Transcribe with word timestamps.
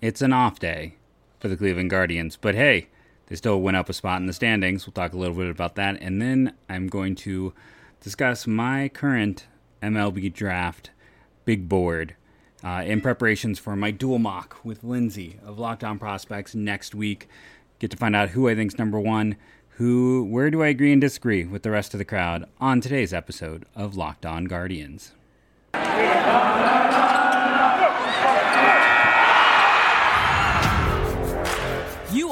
it's 0.00 0.22
an 0.22 0.32
off 0.32 0.58
day 0.58 0.94
for 1.38 1.48
the 1.48 1.56
Cleveland 1.56 1.90
Guardians. 1.90 2.36
But 2.36 2.54
hey, 2.54 2.88
they 3.26 3.36
still 3.36 3.60
went 3.60 3.76
up 3.76 3.88
a 3.88 3.92
spot 3.92 4.20
in 4.20 4.26
the 4.26 4.32
standings. 4.32 4.86
We'll 4.86 4.92
talk 4.92 5.12
a 5.12 5.18
little 5.18 5.36
bit 5.36 5.48
about 5.48 5.76
that. 5.76 5.98
And 6.00 6.20
then 6.20 6.54
I'm 6.68 6.88
going 6.88 7.14
to 7.16 7.52
discuss 8.00 8.46
my 8.46 8.88
current 8.88 9.46
MLB 9.82 10.32
draft 10.32 10.90
big 11.44 11.68
board 11.68 12.16
uh, 12.62 12.82
in 12.84 13.00
preparations 13.00 13.58
for 13.58 13.76
my 13.76 13.90
dual 13.90 14.18
mock 14.18 14.58
with 14.64 14.84
Lindsay 14.84 15.38
of 15.44 15.58
Locked 15.58 15.84
On 15.84 15.98
Prospects 15.98 16.54
next 16.54 16.94
week. 16.94 17.28
Get 17.78 17.90
to 17.92 17.96
find 17.96 18.14
out 18.14 18.30
who 18.30 18.48
I 18.48 18.54
think's 18.54 18.78
number 18.78 19.00
one, 19.00 19.36
who, 19.70 20.24
where 20.24 20.50
do 20.50 20.62
I 20.62 20.68
agree 20.68 20.92
and 20.92 21.00
disagree 21.00 21.44
with 21.44 21.62
the 21.62 21.70
rest 21.70 21.94
of 21.94 21.98
the 21.98 22.04
crowd 22.04 22.46
on 22.60 22.80
today's 22.80 23.14
episode 23.14 23.64
of 23.74 23.96
Locked 23.96 24.26
On 24.26 24.44
Guardians. 24.44 25.12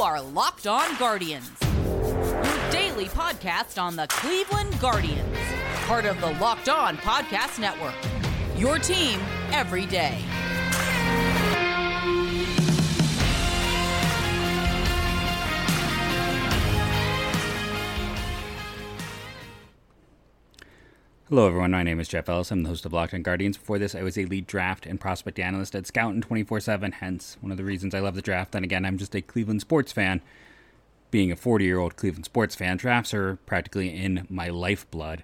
Are 0.09 0.23
Locked 0.23 0.67
On 0.67 0.97
Guardians, 0.97 1.51
your 1.61 2.71
daily 2.71 3.09
podcast 3.09 3.79
on 3.79 3.95
the 3.95 4.07
Cleveland 4.09 4.81
Guardians, 4.81 5.37
part 5.83 6.07
of 6.07 6.19
the 6.23 6.31
Locked 6.41 6.71
On 6.71 6.97
Podcast 6.97 7.59
Network. 7.59 7.93
Your 8.57 8.79
team 8.79 9.21
every 9.53 9.85
day. 9.85 10.25
Hello, 21.29 21.47
everyone. 21.47 21.73
My 21.73 21.83
name 21.83 22.01
is 22.01 22.09
Jeff 22.09 22.31
Ellis. 22.31 22.51
I'm 22.51 22.63
the 22.63 22.71
host 22.71 22.87
of 22.87 22.95
Locked 22.95 23.13
On 23.13 23.21
Guardians. 23.21 23.59
Before 23.59 23.79
this, 23.79 23.95
I 23.95 24.03
was 24.03 24.17
a 24.17 24.25
lead 24.25 24.47
draft 24.47 24.87
and 24.87 24.99
prospect 24.99 25.39
analyst 25.39 25.75
at 25.75 25.87
Scout 25.87 26.15
and 26.15 26.23
24 26.23 26.61
7, 26.61 26.91
hence 26.91 27.37
one 27.43 27.53
of 27.53 27.59
the 27.59 27.65
reasons 27.65 27.95
I 27.95 28.01
love 28.01 28.15
the 28.15 28.23
draft. 28.23 28.55
And 28.55 28.65
again, 28.65 28.87
I'm 28.87 28.97
just 28.97 29.15
a 29.15 29.21
Cleveland 29.21 29.61
sports 29.61 29.93
fan. 29.93 30.23
Being 31.11 31.31
a 31.31 31.37
40 31.37 31.67
year 31.67 31.79
old 31.79 31.97
Cleveland 31.97 32.25
sports 32.25 32.55
fan, 32.55 32.79
drafts 32.79 33.13
are 33.13 33.37
practically 33.45 33.95
in 33.95 34.27
my 34.31 34.49
lifeblood. 34.49 35.23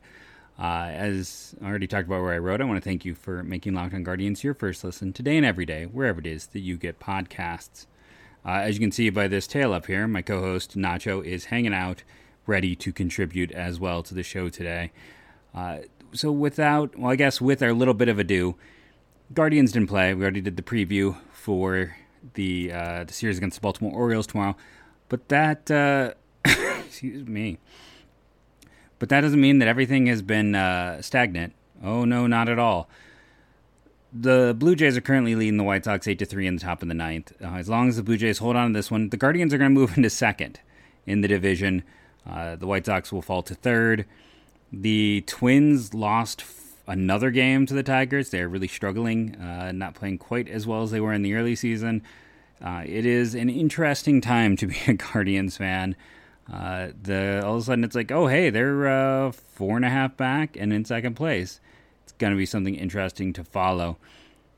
Uh, 0.58 0.90
as 0.92 1.54
I 1.62 1.68
already 1.68 1.86
talked 1.86 2.06
about 2.06 2.20
where 2.20 2.34
I 2.34 2.38
wrote, 2.38 2.60
I 2.60 2.64
want 2.64 2.76
to 2.76 2.86
thank 2.86 3.06
you 3.06 3.14
for 3.14 3.42
making 3.42 3.72
Locked 3.72 3.94
On 3.94 4.02
Guardians 4.02 4.44
your 4.44 4.52
first 4.52 4.84
listen 4.84 5.14
today 5.14 5.38
and 5.38 5.46
every 5.46 5.64
day, 5.64 5.86
wherever 5.86 6.20
it 6.20 6.26
is 6.26 6.48
that 6.48 6.60
you 6.60 6.76
get 6.76 7.00
podcasts. 7.00 7.86
Uh, 8.44 8.60
as 8.60 8.74
you 8.74 8.80
can 8.80 8.92
see 8.92 9.08
by 9.08 9.26
this 9.26 9.46
tail 9.46 9.72
up 9.72 9.86
here, 9.86 10.06
my 10.06 10.20
co 10.20 10.42
host 10.42 10.76
Nacho 10.76 11.24
is 11.24 11.46
hanging 11.46 11.72
out, 11.72 12.02
ready 12.46 12.76
to 12.76 12.92
contribute 12.92 13.52
as 13.52 13.80
well 13.80 14.02
to 14.02 14.12
the 14.12 14.22
show 14.22 14.50
today. 14.50 14.92
Uh, 15.54 15.78
so 16.14 16.32
without, 16.32 16.98
well, 16.98 17.10
I 17.10 17.16
guess 17.16 17.40
with 17.40 17.62
our 17.62 17.72
little 17.72 17.94
bit 17.94 18.08
of 18.08 18.18
ado, 18.18 18.56
Guardians 19.32 19.72
didn't 19.72 19.88
play. 19.88 20.14
We 20.14 20.22
already 20.22 20.40
did 20.40 20.56
the 20.56 20.62
preview 20.62 21.16
for 21.32 21.96
the 22.34 22.72
uh, 22.72 23.04
the 23.04 23.12
series 23.12 23.38
against 23.38 23.56
the 23.56 23.60
Baltimore 23.60 23.92
Orioles 23.92 24.26
tomorrow, 24.26 24.56
but 25.08 25.28
that 25.28 25.70
uh, 25.70 26.14
excuse 26.44 27.26
me, 27.26 27.58
but 28.98 29.08
that 29.08 29.22
doesn't 29.22 29.40
mean 29.40 29.58
that 29.58 29.68
everything 29.68 30.06
has 30.06 30.22
been 30.22 30.54
uh, 30.54 31.02
stagnant. 31.02 31.54
Oh 31.82 32.04
no, 32.04 32.26
not 32.26 32.48
at 32.48 32.58
all. 32.58 32.88
The 34.12 34.54
Blue 34.56 34.76
Jays 34.76 34.96
are 34.96 35.00
currently 35.00 35.34
leading 35.34 35.56
the 35.56 35.64
White 35.64 35.84
Sox 35.84 36.06
eight 36.06 36.20
to 36.20 36.24
three 36.24 36.46
in 36.46 36.54
the 36.54 36.62
top 36.62 36.82
of 36.82 36.88
the 36.88 36.94
ninth. 36.94 37.32
Uh, 37.42 37.56
as 37.56 37.68
long 37.68 37.88
as 37.88 37.96
the 37.96 38.02
Blue 38.02 38.16
Jays 38.16 38.38
hold 38.38 38.56
on 38.56 38.72
to 38.72 38.78
this 38.78 38.90
one, 38.90 39.08
the 39.08 39.16
Guardians 39.16 39.52
are 39.52 39.58
going 39.58 39.70
to 39.70 39.74
move 39.74 39.92
into 39.96 40.10
second 40.10 40.60
in 41.06 41.20
the 41.20 41.28
division. 41.28 41.82
Uh, 42.28 42.56
the 42.56 42.66
White 42.66 42.86
Sox 42.86 43.12
will 43.12 43.22
fall 43.22 43.42
to 43.42 43.54
third. 43.54 44.06
The 44.82 45.22
Twins 45.26 45.94
lost 45.94 46.42
f- 46.42 46.82
another 46.86 47.30
game 47.30 47.66
to 47.66 47.74
the 47.74 47.82
Tigers. 47.82 48.30
They're 48.30 48.48
really 48.48 48.68
struggling, 48.68 49.36
uh, 49.36 49.72
not 49.72 49.94
playing 49.94 50.18
quite 50.18 50.48
as 50.48 50.66
well 50.66 50.82
as 50.82 50.90
they 50.90 51.00
were 51.00 51.12
in 51.12 51.22
the 51.22 51.34
early 51.34 51.54
season. 51.54 52.02
Uh, 52.62 52.82
it 52.86 53.06
is 53.06 53.34
an 53.34 53.50
interesting 53.50 54.20
time 54.20 54.56
to 54.56 54.66
be 54.66 54.76
a 54.86 54.92
Guardians 55.12 55.56
fan. 55.56 55.96
Uh, 56.52 56.88
the 57.00 57.42
all 57.44 57.56
of 57.56 57.62
a 57.62 57.64
sudden 57.64 57.84
it's 57.84 57.94
like, 57.94 58.10
oh 58.10 58.26
hey, 58.26 58.50
they're 58.50 58.88
uh, 58.88 59.32
four 59.32 59.76
and 59.76 59.84
a 59.84 59.90
half 59.90 60.16
back 60.16 60.56
and 60.56 60.72
in 60.72 60.84
second 60.84 61.14
place. 61.14 61.60
It's 62.02 62.12
going 62.12 62.32
to 62.32 62.36
be 62.36 62.46
something 62.46 62.74
interesting 62.74 63.32
to 63.34 63.44
follow. 63.44 63.96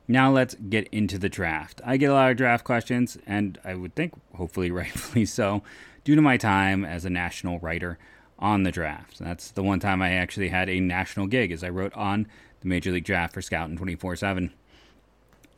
Now 0.08 0.30
let's 0.32 0.54
get 0.54 0.88
into 0.88 1.18
the 1.18 1.28
draft. 1.28 1.80
I 1.84 1.96
get 1.96 2.10
a 2.10 2.14
lot 2.14 2.30
of 2.30 2.36
draft 2.36 2.64
questions, 2.64 3.18
and 3.26 3.58
I 3.64 3.74
would 3.74 3.94
think, 3.94 4.14
hopefully, 4.34 4.70
rightfully 4.72 5.26
so, 5.26 5.62
due 6.04 6.14
to 6.14 6.22
my 6.22 6.36
time 6.36 6.84
as 6.84 7.04
a 7.04 7.10
national 7.10 7.58
writer 7.58 7.98
on 8.38 8.62
the 8.62 8.72
draft. 8.72 9.18
That's 9.18 9.50
the 9.50 9.62
one 9.62 9.80
time 9.80 10.02
I 10.02 10.12
actually 10.12 10.48
had 10.48 10.68
a 10.68 10.80
national 10.80 11.26
gig, 11.26 11.52
as 11.52 11.64
I 11.64 11.70
wrote 11.70 11.94
on 11.94 12.26
the 12.60 12.68
Major 12.68 12.92
League 12.92 13.04
Draft 13.04 13.34
for 13.34 13.42
Scouting 13.42 13.76
24 13.76 14.16
7. 14.16 14.52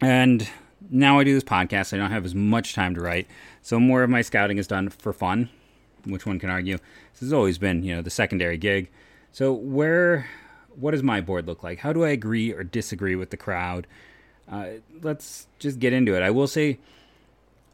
And 0.00 0.48
now 0.90 1.18
I 1.18 1.24
do 1.24 1.34
this 1.34 1.44
podcast. 1.44 1.92
I 1.92 1.96
don't 1.96 2.10
have 2.10 2.24
as 2.24 2.34
much 2.34 2.74
time 2.74 2.94
to 2.94 3.00
write. 3.00 3.26
So 3.62 3.80
more 3.80 4.02
of 4.02 4.10
my 4.10 4.22
scouting 4.22 4.58
is 4.58 4.66
done 4.66 4.88
for 4.90 5.12
fun, 5.12 5.50
which 6.04 6.26
one 6.26 6.38
can 6.38 6.50
argue. 6.50 6.78
This 7.12 7.20
has 7.20 7.32
always 7.32 7.58
been, 7.58 7.82
you 7.82 7.96
know, 7.96 8.02
the 8.02 8.10
secondary 8.10 8.58
gig. 8.58 8.88
So 9.32 9.52
where, 9.52 10.28
what 10.76 10.92
does 10.92 11.02
my 11.02 11.20
board 11.20 11.46
look 11.46 11.62
like? 11.62 11.80
How 11.80 11.92
do 11.92 12.04
I 12.04 12.10
agree 12.10 12.52
or 12.52 12.62
disagree 12.62 13.16
with 13.16 13.30
the 13.30 13.36
crowd? 13.36 13.86
Uh, 14.50 14.68
let's 15.02 15.48
just 15.58 15.78
get 15.78 15.92
into 15.92 16.14
it. 16.16 16.22
I 16.22 16.30
will 16.30 16.46
say 16.46 16.78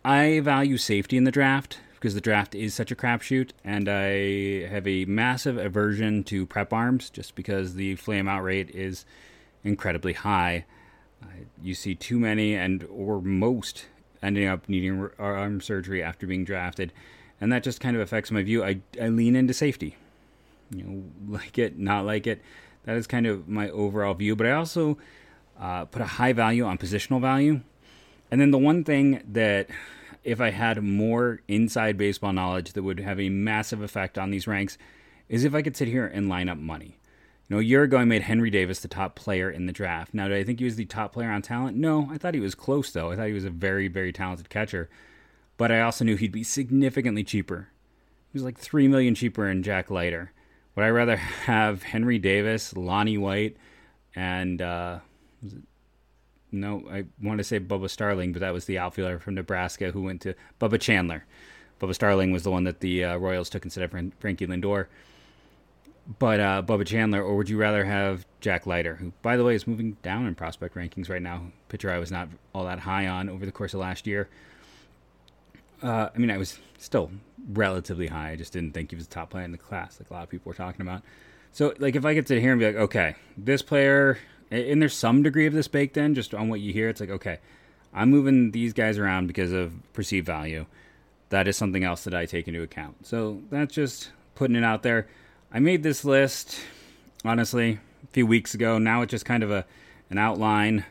I 0.04 0.41
value 0.41 0.76
safety 0.76 1.16
in 1.16 1.25
the 1.25 1.31
draft 1.31 1.78
because 2.04 2.15
the 2.15 2.20
draft 2.20 2.54
is 2.54 2.75
such 2.75 2.91
a 2.91 2.94
crapshoot, 2.94 3.53
and 3.65 3.88
I 3.88 4.69
have 4.69 4.87
a 4.87 5.06
massive 5.06 5.56
aversion 5.56 6.22
to 6.25 6.44
prep 6.44 6.70
arms 6.70 7.09
just 7.09 7.34
because 7.34 7.76
the 7.76 7.97
flame 7.97 8.28
out 8.28 8.42
rate 8.42 8.69
is 8.72 9.06
incredibly 9.65 10.12
high. 10.12 10.66
Uh, 11.22 11.28
you 11.62 11.75
see 11.75 11.94
too 11.94 12.19
many 12.19 12.54
and 12.54 12.87
or 12.91 13.22
most 13.22 13.87
ending 14.22 14.47
up 14.47 14.69
needing 14.69 15.09
arm 15.19 15.62
surgery 15.62 16.03
after 16.03 16.26
being 16.26 16.44
drafted, 16.44 16.92
and 17.41 17.50
that 17.50 17.62
just 17.62 17.81
kind 17.81 17.97
of 17.97 18.03
affects 18.03 18.31
my 18.31 18.42
view. 18.42 18.62
I, 18.62 18.81
I 19.00 19.09
lean 19.09 19.34
into 19.34 19.54
safety, 19.54 19.97
you 20.71 20.82
know, 20.84 21.04
like 21.38 21.56
it, 21.56 21.78
not 21.78 22.04
like 22.04 22.26
it. 22.26 22.42
That 22.84 22.97
is 22.97 23.06
kind 23.06 23.26
of 23.26 23.48
my 23.48 23.71
overall 23.71 24.12
view, 24.12 24.36
but 24.36 24.47
I 24.47 24.50
also 24.53 24.98
uh, 25.59 25.86
put 25.86 26.03
a 26.03 26.06
high 26.06 26.34
value 26.34 26.66
on 26.66 26.76
positional 26.76 27.22
value. 27.22 27.62
And 28.31 28.42
then 28.42 28.50
the 28.50 28.59
one 28.59 28.84
thing 28.84 29.22
that 29.32 29.71
if 30.24 30.40
I 30.40 30.50
had 30.50 30.82
more 30.82 31.40
inside 31.46 31.96
baseball 31.96 32.32
knowledge 32.32 32.72
that 32.72 32.82
would 32.82 33.00
have 33.00 33.20
a 33.20 33.28
massive 33.28 33.82
effect 33.82 34.18
on 34.18 34.30
these 34.30 34.46
ranks 34.46 34.78
is 35.28 35.44
if 35.44 35.54
I 35.54 35.62
could 35.62 35.76
sit 35.76 35.88
here 35.88 36.06
and 36.06 36.28
line 36.28 36.48
up 36.48 36.58
money. 36.58 36.98
You 37.48 37.56
know, 37.56 37.60
a 37.60 37.64
year 37.64 37.82
ago 37.82 37.98
I 37.98 38.04
made 38.04 38.22
Henry 38.22 38.50
Davis 38.50 38.80
the 38.80 38.88
top 38.88 39.14
player 39.14 39.50
in 39.50 39.66
the 39.66 39.72
draft. 39.72 40.14
Now, 40.14 40.28
did 40.28 40.38
I 40.38 40.44
think 40.44 40.58
he 40.58 40.64
was 40.64 40.76
the 40.76 40.86
top 40.86 41.12
player 41.12 41.30
on 41.30 41.42
talent? 41.42 41.76
No, 41.76 42.08
I 42.10 42.16
thought 42.16 42.34
he 42.34 42.40
was 42.40 42.54
close 42.54 42.90
though. 42.90 43.10
I 43.10 43.16
thought 43.16 43.26
he 43.26 43.34
was 43.34 43.44
a 43.44 43.50
very, 43.50 43.86
very 43.88 44.12
talented 44.12 44.48
catcher. 44.48 44.88
But 45.56 45.70
I 45.70 45.82
also 45.82 46.04
knew 46.04 46.16
he'd 46.16 46.32
be 46.32 46.42
significantly 46.42 47.22
cheaper. 47.22 47.68
He 48.32 48.36
was 48.36 48.44
like 48.44 48.58
three 48.58 48.88
million 48.88 49.14
cheaper 49.14 49.46
than 49.46 49.62
Jack 49.62 49.91
Leiter. 49.91 50.32
Would 50.74 50.84
I 50.84 50.88
rather 50.88 51.16
have 51.46 51.82
Henry 51.82 52.18
Davis, 52.18 52.74
Lonnie 52.76 53.18
White, 53.18 53.56
and 54.16 54.60
uh, 54.62 55.00
no, 56.54 56.84
I 56.91 57.04
want 57.22 57.38
to 57.38 57.44
say 57.44 57.60
Bubba 57.60 57.91
Starling, 57.91 58.32
but 58.32 58.41
that 58.41 58.53
was 58.53 58.65
the 58.65 58.78
outfielder 58.78 59.19
from 59.19 59.34
Nebraska 59.34 59.91
who 59.91 60.03
went 60.03 60.22
to 60.22 60.34
Bubba 60.60 60.81
Chandler. 60.81 61.25
Bubba 61.81 61.94
Starling 61.94 62.32
was 62.32 62.44
the 62.44 62.50
one 62.50 62.65
that 62.65 62.81
the 62.81 63.04
uh, 63.04 63.16
Royals 63.16 63.50
took 63.50 63.65
instead 63.65 63.84
of 63.84 63.91
Frankie 64.19 64.47
Lindor. 64.47 64.87
But 66.19 66.41
uh, 66.41 66.62
Bubba 66.62 66.87
Chandler, 66.87 67.22
or 67.22 67.37
would 67.37 67.48
you 67.48 67.56
rather 67.56 67.84
have 67.84 68.26
Jack 68.41 68.66
Leiter, 68.66 68.97
who, 68.97 69.12
by 69.22 69.37
the 69.37 69.44
way, 69.44 69.54
is 69.54 69.66
moving 69.66 69.97
down 70.03 70.26
in 70.26 70.34
prospect 70.34 70.75
rankings 70.75 71.09
right 71.09 71.22
now? 71.22 71.47
Pitcher 71.69 71.91
I 71.91 71.98
was 71.98 72.10
not 72.10 72.28
all 72.54 72.65
that 72.65 72.81
high 72.81 73.06
on 73.06 73.28
over 73.28 73.47
the 73.47 73.53
course 73.53 73.75
of 73.75 73.81
last 73.81 74.06
year. 74.06 74.28
Uh, 75.82 76.10
I 76.15 76.19
mean, 76.19 76.31
I 76.31 76.36
was 76.36 76.59
still 76.78 77.10
relatively 77.53 78.06
high. 78.06 78.31
I 78.31 78.36
just 78.36 78.53
didn't 78.53 78.72
think 78.72 78.91
he 78.91 78.97
was 78.97 79.06
the 79.06 79.15
top 79.15 79.31
player 79.31 79.44
in 79.44 79.53
the 79.53 79.59
class, 79.59 79.98
like 79.98 80.10
a 80.10 80.12
lot 80.12 80.22
of 80.22 80.28
people 80.28 80.50
were 80.50 80.54
talking 80.54 80.82
about. 80.82 81.03
So, 81.53 81.72
like, 81.78 81.97
if 81.97 82.04
I 82.04 82.15
could 82.15 82.28
sit 82.28 82.41
here 82.41 82.50
and 82.50 82.60
be 82.60 82.66
like, 82.66 82.76
okay, 82.76 83.16
this 83.36 83.62
player 83.62 84.19
and 84.54 84.81
there's 84.81 84.97
some 84.97 85.22
degree 85.22 85.47
of 85.47 85.53
this 85.53 85.69
baked 85.69 85.97
in 85.97 86.15
just 86.15 86.34
on 86.34 86.48
what 86.48 86.60
you 86.60 86.72
hear. 86.72 86.88
It's 86.88 87.00
like, 87.00 87.10
okay, 87.10 87.38
I'm 87.92 88.10
moving 88.10 88.50
these 88.50 88.72
guys 88.72 88.98
around 88.98 89.27
because 89.27 89.53
of 89.53 89.72
perceived 89.92 90.27
value. 90.27 90.66
That 91.30 91.48
is 91.48 91.56
something 91.56 91.84
else 91.84 92.04
that 92.04 92.15
I 92.15 92.27
take 92.27 92.48
into 92.48 92.62
account. 92.62 93.06
So 93.06 93.41
that's 93.51 93.74
just 93.74 94.10
putting 94.34 94.56
it 94.56 94.65
out 94.65 94.83
there. 94.83 95.09
I 95.53 95.59
made 95.59 95.83
this 95.83 96.04
list 96.04 96.60
honestly 97.24 97.78
a 98.03 98.06
few 98.12 98.27
weeks 98.27 98.54
ago. 98.54 98.78
Now 98.78 99.03
it's 99.03 99.10
just 99.10 99.24
kind 99.24 99.42
of 99.42 99.51
a 99.51 99.65
an 100.10 100.18
outline. 100.18 100.84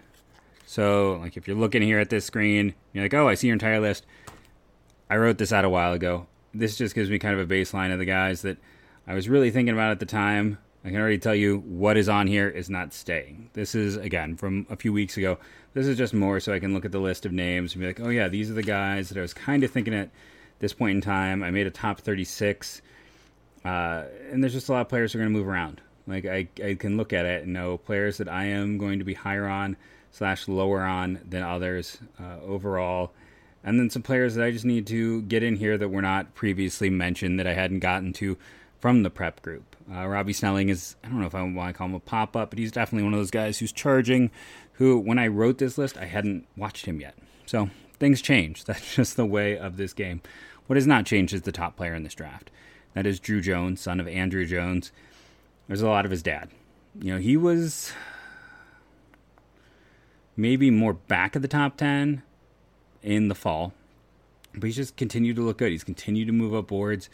So 0.65 1.19
like 1.21 1.37
if 1.37 1.47
you're 1.47 1.57
looking 1.57 1.81
here 1.81 1.99
at 1.99 2.09
this 2.09 2.25
screen, 2.25 2.73
you're 2.93 3.05
like, 3.05 3.13
oh, 3.13 3.27
I 3.27 3.35
see 3.35 3.47
your 3.47 3.53
entire 3.53 3.79
list. 3.79 4.05
I 5.09 5.17
wrote 5.17 5.37
this 5.37 5.53
out 5.53 5.65
a 5.65 5.69
while 5.69 5.93
ago. 5.93 6.27
This 6.53 6.77
just 6.77 6.95
gives 6.95 7.09
me 7.09 7.19
kind 7.19 7.39
of 7.39 7.51
a 7.51 7.53
baseline 7.53 7.91
of 7.91 7.99
the 7.99 8.05
guys 8.05 8.41
that 8.41 8.57
I 9.07 9.13
was 9.13 9.29
really 9.29 9.51
thinking 9.51 9.73
about 9.73 9.91
at 9.91 9.99
the 9.99 10.05
time. 10.05 10.57
I 10.85 10.89
can 10.89 10.99
already 10.99 11.17
tell 11.17 11.35
you 11.35 11.59
what 11.59 11.95
is 11.95 12.09
on 12.09 12.27
here 12.27 12.49
is 12.49 12.69
not 12.69 12.93
staying. 12.93 13.49
This 13.53 13.73
is, 13.73 13.95
again, 13.95 14.35
from 14.35 14.67
a 14.69 14.75
few 14.75 14.91
weeks 14.91 15.15
ago. 15.15 15.37
This 15.73 15.87
is 15.87 15.97
just 15.97 16.13
more 16.13 16.39
so 16.39 16.53
I 16.53 16.59
can 16.59 16.73
look 16.73 16.83
at 16.83 16.91
the 16.91 16.99
list 16.99 17.25
of 17.25 17.31
names 17.31 17.73
and 17.73 17.81
be 17.81 17.87
like, 17.87 18.01
oh, 18.01 18.09
yeah, 18.09 18.27
these 18.27 18.51
are 18.51 18.53
the 18.53 18.63
guys 18.63 19.09
that 19.09 19.17
I 19.17 19.21
was 19.21 19.33
kind 19.33 19.63
of 19.63 19.71
thinking 19.71 19.93
at 19.93 20.09
this 20.59 20.73
point 20.73 20.95
in 20.95 21.01
time. 21.01 21.41
I 21.41 21.51
made 21.51 21.67
a 21.67 21.71
top 21.71 22.01
36. 22.01 22.81
Uh, 23.63 24.03
and 24.29 24.43
there's 24.43 24.53
just 24.53 24.67
a 24.67 24.73
lot 24.73 24.81
of 24.81 24.89
players 24.89 25.13
who 25.13 25.19
are 25.19 25.21
going 25.21 25.33
to 25.33 25.39
move 25.39 25.47
around. 25.47 25.79
Like, 26.05 26.25
I, 26.25 26.49
I 26.61 26.75
can 26.75 26.97
look 26.97 27.13
at 27.13 27.25
it 27.25 27.43
and 27.43 27.53
know 27.53 27.77
players 27.77 28.17
that 28.17 28.27
I 28.27 28.45
am 28.45 28.77
going 28.77 28.99
to 28.99 29.05
be 29.05 29.13
higher 29.13 29.47
on 29.47 29.77
slash 30.11 30.49
lower 30.49 30.81
on 30.81 31.19
than 31.27 31.43
others 31.43 31.97
uh, 32.19 32.43
overall. 32.45 33.11
And 33.63 33.79
then 33.79 33.89
some 33.89 34.01
players 34.01 34.35
that 34.35 34.43
I 34.43 34.51
just 34.51 34.65
need 34.65 34.85
to 34.87 35.21
get 35.21 35.43
in 35.43 35.55
here 35.55 35.77
that 35.77 35.87
were 35.87 36.01
not 36.01 36.35
previously 36.35 36.89
mentioned 36.89 37.39
that 37.39 37.47
I 37.47 37.53
hadn't 37.53 37.79
gotten 37.79 38.11
to 38.13 38.37
from 38.83 39.01
the 39.03 39.09
prep 39.09 39.41
group. 39.41 39.77
Uh, 39.89 40.05
Robbie 40.05 40.33
Snelling 40.33 40.67
is, 40.67 40.97
I 41.05 41.07
don't 41.07 41.21
know 41.21 41.25
if 41.25 41.33
I 41.33 41.41
want 41.41 41.69
to 41.69 41.73
call 41.73 41.87
him 41.87 41.93
a 41.93 42.01
pop 42.01 42.35
up, 42.35 42.49
but 42.49 42.59
he's 42.59 42.73
definitely 42.73 43.05
one 43.05 43.13
of 43.13 43.19
those 43.21 43.31
guys 43.31 43.57
who's 43.57 43.71
charging, 43.71 44.29
who, 44.73 44.99
when 44.99 45.17
I 45.17 45.27
wrote 45.27 45.57
this 45.57 45.77
list, 45.77 45.97
I 45.97 46.03
hadn't 46.03 46.45
watched 46.57 46.85
him 46.85 46.99
yet. 46.99 47.15
So 47.45 47.69
things 47.97 48.21
change. 48.21 48.63
That's 48.65 48.93
just 48.93 49.15
the 49.15 49.25
way 49.25 49.57
of 49.57 49.77
this 49.77 49.93
game. 49.93 50.19
What 50.67 50.75
has 50.75 50.85
not 50.85 51.05
changed 51.05 51.33
is 51.33 51.43
the 51.43 51.51
top 51.53 51.77
player 51.77 51.95
in 51.95 52.03
this 52.03 52.13
draft. 52.13 52.51
That 52.93 53.05
is 53.05 53.21
Druw 53.21 53.41
Jones, 53.41 53.79
son 53.79 54.01
of 54.01 54.05
Andruw 54.05 54.45
Jones. 54.45 54.91
There's 55.69 55.81
a 55.81 55.87
lot 55.87 56.03
of 56.03 56.11
his 56.11 56.21
dad. 56.21 56.49
You 56.99 57.13
know, 57.13 57.19
he 57.21 57.37
was 57.37 57.93
maybe 60.35 60.69
more 60.69 60.91
back 60.91 61.37
of 61.37 61.41
the 61.41 61.47
top 61.47 61.77
10 61.77 62.21
in 63.01 63.29
the 63.29 63.35
fall, 63.35 63.71
but 64.53 64.65
he's 64.65 64.75
just 64.75 64.97
continued 64.97 65.37
to 65.37 65.41
look 65.41 65.59
good. 65.59 65.71
He's 65.71 65.85
continued 65.85 66.25
to 66.25 66.33
move 66.33 66.53
up 66.53 66.67
boards. 66.67 67.09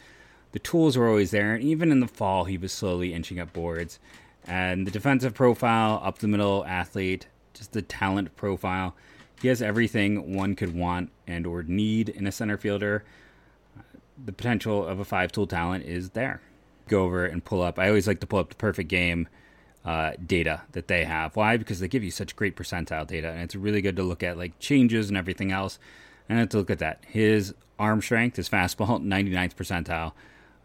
The 0.52 0.58
tools 0.58 0.96
were 0.96 1.08
always 1.08 1.30
there, 1.30 1.54
and 1.54 1.62
even 1.62 1.92
in 1.92 2.00
the 2.00 2.08
fall, 2.08 2.44
he 2.44 2.58
was 2.58 2.72
slowly 2.72 3.14
inching 3.14 3.38
up 3.38 3.52
boards. 3.52 3.98
And 4.46 4.86
the 4.86 4.90
defensive 4.90 5.34
profile, 5.34 6.00
up 6.02 6.18
the 6.18 6.28
middle 6.28 6.64
athlete, 6.66 7.26
just 7.54 7.72
the 7.72 7.82
talent 7.82 8.34
profile. 8.36 8.96
He 9.40 9.48
has 9.48 9.62
everything 9.62 10.34
one 10.34 10.54
could 10.54 10.74
want 10.74 11.10
and 11.26 11.46
or 11.46 11.62
need 11.62 12.08
in 12.08 12.26
a 12.26 12.32
center 12.32 12.56
fielder. 12.56 13.04
The 14.22 14.32
potential 14.32 14.86
of 14.86 14.98
a 14.98 15.04
five 15.04 15.32
tool 15.32 15.46
talent 15.46 15.84
is 15.84 16.10
there. 16.10 16.40
Go 16.88 17.04
over 17.04 17.24
and 17.24 17.44
pull 17.44 17.62
up. 17.62 17.78
I 17.78 17.88
always 17.88 18.06
like 18.06 18.20
to 18.20 18.26
pull 18.26 18.40
up 18.40 18.50
the 18.50 18.56
perfect 18.56 18.88
game 18.88 19.28
uh, 19.84 20.12
data 20.26 20.62
that 20.72 20.88
they 20.88 21.04
have. 21.04 21.36
Why? 21.36 21.56
Because 21.56 21.80
they 21.80 21.88
give 21.88 22.04
you 22.04 22.10
such 22.10 22.36
great 22.36 22.56
percentile 22.56 23.06
data, 23.06 23.28
and 23.28 23.42
it's 23.42 23.54
really 23.54 23.80
good 23.80 23.96
to 23.96 24.02
look 24.02 24.22
at 24.22 24.36
like 24.36 24.58
changes 24.58 25.08
and 25.08 25.16
everything 25.16 25.52
else. 25.52 25.78
And 26.28 26.38
I 26.38 26.40
have 26.40 26.50
to 26.50 26.58
look 26.58 26.70
at 26.70 26.78
that. 26.80 27.02
His 27.06 27.54
arm 27.78 28.02
strength, 28.02 28.36
his 28.36 28.48
fastball, 28.48 29.02
99th 29.04 29.54
percentile. 29.54 30.12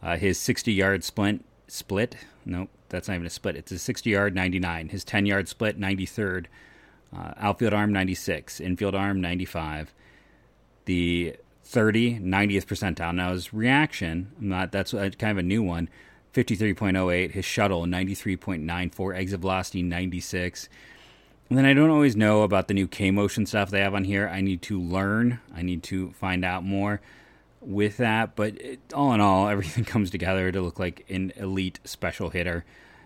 Uh, 0.05 0.17
his 0.17 0.39
60 0.39 0.71
yard 0.71 1.03
split, 1.03 1.43
split. 1.67 2.15
Nope, 2.45 2.69
that's 2.89 3.07
not 3.07 3.15
even 3.15 3.25
a 3.25 3.31
split. 3.31 3.55
It's 3.55 3.71
a 3.71 3.79
60 3.79 4.11
yard 4.11 4.35
99. 4.35 4.89
His 4.89 5.03
10 5.03 5.25
yard 5.25 5.47
split, 5.47 5.79
93rd. 5.79 6.45
Uh, 7.15 7.33
outfield 7.37 7.73
arm 7.73 7.91
96, 7.91 8.61
infield 8.61 8.93
arm 8.93 9.19
95. 9.19 9.93
The 10.85 11.35
30, 11.63 12.19
90th 12.19 12.65
percentile. 12.65 13.15
Now 13.15 13.31
his 13.31 13.51
reaction, 13.51 14.31
not 14.39 14.71
that's 14.71 14.91
kind 14.91 15.23
of 15.23 15.37
a 15.39 15.43
new 15.43 15.63
one. 15.63 15.89
53.08. 16.35 17.31
His 17.31 17.45
shuttle 17.45 17.85
93.94. 17.85 19.15
Exit 19.15 19.39
velocity 19.39 19.81
96. 19.81 20.69
And 21.49 21.57
then 21.57 21.65
I 21.65 21.73
don't 21.73 21.89
always 21.89 22.15
know 22.15 22.43
about 22.43 22.67
the 22.67 22.73
new 22.75 22.87
K 22.87 23.09
motion 23.09 23.47
stuff 23.47 23.71
they 23.71 23.79
have 23.79 23.95
on 23.95 24.03
here. 24.03 24.27
I 24.27 24.41
need 24.41 24.61
to 24.63 24.79
learn. 24.79 25.39
I 25.55 25.63
need 25.63 25.81
to 25.83 26.11
find 26.11 26.45
out 26.45 26.63
more 26.63 27.01
with 27.65 27.97
that. 27.97 28.35
But 28.35 28.59
it, 28.61 28.79
all 28.93 29.13
in 29.13 29.21
all, 29.21 29.47
everything 29.47 29.85
comes 29.85 30.09
together 30.09 30.51
to 30.51 30.61
look 30.61 30.79
like 30.79 31.05
an 31.09 31.33
elite 31.35 31.79
special 31.83 32.29
hitter, 32.29 32.65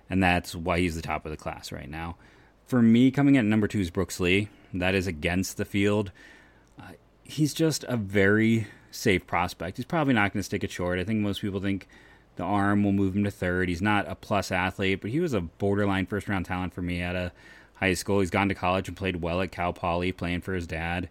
and 0.09 0.21
that's 0.21 0.55
why 0.55 0.79
he's 0.79 0.95
the 0.95 1.01
top 1.01 1.25
of 1.25 1.31
the 1.31 1.37
class 1.37 1.71
right 1.71 1.89
now. 1.89 2.15
For 2.65 2.81
me, 2.81 3.11
coming 3.11 3.37
at 3.37 3.45
number 3.45 3.67
two 3.67 3.79
is 3.79 3.89
Brooks 3.89 4.19
Lee. 4.19 4.49
That 4.73 4.93
is 4.93 5.07
against 5.07 5.57
the 5.57 5.65
field. 5.65 6.11
Uh, 6.79 6.91
he's 7.23 7.53
just 7.53 7.83
a 7.85 7.97
very 7.97 8.67
safe 8.91 9.25
prospect. 9.25 9.77
He's 9.77 9.85
probably 9.85 10.13
not 10.13 10.33
going 10.33 10.39
to 10.39 10.43
stick 10.43 10.63
it 10.63 10.71
short. 10.71 10.99
I 10.99 11.03
think 11.03 11.19
most 11.19 11.41
people 11.41 11.59
think 11.59 11.87
the 12.35 12.43
arm 12.43 12.83
will 12.83 12.91
move 12.91 13.15
him 13.15 13.23
to 13.23 13.31
third. 13.31 13.69
He's 13.69 13.81
not 13.81 14.07
a 14.07 14.15
plus 14.15 14.51
athlete, 14.51 15.01
but 15.01 15.11
he 15.11 15.19
was 15.19 15.33
a 15.33 15.41
borderline 15.41 16.05
first 16.05 16.29
round 16.29 16.45
talent 16.45 16.73
for 16.73 16.81
me 16.81 17.01
at 17.01 17.15
a 17.15 17.31
high 17.75 17.93
school. 17.93 18.19
He's 18.19 18.29
gone 18.29 18.49
to 18.49 18.55
college 18.55 18.87
and 18.87 18.95
played 18.95 19.17
well 19.17 19.41
at 19.41 19.51
Cal 19.51 19.73
Poly, 19.73 20.11
playing 20.11 20.41
for 20.41 20.53
his 20.53 20.67
dad. 20.67 21.09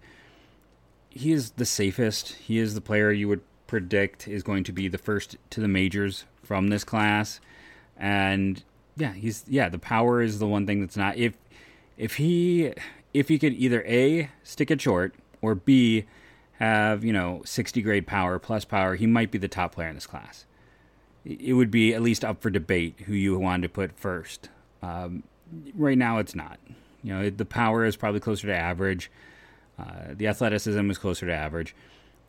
He 1.10 1.32
is 1.32 1.52
the 1.52 1.64
safest. 1.64 2.34
He 2.34 2.58
is 2.58 2.74
the 2.74 2.80
player 2.80 3.10
you 3.10 3.28
would 3.28 3.40
predict 3.66 4.26
is 4.26 4.42
going 4.42 4.64
to 4.64 4.72
be 4.72 4.88
the 4.88 4.98
first 4.98 5.36
to 5.50 5.60
the 5.60 5.68
majors 5.68 6.24
from 6.42 6.68
this 6.68 6.84
class. 6.84 7.40
And 7.96 8.62
yeah, 8.96 9.12
he's 9.12 9.44
yeah, 9.48 9.68
the 9.68 9.78
power 9.78 10.22
is 10.22 10.38
the 10.38 10.46
one 10.46 10.66
thing 10.66 10.80
that's 10.80 10.96
not 10.96 11.16
if 11.16 11.34
if 11.96 12.16
he 12.16 12.72
if 13.14 13.28
he 13.28 13.38
could 13.38 13.54
either 13.54 13.84
A 13.86 14.30
stick 14.42 14.70
it 14.70 14.80
short 14.80 15.14
or 15.40 15.54
B 15.54 16.04
have, 16.58 17.04
you 17.04 17.12
know, 17.12 17.42
60 17.44 17.82
grade 17.82 18.06
power 18.06 18.38
plus 18.38 18.64
power, 18.64 18.96
he 18.96 19.06
might 19.06 19.30
be 19.30 19.38
the 19.38 19.48
top 19.48 19.74
player 19.74 19.88
in 19.88 19.94
this 19.94 20.06
class. 20.06 20.44
It 21.24 21.52
would 21.52 21.70
be 21.70 21.94
at 21.94 22.02
least 22.02 22.24
up 22.24 22.42
for 22.42 22.50
debate 22.50 23.00
who 23.06 23.12
you 23.12 23.38
wanted 23.38 23.62
to 23.62 23.68
put 23.68 23.98
first. 23.98 24.48
Um, 24.82 25.22
right 25.74 25.98
now, 25.98 26.18
it's 26.18 26.34
not. 26.34 26.58
You 27.02 27.14
know, 27.14 27.30
the 27.30 27.44
power 27.44 27.84
is 27.84 27.96
probably 27.96 28.20
closer 28.20 28.46
to 28.48 28.56
average. 28.56 29.10
Uh, 29.78 30.12
the 30.12 30.26
athleticism 30.26 30.90
is 30.90 30.98
closer 30.98 31.26
to 31.26 31.32
average, 31.32 31.74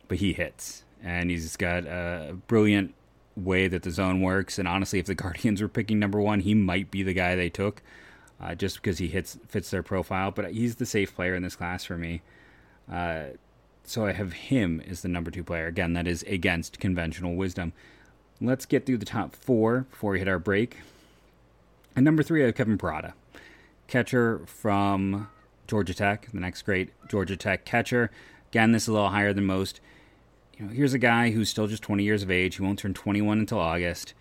but 0.08 0.18
he 0.18 0.32
hits, 0.32 0.84
and 1.02 1.30
he's 1.30 1.56
got 1.56 1.84
a 1.84 2.36
brilliant 2.46 2.94
way 3.36 3.68
that 3.68 3.82
the 3.82 3.90
zone 3.90 4.20
works. 4.20 4.58
And 4.58 4.68
honestly, 4.68 4.98
if 4.98 5.06
the 5.06 5.14
Guardians 5.16 5.60
were 5.60 5.68
picking 5.68 5.98
number 5.98 6.20
one, 6.20 6.40
he 6.40 6.54
might 6.54 6.90
be 6.90 7.02
the 7.02 7.12
guy 7.12 7.34
they 7.34 7.50
took, 7.50 7.82
uh, 8.40 8.54
just 8.54 8.76
because 8.76 8.98
he 8.98 9.08
hits 9.08 9.38
fits 9.48 9.70
their 9.70 9.82
profile. 9.82 10.30
But 10.30 10.52
he's 10.52 10.76
the 10.76 10.86
safe 10.86 11.14
player 11.14 11.34
in 11.34 11.42
this 11.42 11.56
class 11.56 11.84
for 11.84 11.96
me. 11.96 12.22
Uh, 12.90 13.22
so 13.84 14.06
I 14.06 14.12
have 14.12 14.32
him 14.32 14.82
as 14.88 15.02
the 15.02 15.08
number 15.08 15.30
two 15.30 15.42
player. 15.42 15.66
Again, 15.66 15.94
that 15.94 16.06
is 16.06 16.22
against 16.24 16.78
conventional 16.78 17.34
wisdom. 17.34 17.72
Let's 18.40 18.64
get 18.64 18.86
through 18.86 18.98
the 18.98 19.04
top 19.06 19.34
four 19.34 19.86
before 19.90 20.12
we 20.12 20.18
hit 20.18 20.28
our 20.28 20.38
break. 20.38 20.78
And 21.96 22.04
number 22.04 22.22
three, 22.22 22.42
I 22.42 22.46
have 22.46 22.54
Kevin 22.54 22.78
Parada, 22.78 23.12
catcher 23.88 24.42
from 24.46 25.28
Georgia 25.70 25.94
Tech, 25.94 26.28
the 26.32 26.40
next 26.40 26.62
great 26.62 26.90
Georgia 27.08 27.36
Tech 27.36 27.64
catcher. 27.64 28.10
Again, 28.50 28.72
this 28.72 28.82
is 28.82 28.88
a 28.88 28.92
little 28.92 29.10
higher 29.10 29.32
than 29.32 29.46
most. 29.46 29.80
You 30.58 30.66
know, 30.66 30.72
here's 30.72 30.92
a 30.92 30.98
guy 30.98 31.30
who's 31.30 31.48
still 31.48 31.68
just 31.68 31.82
20 31.84 32.02
years 32.02 32.24
of 32.24 32.30
age. 32.30 32.56
He 32.56 32.62
won't 32.62 32.80
turn 32.80 32.92
21 32.92 33.38
until 33.38 33.60
August. 33.60 34.12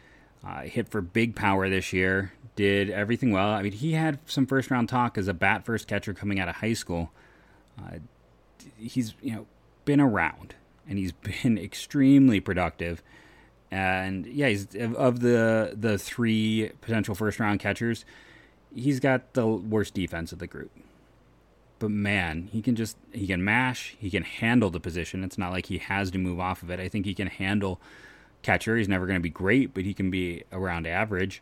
Uh, 0.46 0.62
hit 0.62 0.88
for 0.88 1.02
big 1.02 1.36
power 1.36 1.68
this 1.68 1.92
year. 1.92 2.34
Did 2.56 2.92
everything 2.92 3.32
well. 3.32 3.50
I 3.50 3.64
mean, 3.64 3.72
he 3.72 3.94
had 3.94 4.20
some 4.28 4.46
first 4.46 4.70
round 4.70 4.90
talk 4.90 5.18
as 5.18 5.28
a 5.28 5.34
bat 5.34 5.66
first 5.66 5.88
catcher 5.88 6.14
coming 6.14 6.40
out 6.40 6.48
of 6.48 6.58
high 6.58 6.74
school. 6.74 7.10
Uh, 7.80 7.98
he's 8.78 9.16
you 9.22 9.34
know 9.34 9.48
been 9.86 10.00
around 10.00 10.54
and 10.88 11.00
he's 11.00 11.12
been 11.44 11.58
extremely 11.58 12.40
productive. 12.40 13.02
And 13.72 14.28
yeah, 14.28 14.50
he's 14.50 14.68
of 14.76 15.22
the 15.22 15.74
the 15.76 15.98
three 15.98 16.72
potential 16.82 17.16
first 17.16 17.40
round 17.40 17.60
catchers, 17.60 18.06
he's 18.76 19.00
got 19.00 19.34
the 19.34 19.48
worst 19.48 19.96
defense 19.96 20.32
of 20.32 20.38
the 20.38 20.48
group. 20.48 20.72
But 21.80 21.92
man, 21.92 22.50
he 22.52 22.62
can 22.62 22.76
just 22.76 22.98
he 23.14 23.26
can 23.26 23.44
mash, 23.44 23.96
he 24.00 24.10
can 24.10 24.24
handle 24.24 24.70
the 24.70 24.80
position. 24.80 25.24
It's 25.24 25.38
not 25.38 25.52
like 25.52 25.68
he 25.68 25.78
has 25.78 26.12
to 26.12 26.18
move 26.18 26.40
off 26.40 26.62
of 26.62 26.70
it. 26.70 26.80
I 26.80 26.90
think 26.90 27.06
he 27.06 27.14
can 27.14 27.28
handle 27.28 27.80
catcher. 28.42 28.76
He's 28.76 28.90
never 28.90 29.06
going 29.06 29.20
to 29.20 29.24
be 29.24 29.30
great, 29.30 29.74
but 29.74 29.86
he 29.86 29.94
can 29.94 30.12
be 30.12 30.44
around 30.52 30.86
average. 30.86 31.42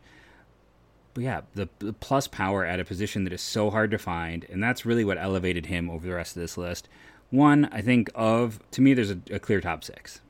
But 1.14 1.24
yeah, 1.24 1.40
the, 1.54 1.68
the 1.80 1.92
plus 1.92 2.28
power 2.28 2.64
at 2.64 2.78
a 2.78 2.84
position 2.84 3.24
that 3.24 3.32
is 3.32 3.42
so 3.42 3.70
hard 3.70 3.90
to 3.90 3.98
find, 3.98 4.46
and 4.48 4.62
that's 4.62 4.86
really 4.86 5.04
what 5.04 5.18
elevated 5.18 5.66
him 5.66 5.90
over 5.90 6.06
the 6.06 6.14
rest 6.14 6.36
of 6.36 6.42
this 6.42 6.56
list. 6.56 6.88
One, 7.30 7.66
I 7.72 7.82
think 7.82 8.10
of 8.14 8.60
to 8.70 8.80
me, 8.80 8.94
there's 8.94 9.10
a, 9.10 9.18
a 9.32 9.38
clear 9.40 9.60
top 9.60 9.82
six. 9.82 10.20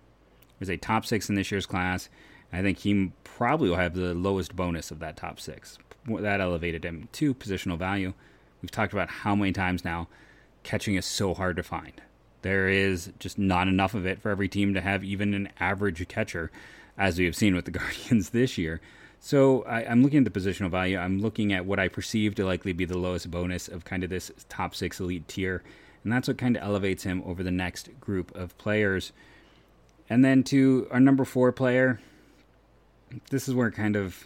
There's 0.59 0.71
a 0.71 0.79
top 0.79 1.05
six 1.05 1.29
in 1.29 1.35
this 1.35 1.51
year's 1.51 1.67
class. 1.67 2.09
I 2.53 2.63
think 2.63 2.79
he 2.79 3.13
probably 3.25 3.69
will 3.69 3.77
have 3.77 3.95
the 3.95 4.15
lowest 4.15 4.57
bonus 4.57 4.91
of 4.91 5.01
that 5.01 5.17
top 5.19 5.39
six. 5.39 5.79
That 6.07 6.41
elevated 6.41 6.85
him 6.85 7.09
to 7.13 7.35
positional 7.35 7.77
value. 7.77 8.15
We've 8.63 8.71
talked 8.71 8.93
about 8.93 9.09
how 9.09 9.35
many 9.35 9.53
times 9.53 9.85
now 9.85 10.09
catching 10.63 10.97
is 10.97 11.07
so 11.07 11.35
hard 11.35 11.57
to 11.57 11.63
find. 11.63 12.01
There 12.43 12.69
is 12.69 13.11
just 13.19 13.39
not 13.39 13.69
enough 13.69 13.95
of 13.95 14.07
it 14.07 14.21
for 14.21 14.31
every 14.31 14.49
team 14.49 14.75
to 14.75 14.81
have 14.81 15.05
even 15.05 15.35
an 15.35 15.49
average 15.59 16.07
catcher, 16.09 16.51
as 16.97 17.19
we 17.19 17.25
have 17.25 17.37
seen 17.37 17.55
with 17.55 17.65
the 17.65 17.71
Guardians 17.79 18.31
this 18.31 18.59
year. 18.59 18.81
So 19.21 19.63
I, 19.63 19.83
am 19.83 20.03
looking 20.03 20.25
at 20.25 20.33
the 20.33 20.41
positional 20.41 20.71
value. 20.71 20.97
I'm 20.97 21.21
looking 21.21 21.53
at 21.53 21.67
what 21.67 21.79
I 21.79 21.89
perceive 21.89 22.35
to 22.37 22.45
likely 22.45 22.73
be 22.73 22.85
the 22.85 22.99
lowest 22.99 23.31
bonus 23.31 23.67
of 23.67 23.85
kind 23.85 24.05
of 24.05 24.11
this 24.11 24.31
top 24.49 24.75
six 24.75 25.01
elite 25.01 25.27
tier. 25.27 25.63
And 26.05 26.13
that's 26.13 26.29
what 26.29 26.39
kind 26.39 26.57
of 26.57 26.63
elevates 26.63 27.03
him 27.03 27.23
over 27.27 27.43
the 27.43 27.51
next 27.51 27.89
group 28.01 28.35
of 28.37 28.57
players. 28.59 29.13
And 30.09 30.25
then 30.25 30.45
to 30.45 30.87
our 30.91 31.01
number 31.01 31.25
four 31.25 31.51
player, 31.51 32.01
this 33.31 33.49
is 33.49 33.55
where 33.55 33.69
it 33.69 33.73
kind 33.73 33.97
of 33.97 34.25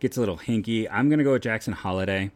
gets 0.00 0.16
a 0.16 0.20
little 0.20 0.38
hinky. 0.38 0.88
I'm 0.90 1.08
going 1.08 1.18
to 1.18 1.24
go 1.24 1.32
with 1.32 1.42
Jackson 1.42 1.72
Holliday. 1.72 2.32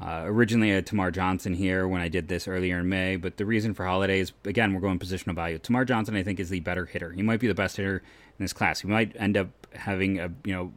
Uh, 0.00 0.22
originally, 0.24 0.70
had 0.70 0.86
Termarr 0.86 1.12
Johnson 1.12 1.54
here 1.54 1.86
when 1.86 2.00
I 2.00 2.08
did 2.08 2.28
this 2.28 2.48
earlier 2.48 2.80
in 2.80 2.88
May, 2.88 3.16
but 3.16 3.36
the 3.36 3.46
reason 3.46 3.74
for 3.74 3.86
Holliday 3.86 4.20
is 4.20 4.32
again 4.44 4.74
we're 4.74 4.80
going 4.80 4.98
positional 4.98 5.34
value. 5.34 5.58
Termarr 5.58 5.86
Johnson, 5.86 6.16
I 6.16 6.22
think, 6.22 6.40
is 6.40 6.50
the 6.50 6.60
better 6.60 6.84
hitter. 6.84 7.12
He 7.12 7.22
might 7.22 7.40
be 7.40 7.46
the 7.46 7.54
best 7.54 7.76
hitter 7.76 8.02
in 8.38 8.44
this 8.44 8.52
class. 8.52 8.80
He 8.80 8.88
might 8.88 9.14
end 9.16 9.36
up 9.36 9.48
having 9.72 10.18
a 10.18 10.30
you 10.44 10.52
know 10.52 10.72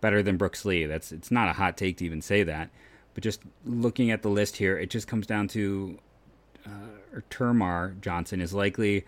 better 0.00 0.22
than 0.22 0.36
Brooks 0.36 0.64
Lee. 0.64 0.86
That's 0.86 1.10
it's 1.10 1.30
not 1.30 1.48
a 1.48 1.54
hot 1.54 1.76
take 1.76 1.96
to 1.98 2.04
even 2.04 2.22
say 2.22 2.44
that, 2.44 2.70
but 3.14 3.24
just 3.24 3.42
looking 3.64 4.10
at 4.10 4.22
the 4.22 4.30
list 4.30 4.56
here, 4.56 4.78
it 4.78 4.88
just 4.88 5.08
comes 5.08 5.26
down 5.26 5.48
to 5.48 5.98
uh, 6.64 7.20
Termarr 7.28 8.00
Johnson 8.00 8.40
is 8.40 8.54
likely 8.54 9.04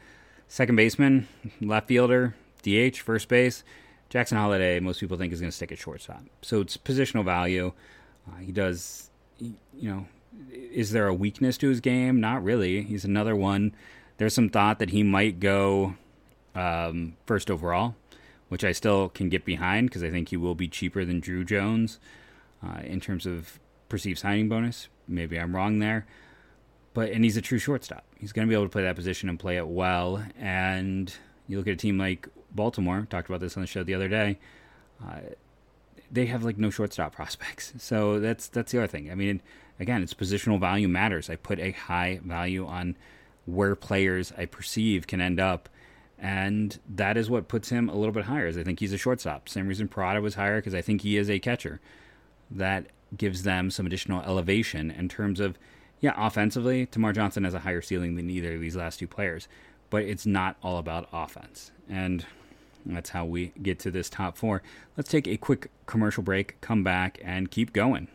second 0.48 0.76
baseman, 0.76 1.28
left 1.60 1.88
fielder, 1.88 2.34
DH, 2.62 2.98
first 2.98 3.28
base. 3.28 3.62
Jackson 4.08 4.36
Holliday, 4.36 4.78
most 4.80 5.00
people 5.00 5.16
think 5.16 5.32
is 5.32 5.40
going 5.40 5.50
to 5.50 5.56
stick 5.56 5.72
at 5.72 5.78
shortstop. 5.78 6.22
So 6.42 6.60
it's 6.60 6.76
positional 6.76 7.24
value. 7.24 7.72
Uh, 8.28 8.36
he 8.40 8.52
does 8.52 9.08
you 9.42 9.90
know, 9.90 10.06
is 10.50 10.92
there 10.92 11.06
a 11.06 11.14
weakness 11.14 11.58
to 11.58 11.68
his 11.68 11.80
game? 11.80 12.20
Not 12.20 12.42
really. 12.42 12.82
He's 12.82 13.04
another 13.04 13.36
one 13.36 13.74
There's 14.18 14.34
some 14.34 14.48
thought 14.48 14.78
that 14.78 14.90
he 14.90 15.02
might 15.02 15.40
go 15.40 15.94
um, 16.54 17.16
first 17.26 17.50
overall, 17.50 17.94
which 18.48 18.64
I 18.64 18.72
still 18.72 19.08
can 19.08 19.28
get 19.28 19.44
behind 19.44 19.88
because 19.88 20.02
I 20.02 20.10
think 20.10 20.28
he 20.28 20.36
will 20.36 20.54
be 20.54 20.68
cheaper 20.68 21.04
than 21.04 21.20
Druw 21.20 21.46
Jones 21.46 21.98
uh, 22.64 22.80
in 22.84 23.00
terms 23.00 23.26
of 23.26 23.58
perceived 23.88 24.18
signing 24.18 24.48
bonus. 24.48 24.88
Maybe 25.08 25.38
I'm 25.38 25.54
wrong 25.54 25.78
there. 25.78 26.06
But 26.94 27.10
and 27.10 27.24
he's 27.24 27.36
a 27.36 27.42
true 27.42 27.58
shortstop. 27.58 28.04
He's 28.18 28.32
going 28.32 28.46
to 28.46 28.50
be 28.50 28.54
able 28.54 28.66
to 28.66 28.70
play 28.70 28.82
that 28.82 28.96
position 28.96 29.28
and 29.28 29.38
play 29.38 29.56
it 29.56 29.66
well. 29.66 30.24
And 30.38 31.12
you 31.48 31.56
look 31.56 31.66
at 31.66 31.72
a 31.72 31.76
team 31.76 31.98
like 31.98 32.28
Baltimore. 32.50 33.06
Talked 33.08 33.28
about 33.28 33.40
this 33.40 33.56
on 33.56 33.62
the 33.62 33.66
show 33.66 33.82
the 33.82 33.94
other 33.94 34.08
day. 34.08 34.38
Uh, 35.02 35.20
they 36.12 36.26
have 36.26 36.44
like 36.44 36.58
no 36.58 36.70
shortstop 36.70 37.12
prospects. 37.16 37.72
So 37.78 38.20
that's 38.20 38.48
that's 38.48 38.72
the 38.72 38.78
other 38.78 38.86
thing. 38.86 39.10
I 39.10 39.14
mean, 39.14 39.40
again, 39.80 40.02
it's 40.02 40.14
positional 40.14 40.60
value 40.60 40.88
matters. 40.88 41.30
I 41.30 41.36
put 41.36 41.58
a 41.58 41.72
high 41.72 42.20
value 42.22 42.66
on 42.66 42.96
where 43.46 43.74
players 43.74 44.32
I 44.38 44.44
perceive 44.44 45.06
can 45.06 45.20
end 45.20 45.40
up, 45.40 45.68
and 46.18 46.78
that 46.88 47.16
is 47.16 47.28
what 47.28 47.48
puts 47.48 47.70
him 47.70 47.88
a 47.88 47.94
little 47.94 48.12
bit 48.12 48.24
higher. 48.26 48.46
Is 48.46 48.58
I 48.58 48.62
think 48.62 48.78
he's 48.78 48.92
a 48.92 48.98
shortstop. 48.98 49.48
Same 49.48 49.66
reason 49.66 49.88
Parada 49.88 50.22
was 50.22 50.34
higher 50.34 50.58
because 50.58 50.74
I 50.74 50.82
think 50.82 51.00
he 51.00 51.16
is 51.16 51.28
a 51.28 51.38
catcher. 51.38 51.80
That 52.50 52.86
gives 53.16 53.42
them 53.42 53.70
some 53.70 53.86
additional 53.86 54.22
elevation 54.22 54.90
in 54.90 55.08
terms 55.08 55.40
of 55.40 55.58
yeah, 56.02 56.14
offensively, 56.16 56.86
Termarr 56.86 57.14
Johnson 57.14 57.44
has 57.44 57.54
a 57.54 57.60
higher 57.60 57.80
ceiling 57.80 58.16
than 58.16 58.28
either 58.28 58.54
of 58.56 58.60
these 58.60 58.74
last 58.74 58.98
two 58.98 59.06
players, 59.06 59.46
but 59.88 60.02
it's 60.02 60.26
not 60.26 60.56
all 60.60 60.78
about 60.78 61.08
offense. 61.12 61.70
And 61.88 62.26
that's 62.86 63.10
how 63.10 63.24
we 63.24 63.52
get 63.62 63.78
to 63.80 63.90
this 63.90 64.10
top 64.10 64.36
four. 64.36 64.62
Let's 64.96 65.10
take 65.10 65.26
a 65.26 65.36
quick 65.36 65.70
commercial 65.86 66.22
break, 66.22 66.60
come 66.60 66.82
back, 66.82 67.18
and 67.22 67.50
keep 67.50 67.72
going. 67.72 68.08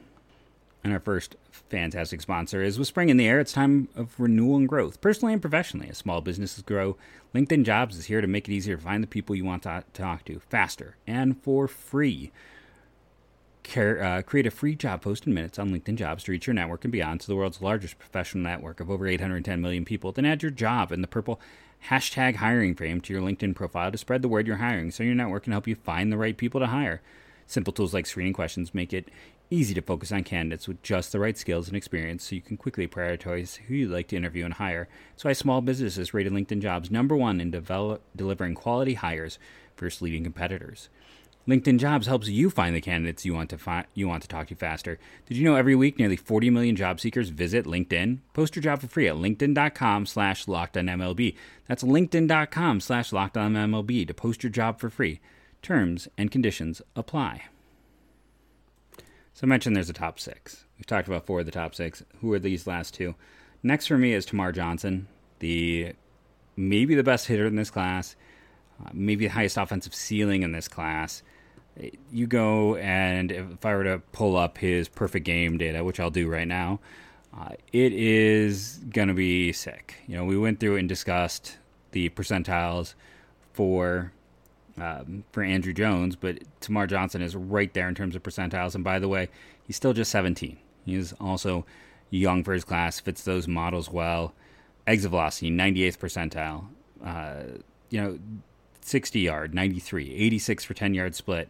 And 0.84 0.94
our 0.94 1.00
first 1.00 1.36
fantastic 1.52 2.22
sponsor 2.22 2.64
is 2.64 2.80
with 2.80 2.88
spring 2.88 3.10
in 3.10 3.18
the 3.18 3.28
air, 3.28 3.40
it's 3.40 3.52
time 3.52 3.90
of 3.96 4.18
renewal 4.20 4.56
and 4.56 4.70
growth, 4.70 5.02
personally 5.02 5.34
and 5.34 5.42
professionally. 5.42 5.90
As 5.90 5.98
small 5.98 6.22
businesses 6.22 6.64
grow, 6.64 6.96
LinkedIn 7.36 7.66
Jobs 7.66 7.98
is 7.98 8.06
here 8.06 8.22
to 8.22 8.28
make 8.28 8.48
it 8.48 8.54
easier 8.54 8.78
to 8.78 8.82
find 8.82 9.04
the 9.04 9.08
people 9.08 9.36
you 9.36 9.44
want 9.44 9.64
to 9.64 9.84
talk 9.94 10.24
to 10.26 10.40
faster 10.40 10.96
and 11.06 11.42
for 11.42 11.68
free. 11.68 12.32
Care, 13.64 14.02
uh, 14.02 14.22
create 14.22 14.48
a 14.48 14.52
free 14.52 14.76
job 14.76 15.02
post 15.02 15.28
in 15.28 15.34
minutes 15.34 15.60
on 15.60 15.72
LinkedIn 15.72 15.96
Jobs 15.96 16.24
to 16.24 16.32
reach 16.32 16.48
your 16.48 16.54
network 16.54 16.86
and 16.86 16.92
beyond 16.92 17.20
to 17.20 17.28
the 17.28 17.36
world's 17.36 17.62
largest 17.62 18.00
professional 18.00 18.44
network 18.44 18.80
of 18.80 18.90
over 18.90 19.06
810 19.08 19.60
million 19.60 19.84
people. 19.84 20.14
Then 20.14 20.26
add 20.26 20.42
your 20.42 20.52
job 20.52 20.94
in 20.94 21.02
the 21.02 21.08
purple 21.08 21.42
hashtag 21.90 22.36
hiring 22.36 22.76
frame 22.76 23.02
to 23.02 23.14
your 23.14 23.22
LinkedIn 23.22 23.56
profile 23.56 23.92
to 23.92 23.98
spread 23.98 24.22
the 24.22 24.28
word 24.28 24.48
you're 24.48 24.58
hiring 24.58 24.92
so 24.92 25.04
your 25.04 25.16
network 25.16 25.44
can 25.44 25.52
help 25.52 25.68
you 25.68 25.76
find 25.76 26.12
the 26.12 26.18
right 26.18 26.36
people 26.36 26.60
to 26.60 26.68
hire. 26.68 27.02
Simple 27.46 27.72
tools 27.72 27.94
like 27.94 28.06
screening 28.06 28.34
questions 28.34 28.74
make 28.74 28.94
it 28.94 29.10
easy 29.50 29.74
to 29.74 29.82
focus 29.82 30.12
on 30.12 30.24
candidates 30.24 30.68
with 30.68 30.84
just 30.84 31.12
the 31.12 31.20
right 31.20 31.38
skills 31.38 31.68
and 31.68 31.78
experience 31.78 32.26
so 32.26 32.36
you 32.36 32.42
can 32.42 32.58
quickly 32.58 32.88
prioritize 32.88 33.56
who 33.56 33.76
you'd 33.76 33.92
like 33.92 34.08
to 34.10 34.18
interview 34.18 34.44
and 34.44 34.56
hire. 34.56 34.90
So 35.16 35.30
why 35.30 35.34
small 35.34 35.62
businesses 35.62 36.14
rated 36.14 36.34
LinkedIn 36.34 36.62
jobs 36.62 36.92
number 36.92 37.16
one 37.16 37.40
in 37.40 37.52
develop, 37.52 38.02
delivering 38.16 38.56
quality 38.56 38.96
hires 38.96 39.40
versus 39.78 40.02
leading 40.02 40.24
competitors. 40.24 40.90
LinkedIn 41.48 41.80
Jobs 41.80 42.08
helps 42.08 42.28
you 42.28 42.50
find 42.50 42.76
the 42.76 42.82
candidates 42.82 43.24
you 43.24 43.34
want 43.34 43.50
to 43.52 43.58
fi- 43.58 43.86
you 43.94 44.06
want 44.06 44.22
to 44.22 44.28
talk 44.28 44.48
to 44.48 44.56
faster. 44.56 45.00
Did 45.26 45.38
you 45.38 45.46
know 45.46 45.56
every 45.56 45.76
week 45.76 45.98
nearly 45.98 46.18
40 46.18 46.50
million 46.50 46.76
job 46.76 47.00
seekers 47.00 47.30
visit 47.30 47.66
LinkedIn? 47.66 48.20
Post 48.34 48.58
your 48.58 48.64
job 48.64 48.82
for 48.82 48.88
free 48.88 49.08
at 49.08 49.16
linkedin.com 49.16 50.08
slash 50.08 50.46
lockedonmlb. 50.46 51.36
That's 51.66 51.84
linkedin.com 51.84 52.82
slash 52.82 53.12
lockedonmlb 53.12 54.08
to 54.08 54.14
post 54.14 54.44
your 54.44 54.50
job 54.50 54.78
for 54.78 54.90
free. 54.90 55.22
Terms 55.62 56.10
and 56.18 56.30
conditions 56.30 56.82
apply. 56.98 57.44
So 59.34 59.44
I 59.44 59.46
mentioned 59.46 59.74
there's 59.74 59.90
a 59.90 59.94
top 59.94 60.20
six. 60.20 60.66
We've 60.78 60.86
talked 60.86 61.08
about 61.08 61.26
four 61.26 61.40
of 61.40 61.46
the 61.46 61.52
top 61.54 61.76
six. 61.76 62.04
Who 62.20 62.34
are 62.34 62.40
these 62.40 62.68
last 62.68 62.94
two? 62.94 63.16
Next 63.64 63.88
for 63.88 63.98
me 63.98 64.12
is 64.12 64.26
Termarr 64.26 64.54
Johnson, 64.54 65.08
the 65.40 65.94
maybe 66.58 66.94
the 66.94 67.04
best 67.04 67.28
hitter 67.28 67.46
in 67.46 67.56
this 67.56 67.70
class, 67.70 68.18
uh, 68.86 68.90
maybe 68.92 69.28
the 69.28 69.34
highest 69.34 69.56
offensive 69.56 69.96
ceiling 69.96 70.44
in 70.44 70.52
this 70.52 70.68
class 70.68 71.24
you 72.12 72.28
go 72.28 72.76
and 72.76 73.32
if 73.32 73.66
I 73.66 73.76
were 73.76 73.84
to 73.84 74.00
pull 74.12 74.36
up 74.36 74.58
his 74.58 74.88
perfect 74.88 75.26
game 75.26 75.58
data, 75.58 75.84
which 75.84 76.00
I'll 76.00 76.10
do 76.10 76.28
right 76.30 76.48
now, 76.48 76.80
uh, 77.38 77.50
it 77.72 77.94
is 77.94 78.80
going 78.92 79.10
to 79.10 79.14
be 79.14 79.54
sick. 79.54 79.96
You 80.08 80.18
know, 80.18 80.26
we 80.26 80.38
went 80.38 80.60
through 80.60 80.78
and 80.78 80.90
discussed 80.90 81.58
the 81.92 82.10
percentiles 82.10 82.96
for 83.54 84.12
um, 84.80 85.24
for 85.32 85.44
Andruw 85.44 85.76
Jones, 85.76 86.16
but 86.16 86.40
Termarr 86.62 86.88
Johnson 86.88 87.22
is 87.22 87.36
right 87.36 87.74
there 87.74 87.88
in 87.88 87.96
terms 87.96 88.16
of 88.16 88.24
percentiles. 88.24 88.76
And 88.76 88.84
by 88.84 89.00
the 89.00 89.08
way, 89.08 89.30
he's 89.66 89.76
still 89.76 89.94
just 89.94 90.12
17. 90.12 90.58
He's 90.86 91.14
also 91.14 91.66
young 92.10 92.44
for 92.44 92.54
his 92.54 92.64
class, 92.64 93.00
fits 93.00 93.24
those 93.24 93.48
models 93.48 93.90
well. 93.90 94.34
Exit 94.86 95.10
velocity, 95.10 95.52
98th 95.52 95.98
percentile. 95.98 96.66
Uh, 97.04 97.58
you 97.90 98.02
know, 98.02 98.20
60 98.88 99.20
yard, 99.20 99.54
93, 99.54 100.14
86 100.14 100.64
for 100.64 100.74
10 100.74 100.94
yard 100.94 101.16
split 101.16 101.50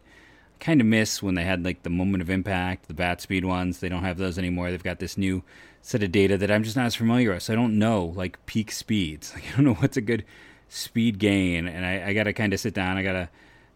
kind 0.60 0.80
of 0.80 0.86
miss 0.86 1.22
when 1.22 1.34
they 1.34 1.44
had 1.44 1.64
like 1.64 1.82
the 1.82 1.90
moment 1.90 2.22
of 2.22 2.30
impact, 2.30 2.88
the 2.88 2.94
bat 2.94 3.20
speed 3.20 3.44
ones. 3.44 3.80
They 3.80 3.88
don't 3.88 4.02
have 4.02 4.18
those 4.18 4.38
anymore. 4.38 4.70
They've 4.70 4.82
got 4.82 4.98
this 4.98 5.16
new 5.16 5.42
set 5.82 6.02
of 6.02 6.12
data 6.12 6.36
that 6.38 6.50
I'm 6.50 6.64
just 6.64 6.76
not 6.76 6.86
as 6.86 6.94
familiar 6.94 7.32
with. 7.32 7.44
So 7.44 7.52
I 7.52 7.56
don't 7.56 7.78
know 7.78 8.12
like 8.16 8.44
peak 8.46 8.70
speeds. 8.72 9.32
Like, 9.34 9.44
I 9.52 9.56
don't 9.56 9.64
know 9.64 9.74
what's 9.74 9.96
a 9.96 10.02
good 10.02 10.24
speed 10.68 11.18
gain, 11.18 11.66
and 11.66 11.86
I, 11.86 12.08
I 12.08 12.12
got 12.12 12.24
to 12.24 12.32
kind 12.32 12.52
of 12.52 12.60
sit 12.60 12.74
down. 12.74 12.96
I 12.96 13.02
got 13.02 13.12
to 13.12 13.28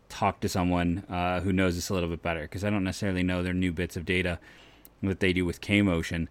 talk 0.09 0.41
to 0.41 0.49
someone 0.49 1.05
uh, 1.09 1.41
who 1.41 1.53
knows 1.53 1.77
this 1.77 1.89
a 1.89 1.95
little 1.95 2.09
bit 2.09 2.23
better 2.23 2.43
because 2.43 2.65
I 2.65 2.71
don't 2.71 2.85
necessarily 2.85 3.23
know 3.23 3.43
their 3.43 3.55
new 3.55 3.73
bits 3.73 3.97
of 3.97 4.05
data 4.05 4.39
that 5.03 5.21
they 5.21 5.33
do 5.33 5.45
with 5.45 5.61
K 5.61 5.83
motion. 5.83 6.29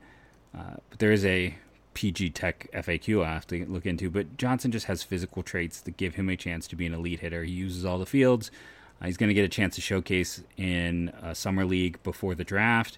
Uh, 0.55 0.75
but 0.89 0.99
there 0.99 1.11
is 1.11 1.25
a 1.25 1.55
PG 1.93 2.31
Tech 2.31 2.69
FAQ 2.73 3.23
I 3.23 3.33
have 3.33 3.47
to 3.47 3.65
look 3.65 3.85
into. 3.85 4.09
But 4.09 4.37
Johnson 4.37 4.71
just 4.71 4.85
has 4.85 5.03
physical 5.03 5.43
traits 5.43 5.81
that 5.81 5.97
give 5.97 6.15
him 6.15 6.29
a 6.29 6.35
chance 6.35 6.67
to 6.67 6.75
be 6.75 6.85
an 6.85 6.93
elite 6.93 7.19
hitter. 7.19 7.43
He 7.43 7.51
uses 7.51 7.85
all 7.85 7.97
the 7.97 8.05
fields. 8.05 8.51
Uh, 9.01 9.05
he's 9.05 9.17
going 9.17 9.29
to 9.29 9.33
get 9.33 9.45
a 9.45 9.49
chance 9.49 9.75
to 9.75 9.81
showcase 9.81 10.43
in 10.57 11.11
a 11.21 11.33
summer 11.33 11.65
league 11.65 12.01
before 12.03 12.35
the 12.35 12.43
draft. 12.43 12.97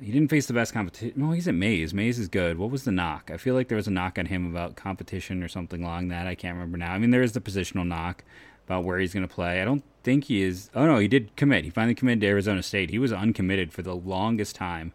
He 0.00 0.12
didn't 0.12 0.28
face 0.28 0.46
the 0.46 0.52
best 0.52 0.74
competition. 0.74 1.14
No, 1.16 1.30
he's 1.30 1.48
at 1.48 1.54
Mays. 1.54 1.94
Mays 1.94 2.18
is 2.18 2.28
good. 2.28 2.58
What 2.58 2.70
was 2.70 2.84
the 2.84 2.92
knock? 2.92 3.30
I 3.32 3.38
feel 3.38 3.54
like 3.54 3.68
there 3.68 3.76
was 3.76 3.86
a 3.86 3.92
knock 3.92 4.18
on 4.18 4.26
him 4.26 4.46
about 4.46 4.76
competition 4.76 5.42
or 5.42 5.48
something 5.48 5.82
along 5.82 6.08
that. 6.08 6.26
I 6.26 6.34
can't 6.34 6.54
remember 6.54 6.76
now. 6.76 6.92
I 6.92 6.98
mean, 6.98 7.10
there 7.10 7.22
is 7.22 7.32
the 7.32 7.40
positional 7.40 7.86
knock 7.86 8.22
about 8.66 8.84
where 8.84 8.98
he's 8.98 9.14
going 9.14 9.26
to 9.26 9.34
play. 9.34 9.62
I 9.62 9.64
don't 9.64 9.84
think 10.02 10.24
he 10.24 10.42
is. 10.42 10.70
Oh 10.74 10.86
no, 10.86 10.98
he 10.98 11.08
did 11.08 11.34
commit. 11.36 11.64
He 11.64 11.70
finally 11.70 11.94
committed 11.94 12.20
to 12.22 12.26
Arizona 12.26 12.62
State. 12.62 12.90
He 12.90 12.98
was 12.98 13.12
uncommitted 13.12 13.72
for 13.72 13.82
the 13.82 13.94
longest 13.94 14.54
time. 14.56 14.92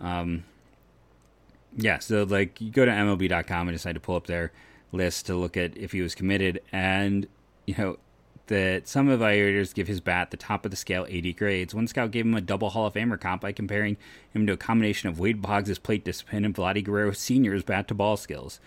Um, 0.00 0.44
yeah, 1.76 1.98
so 1.98 2.24
like 2.24 2.60
you 2.60 2.70
go 2.70 2.84
to 2.84 2.90
MLB.com 2.90 3.68
and 3.68 3.74
decide 3.74 3.94
to 3.94 4.00
pull 4.00 4.16
up 4.16 4.26
their 4.26 4.52
list 4.92 5.26
to 5.26 5.36
look 5.36 5.56
at 5.56 5.76
if 5.76 5.92
he 5.92 6.00
was 6.00 6.14
committed, 6.14 6.60
and 6.72 7.26
you 7.66 7.74
know 7.76 7.98
that 8.46 8.86
some 8.86 9.08
evaluators 9.08 9.74
give 9.74 9.88
his 9.88 10.00
bat 10.00 10.30
the 10.30 10.36
top 10.36 10.64
of 10.64 10.70
the 10.70 10.76
scale 10.76 11.04
80 11.08 11.32
grades. 11.32 11.74
One 11.74 11.86
scout 11.86 12.12
gave 12.12 12.24
him 12.24 12.34
a 12.34 12.40
double 12.40 12.70
Hall 12.70 12.86
of 12.86 12.94
Famer 12.94 13.20
comp 13.20 13.42
by 13.42 13.52
comparing 13.52 13.96
him 14.30 14.46
to 14.46 14.52
a 14.52 14.56
combination 14.56 15.08
of 15.08 15.18
Wade 15.18 15.42
Boggs' 15.42 15.78
plate 15.78 16.04
discipline 16.04 16.44
and 16.44 16.54
Vladdy 16.54 16.82
Guerrero 16.82 17.12
Sr.'s 17.12 17.64
bat 17.64 17.88
to 17.88 17.94
ball 17.94 18.16
skills. 18.16 18.60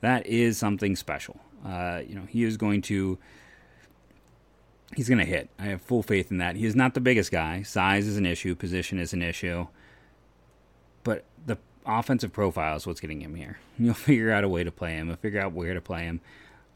That 0.00 0.26
is 0.26 0.56
something 0.56 0.96
special. 0.96 1.38
Uh, 1.64 2.00
you 2.06 2.14
know, 2.14 2.26
he 2.28 2.44
is 2.44 2.56
going 2.56 2.82
to. 2.82 3.18
He's 4.96 5.08
going 5.08 5.18
to 5.18 5.24
hit. 5.24 5.50
I 5.56 5.66
have 5.66 5.82
full 5.82 6.02
faith 6.02 6.32
in 6.32 6.38
that. 6.38 6.56
He 6.56 6.66
is 6.66 6.74
not 6.74 6.94
the 6.94 7.00
biggest 7.00 7.30
guy. 7.30 7.62
Size 7.62 8.08
is 8.08 8.16
an 8.16 8.26
issue. 8.26 8.56
Position 8.56 8.98
is 8.98 9.12
an 9.12 9.22
issue. 9.22 9.68
But 11.04 11.24
the 11.46 11.58
offensive 11.86 12.32
profile 12.32 12.76
is 12.76 12.86
what's 12.86 13.00
getting 13.00 13.20
him 13.20 13.34
here. 13.34 13.58
You'll 13.78 13.94
figure 13.94 14.32
out 14.32 14.44
a 14.44 14.48
way 14.48 14.64
to 14.64 14.72
play 14.72 14.92
him. 14.92 15.08
You'll 15.08 15.16
figure 15.16 15.40
out 15.40 15.52
where 15.52 15.74
to 15.74 15.80
play 15.80 16.04
him. 16.04 16.20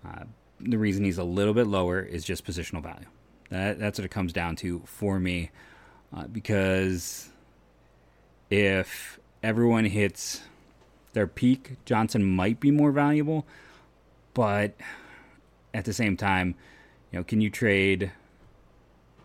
Uh, 0.06 0.25
the 0.61 0.78
reason 0.78 1.04
he's 1.04 1.18
a 1.18 1.25
little 1.25 1.54
bit 1.54 1.66
lower 1.66 2.00
is 2.00 2.25
just 2.25 2.44
positional 2.44 2.82
value. 2.82 3.06
That, 3.50 3.78
that's 3.78 3.99
what 3.99 4.04
it 4.04 4.11
comes 4.11 4.32
down 4.32 4.56
to 4.56 4.82
for 4.87 5.18
me. 5.18 5.50
Uh, 6.14 6.26
because 6.26 7.30
if 8.50 9.18
everyone 9.42 9.84
hits 9.84 10.42
their 11.12 11.26
peak, 11.26 11.76
Johnson 11.84 12.25
might 12.25 12.61
be 12.61 12.70
more 12.70 12.92
valuable. 12.92 13.46
But 14.32 14.75
at 15.73 15.84
the 15.84 15.92
same 15.92 16.16
time, 16.16 16.54
you 17.11 17.18
know, 17.18 17.25
can 17.25 17.40
you 17.40 17.50
trade 17.50 18.11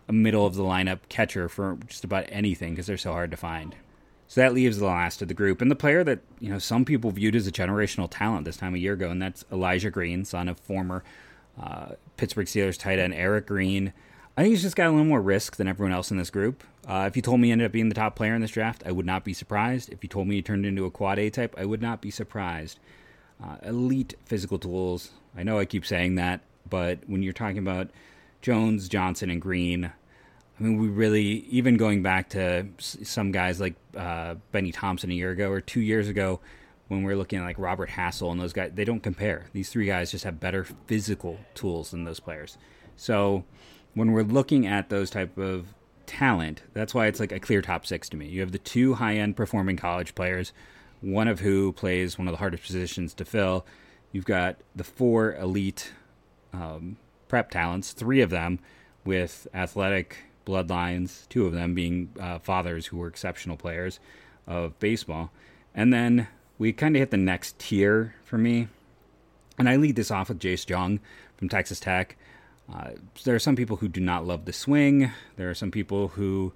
a 0.07 0.13
middle 0.13 0.45
of 0.45 0.55
the 0.55 0.63
lineup 0.63 1.00
catcher 1.09 1.50
for 1.50 1.77
just 1.88 2.03
about 2.03 2.25
anything 2.29 2.71
because 2.71 2.88
they're 2.88 2.98
so 2.98 3.12
hard 3.12 3.31
to 3.31 3.38
find? 3.38 3.75
So 4.29 4.41
that 4.41 4.53
leaves 4.53 4.77
the 4.77 4.86
last 4.86 5.24
of 5.24 5.27
the 5.27 5.33
group, 5.33 5.59
and 5.59 5.71
the 5.71 5.75
player 5.75 6.03
that 6.03 6.19
you 6.39 6.50
know 6.50 6.59
some 6.59 6.86
people 6.86 7.09
viewed 7.09 7.36
as 7.36 7.48
a 7.48 7.51
generational 7.51 8.07
talent 8.09 8.45
this 8.45 8.57
time 8.57 8.75
a 8.75 8.77
year 8.77 8.93
ago, 8.93 9.09
and 9.09 9.19
that's 9.19 9.43
Elijah 9.51 9.89
Green, 9.89 10.24
son 10.24 10.48
of 10.48 10.59
former 10.59 11.03
uh, 11.59 11.93
Pittsburgh 12.15 12.45
Steelers 12.45 12.77
tight 12.77 13.00
end 13.00 13.15
Eric 13.15 13.48
Green. 13.48 13.91
I 14.38 14.43
think 14.43 14.51
he's 14.51 14.62
just 14.62 14.75
got 14.75 14.86
a 14.86 14.91
little 14.91 15.03
more 15.03 15.19
risk 15.19 15.55
than 15.55 15.67
everyone 15.67 15.93
else 15.93 16.12
in 16.12 16.17
this 16.17 16.29
group. 16.29 16.63
Uh, 16.88 17.05
if 17.07 17.15
you 17.15 17.24
told 17.24 17.39
me 17.39 17.48
he 17.48 17.51
ended 17.51 17.65
up 17.65 17.71
being 17.71 17.89
the 17.89 17.95
top 17.95 18.15
player 18.15 18.36
in 18.36 18.41
this 18.41 18.51
draft, 18.51 18.83
I 18.86 18.91
would 18.91 19.05
not 19.05 19.24
be 19.24 19.33
surprised. 19.33 19.89
If 19.89 20.03
you 20.03 20.07
told 20.07 20.27
me 20.27 20.36
he 20.36 20.41
turned 20.43 20.65
into 20.65 20.86
a 20.86 20.91
quad 20.91 21.17
A 21.17 21.31
type, 21.31 21.55
I 21.57 21.65
would 21.65 21.81
not 21.81 22.00
be 22.00 22.12
surprised. 22.12 22.79
Uh, 23.43 23.57
elite 23.63 24.13
physical 24.25 24.59
tools. 24.59 25.09
I 25.36 25.41
know 25.41 25.57
I 25.57 25.65
keep 25.65 25.88
saying 25.88 26.15
that, 26.15 26.41
but 26.69 27.00
when 27.07 27.24
you're 27.24 27.33
talking 27.33 27.57
about 27.57 27.89
Jones, 28.43 28.88
Johnson, 28.88 29.31
and 29.31 29.41
Green, 29.41 29.91
I 30.60 30.63
mean, 30.63 30.78
we 30.78 30.88
really, 30.88 31.46
even 31.50 31.78
going 31.78 32.04
back 32.04 32.30
to 32.30 32.68
some 32.80 33.32
guys 33.32 33.62
like 33.62 33.75
uh, 33.96 34.36
Benny 34.51 34.72
Thompson 34.72 35.10
a 35.10 35.13
year 35.13 35.32
ago 35.32 35.50
or 35.50 35.62
two 35.62 35.80
years 35.80 36.10
ago, 36.10 36.42
when 36.89 37.04
we're 37.04 37.16
looking 37.16 37.39
at 37.39 37.46
like 37.46 37.58
Robert 37.58 37.89
Hassell 37.89 38.32
and 38.32 38.42
those 38.42 38.51
guys, 38.51 38.72
they 38.74 38.84
don't 38.84 39.01
compare. 39.01 39.46
These 39.54 39.70
three 39.70 39.86
guys 39.86 40.12
just 40.12 40.25
have 40.25 40.39
better 40.39 40.66
physical 40.88 41.39
tools 41.54 41.92
than 41.92 42.04
those 42.04 42.20
players. 42.20 42.58
So 42.98 43.46
when 43.94 44.12
we're 44.12 44.24
looking 44.24 44.68
at 44.68 44.89
those 44.89 45.10
type 45.10 45.38
of 45.38 45.68
talent, 46.08 46.63
that's 46.74 46.94
why 46.94 47.06
it's 47.08 47.20
like 47.20 47.32
a 47.32 47.39
clear 47.39 47.62
top 47.62 47.86
six 47.86 48.10
to 48.10 48.18
me. 48.18 48.28
You 48.28 48.42
have 48.42 48.51
the 48.51 48.58
two 48.58 48.96
high 48.96 49.16
end 49.16 49.38
performing 49.38 49.78
college 49.78 50.16
players, 50.16 50.51
one 51.00 51.28
of 51.28 51.39
who 51.39 51.72
plays 51.72 52.18
one 52.18 52.28
of 52.28 52.34
the 52.34 52.39
hardest 52.39 52.63
positions 52.63 53.13
to 53.13 53.24
fill. 53.24 53.66
You've 54.12 54.25
got 54.25 54.58
the 54.75 54.84
four 54.84 55.36
elite 55.36 55.94
um, 56.51 56.98
prep 57.28 57.51
talents, 57.51 57.94
three 57.94 58.22
of 58.22 58.32
them 58.32 58.60
with 59.06 59.48
athletic 59.54 60.18
bloodlines, 60.50 61.29
two 61.29 61.46
of 61.46 61.53
them 61.53 61.74
being 61.75 62.10
uh, 62.20 62.39
fathers 62.39 62.88
who 62.88 62.98
were 62.98 63.08
exceptional 63.08 63.58
players 63.58 64.00
of 64.48 64.77
baseball. 64.79 65.32
And 65.75 65.94
then 65.94 66.27
we 66.58 66.74
kind 66.74 66.96
of 66.96 67.00
hit 67.00 67.12
the 67.12 67.18
next 67.18 67.60
tier 67.60 68.15
for 68.25 68.38
me. 68.38 68.68
And 69.58 69.70
I 69.70 69.75
lead 69.75 69.96
this 69.96 70.12
off 70.12 70.29
with 70.29 70.39
Jace 70.39 70.68
Jung 70.68 71.00
from 71.38 71.50
Texas 71.50 71.79
Tech. 71.79 72.18
Uh, 72.74 72.91
there 73.24 73.36
are 73.36 73.39
some 73.39 73.56
people 73.56 73.77
who 73.77 73.88
do 73.88 74.01
not 74.01 74.25
love 74.25 74.46
the 74.46 74.53
swing. 74.53 75.12
There 75.36 75.50
are 75.50 75.56
some 75.56 75.72
people 75.72 76.10
who, 76.10 76.53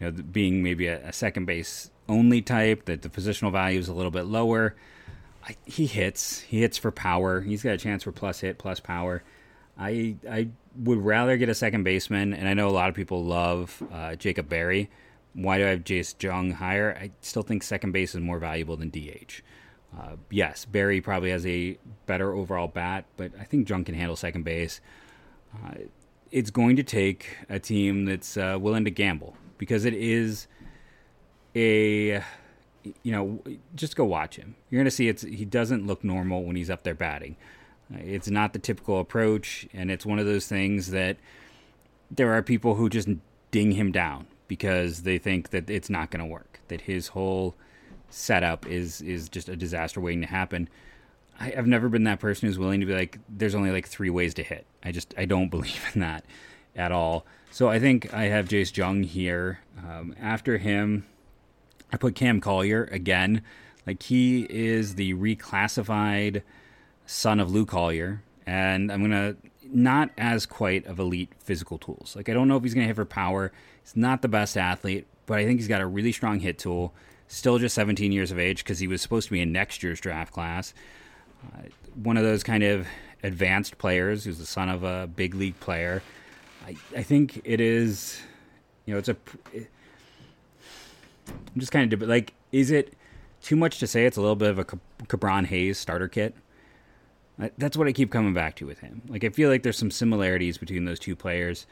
you 0.00 0.10
know, 0.10 0.22
being 0.22 0.62
maybe 0.62 0.86
a, 0.86 1.08
a 1.08 1.12
second 1.12 1.46
base 1.46 1.90
only 2.08 2.42
type, 2.42 2.86
that 2.86 3.02
the 3.02 3.08
positional 3.08 3.52
value 3.52 3.78
is 3.78 3.88
a 3.88 3.94
little 3.94 4.10
bit 4.10 4.26
lower. 4.26 4.74
I, 5.46 5.56
he 5.64 5.86
hits. 5.86 6.40
He 6.40 6.60
hits 6.60 6.78
for 6.78 6.90
power. 6.90 7.40
He's 7.40 7.62
got 7.62 7.74
a 7.74 7.78
chance 7.78 8.02
for 8.02 8.12
plus 8.12 8.40
hit, 8.40 8.58
plus 8.58 8.80
power. 8.80 9.22
I 9.82 10.16
I 10.30 10.48
would 10.76 10.98
rather 10.98 11.36
get 11.36 11.48
a 11.48 11.54
second 11.54 11.82
baseman, 11.82 12.32
and 12.32 12.48
I 12.48 12.54
know 12.54 12.68
a 12.68 12.70
lot 12.70 12.88
of 12.88 12.94
people 12.94 13.24
love 13.24 13.82
uh, 13.92 14.14
Jacob 14.14 14.48
Berry. 14.48 14.88
Why 15.34 15.58
do 15.58 15.66
I 15.66 15.70
have 15.70 15.84
Jace 15.84 16.20
Jung 16.22 16.52
higher? 16.52 16.96
I 16.98 17.10
still 17.20 17.42
think 17.42 17.62
second 17.62 17.92
base 17.92 18.14
is 18.14 18.20
more 18.20 18.38
valuable 18.38 18.76
than 18.76 18.90
DH. 18.90 19.42
Uh, 19.98 20.16
yes, 20.30 20.64
Berry 20.64 21.00
probably 21.00 21.30
has 21.30 21.44
a 21.46 21.78
better 22.06 22.32
overall 22.32 22.68
bat, 22.68 23.04
but 23.16 23.32
I 23.38 23.44
think 23.44 23.68
Jung 23.68 23.84
can 23.84 23.94
handle 23.94 24.16
second 24.16 24.44
base. 24.44 24.80
Uh, 25.54 25.74
it's 26.30 26.50
going 26.50 26.76
to 26.76 26.82
take 26.82 27.36
a 27.50 27.58
team 27.58 28.06
that's 28.06 28.36
uh, 28.36 28.56
willing 28.58 28.84
to 28.84 28.90
gamble 28.90 29.36
because 29.58 29.84
it 29.84 29.94
is 29.94 30.46
a 31.54 32.22
you 33.02 33.12
know 33.12 33.42
just 33.74 33.96
go 33.96 34.04
watch 34.04 34.36
him. 34.36 34.54
You're 34.70 34.78
going 34.78 34.86
to 34.86 34.90
see 34.90 35.08
it's 35.08 35.22
he 35.22 35.44
doesn't 35.44 35.86
look 35.86 36.04
normal 36.04 36.44
when 36.44 36.56
he's 36.56 36.70
up 36.70 36.84
there 36.84 36.94
batting. 36.94 37.36
It's 37.90 38.30
not 38.30 38.52
the 38.52 38.58
typical 38.58 39.00
approach, 39.00 39.68
and 39.72 39.90
it's 39.90 40.06
one 40.06 40.18
of 40.18 40.26
those 40.26 40.46
things 40.46 40.90
that 40.90 41.16
there 42.10 42.32
are 42.32 42.42
people 42.42 42.74
who 42.74 42.88
just 42.88 43.08
ding 43.50 43.72
him 43.72 43.92
down 43.92 44.26
because 44.48 45.02
they 45.02 45.18
think 45.18 45.50
that 45.50 45.68
it's 45.70 45.90
not 45.90 46.10
going 46.10 46.24
to 46.24 46.30
work. 46.30 46.60
That 46.68 46.82
his 46.82 47.08
whole 47.08 47.54
setup 48.10 48.66
is 48.66 49.00
is 49.00 49.28
just 49.28 49.48
a 49.48 49.56
disaster 49.56 50.00
waiting 50.00 50.20
to 50.22 50.26
happen. 50.26 50.68
I, 51.40 51.50
have 51.50 51.66
never 51.66 51.88
been 51.88 52.04
that 52.04 52.20
person 52.20 52.46
who's 52.46 52.58
willing 52.58 52.80
to 52.80 52.86
be 52.86 52.94
like, 52.94 53.18
there's 53.28 53.54
only 53.54 53.70
like 53.70 53.88
three 53.88 54.10
ways 54.10 54.34
to 54.34 54.42
hit. 54.42 54.66
I 54.84 54.92
just 54.92 55.14
I 55.16 55.24
don't 55.24 55.48
believe 55.50 55.82
in 55.94 56.00
that 56.00 56.24
at 56.76 56.92
all. 56.92 57.26
So 57.50 57.68
I 57.68 57.78
think 57.78 58.12
I 58.14 58.24
have 58.24 58.48
Jace 58.48 58.74
Jung 58.74 59.02
here. 59.02 59.60
Um, 59.78 60.14
after 60.20 60.58
him, 60.58 61.06
I 61.92 61.96
put 61.96 62.14
Cam 62.14 62.40
Collier 62.40 62.84
again. 62.84 63.42
Like 63.86 64.02
he 64.02 64.46
is 64.48 64.94
the 64.94 65.14
reclassified 65.14 66.42
son 67.12 67.40
of 67.40 67.50
Lou 67.50 67.66
Collier, 67.66 68.22
and 68.46 68.90
I'm 68.90 69.02
gonna 69.02 69.36
not 69.64 70.10
as 70.16 70.46
quite 70.46 70.86
of 70.86 70.98
elite 70.98 71.30
physical 71.38 71.78
tools. 71.78 72.14
Like 72.16 72.28
I 72.28 72.32
don't 72.32 72.48
know 72.48 72.56
if 72.56 72.62
he's 72.62 72.74
gonna 72.74 72.86
hit 72.86 72.96
for 72.96 73.04
power. 73.04 73.52
He's 73.82 73.96
not 73.96 74.22
the 74.22 74.28
best 74.28 74.56
athlete, 74.56 75.06
but 75.26 75.38
I 75.38 75.44
think 75.44 75.60
he's 75.60 75.68
got 75.68 75.80
a 75.80 75.86
really 75.86 76.12
strong 76.12 76.40
hit 76.40 76.58
tool. 76.58 76.94
Still 77.28 77.58
just 77.58 77.74
17 77.74 78.12
years 78.12 78.30
of 78.30 78.38
age 78.38 78.64
because 78.64 78.78
he 78.78 78.86
was 78.86 79.00
supposed 79.00 79.28
to 79.28 79.32
be 79.32 79.40
in 79.40 79.52
next 79.52 79.82
year's 79.82 80.00
draft 80.00 80.32
class. 80.32 80.74
Uh, 81.44 81.68
one 82.02 82.16
of 82.16 82.24
those 82.24 82.42
kind 82.42 82.62
of 82.62 82.86
advanced 83.22 83.78
players 83.78 84.24
who's 84.24 84.38
the 84.38 84.46
son 84.46 84.68
of 84.68 84.82
a 84.82 85.06
big 85.06 85.34
league 85.34 85.58
player. 85.60 86.02
I, 86.66 86.76
I 86.96 87.02
think 87.02 87.40
it 87.44 87.60
is, 87.60 88.20
you 88.86 88.94
know, 88.94 88.98
it's 88.98 89.08
a. 89.08 89.16
It, 89.52 89.68
I'm 91.28 91.60
just 91.60 91.72
kind 91.72 91.92
of 91.92 92.02
like, 92.02 92.32
is 92.50 92.70
it 92.70 92.94
too 93.42 93.56
much 93.56 93.78
to 93.78 93.86
say 93.86 94.06
it's 94.06 94.16
a 94.16 94.20
little 94.20 94.36
bit 94.36 94.50
of 94.50 94.58
a 94.58 94.64
Ke'Bryan 94.64 95.46
Hayes 95.46 95.78
starter 95.78 96.08
kit? 96.08 96.34
That's 97.38 97.76
what 97.76 97.88
I 97.88 97.92
keep 97.92 98.10
coming 98.10 98.34
back 98.34 98.56
to 98.56 98.66
with 98.66 98.80
him. 98.80 99.02
Like 99.08 99.24
I 99.24 99.30
feel 99.30 99.48
like 99.48 99.62
there's 99.62 99.78
some 99.78 99.90
similarities 99.90 100.58
between 100.58 100.84
those 100.84 100.98
two 100.98 101.16
players. 101.16 101.66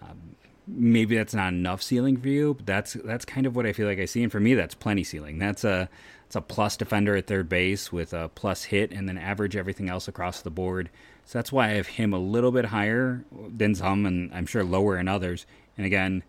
Um, 0.00 0.36
maybe 0.66 1.16
that's 1.16 1.34
not 1.34 1.52
enough 1.52 1.82
ceiling 1.82 2.16
for 2.16 2.28
you, 2.28 2.54
but 2.54 2.66
that's 2.66 2.94
that's 2.94 3.24
kind 3.24 3.46
of 3.46 3.56
what 3.56 3.66
I 3.66 3.72
feel 3.72 3.86
like 3.86 3.98
I 3.98 4.04
see. 4.04 4.22
And 4.22 4.32
for 4.32 4.40
me, 4.40 4.54
that's 4.54 4.74
plenty 4.74 5.04
ceiling. 5.04 5.38
That's 5.38 5.64
a 5.64 5.88
it's 6.26 6.36
a 6.36 6.40
plus 6.40 6.76
defender 6.76 7.16
at 7.16 7.26
third 7.26 7.48
base 7.48 7.92
with 7.92 8.12
a 8.12 8.28
plus 8.28 8.64
hit, 8.64 8.92
and 8.92 9.08
then 9.08 9.18
average 9.18 9.56
everything 9.56 9.88
else 9.88 10.08
across 10.08 10.42
the 10.42 10.50
board. 10.50 10.90
So 11.26 11.38
that's 11.38 11.52
why 11.52 11.68
I 11.68 11.72
have 11.74 11.86
him 11.86 12.12
a 12.12 12.18
little 12.18 12.52
bit 12.52 12.66
higher 12.66 13.24
than 13.32 13.74
some, 13.74 14.06
and 14.06 14.32
I'm 14.34 14.46
sure 14.46 14.64
lower 14.64 14.98
in 14.98 15.08
others. 15.08 15.46
And 15.76 15.86
again, 15.86 16.22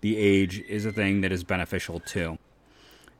the 0.00 0.16
age 0.16 0.60
is 0.60 0.84
a 0.84 0.92
thing 0.92 1.22
that 1.22 1.32
is 1.32 1.44
beneficial 1.44 2.00
too. 2.00 2.38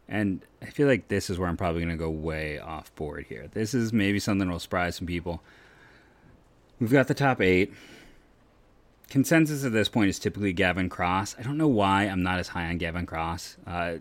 And 0.09 0.43
I 0.61 0.67
feel 0.67 0.87
like 0.87 1.09
this 1.09 1.31
is 1.31 1.39
where 1.39 1.49
I'm 1.49 1.57
probably 1.57 1.81
going 1.81 1.97
to 1.97 2.03
go 2.03 2.11
way 2.11 2.59
off 2.59 2.95
board 2.95 3.27
here. 3.29 3.49
This 3.53 3.73
is 3.73 3.93
maybe 3.93 4.21
something 4.21 4.47
that 4.47 4.53
will 4.53 4.61
surprise 4.61 4.97
some 4.97 5.07
people. 5.07 5.43
We've 6.79 6.93
got 6.93 7.09
the 7.09 7.15
top 7.15 7.41
eight 7.41 7.73
consensus 9.09 9.65
at 9.65 9.73
this 9.73 9.89
point 9.89 10.09
is 10.09 10.19
typically 10.19 10.53
Gavin 10.53 10.89
Cross. 10.89 11.37
I 11.39 11.43
don't 11.43 11.57
know 11.57 11.69
why 11.69 12.05
I'm 12.05 12.23
not 12.23 12.39
as 12.39 12.49
high 12.49 12.67
on 12.67 12.79
Gavin 12.79 13.07
Cross. 13.07 13.57
Uh, 13.67 13.97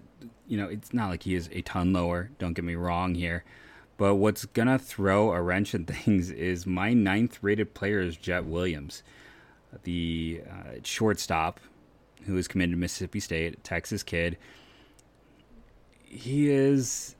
you 0.47 0.57
know, 0.57 0.67
it's 0.67 0.93
not 0.93 1.09
like 1.09 1.23
he 1.23 1.35
is 1.35 1.49
a 1.51 1.61
ton 1.61 1.93
lower. 1.93 2.31
Don't 2.39 2.53
get 2.53 2.65
me 2.65 2.75
wrong 2.75 3.15
here. 3.15 3.43
But 3.97 4.15
what's 4.15 4.45
going 4.45 4.67
to 4.67 4.79
throw 4.79 5.31
a 5.31 5.41
wrench 5.41 5.75
in 5.75 5.85
things 5.85 6.31
is 6.31 6.65
my 6.65 6.93
ninth 6.93 7.39
rated 7.41 7.73
player 7.73 8.01
is 8.01 8.17
Jett 8.17 8.45
Williams, 8.45 9.03
the 9.83 10.41
uh, 10.49 10.79
shortstop 10.83 11.59
who 12.25 12.37
is 12.37 12.47
committed 12.47 12.71
to 12.71 12.77
Mississippi 12.77 13.19
State, 13.19 13.63
Texas 13.63 14.01
kid. 14.01 14.37
He 16.13 16.49
is, 16.49 17.15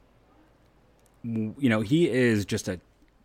you 1.23 1.69
know, 1.69 1.81
he 1.81 2.09
is 2.09 2.45
just 2.45 2.67
a 2.67 2.79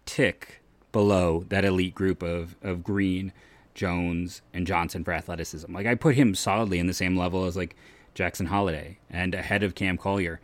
tick 0.07 0.63
below 0.93 1.45
that 1.49 1.65
elite 1.65 1.95
group 1.95 2.23
of, 2.23 2.57
of 2.63 2.83
Green 2.83 3.33
Jones, 3.79 4.43
and 4.53 4.67
Johnson 4.67 5.05
for 5.05 5.13
athleticism. 5.13 5.73
Like 5.73 5.87
I 5.87 5.95
put 5.95 6.17
him 6.17 6.35
solidly 6.35 6.81
in 6.81 6.89
the 6.89 6.95
same 6.95 7.17
level 7.17 7.45
as 7.45 7.57
like 7.57 7.77
Jackson 8.13 8.47
Holliday 8.47 8.99
and 9.09 9.37
ahead 9.37 9.63
of 9.63 9.77
Cam 9.77 9.97
Collier. 9.97 10.41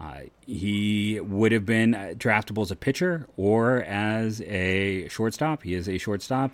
Uh, 0.00 0.20
he 0.46 1.20
would 1.20 1.52
have 1.52 1.66
been 1.66 1.92
draftable 2.18 2.62
as 2.62 2.70
a 2.70 2.76
pitcher 2.76 3.26
or 3.36 3.82
as 3.82 4.40
a 4.42 5.06
shortstop. 5.08 5.62
He 5.62 5.74
is 5.74 5.90
a 5.90 5.98
shortstop. 5.98 6.52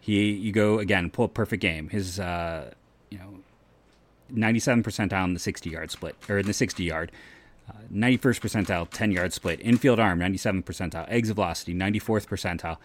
He 0.00 0.30
you 0.30 0.52
go 0.52 0.78
again 0.78 1.10
pull 1.10 1.28
perfect 1.28 1.60
game. 1.60 1.90
His 1.90 2.18
uh, 2.18 2.72
you 3.10 3.18
know 3.18 3.40
97 4.30 4.82
percentile 4.82 5.24
in 5.24 5.34
the 5.34 5.38
60 5.38 5.68
yard 5.68 5.90
split 5.90 6.16
or 6.30 6.38
in 6.38 6.46
the 6.46 6.54
60 6.54 6.82
yard. 6.82 7.12
Uh, 7.90 7.94
91st 7.94 8.40
percentile, 8.40 8.88
10 8.90 9.12
yard 9.12 9.32
split. 9.32 9.60
Infield 9.60 9.98
arm, 9.98 10.18
97th 10.20 10.64
percentile. 10.64 11.06
Exit 11.08 11.34
velocity, 11.34 11.74
94th 11.74 12.26
percentile 12.26 12.78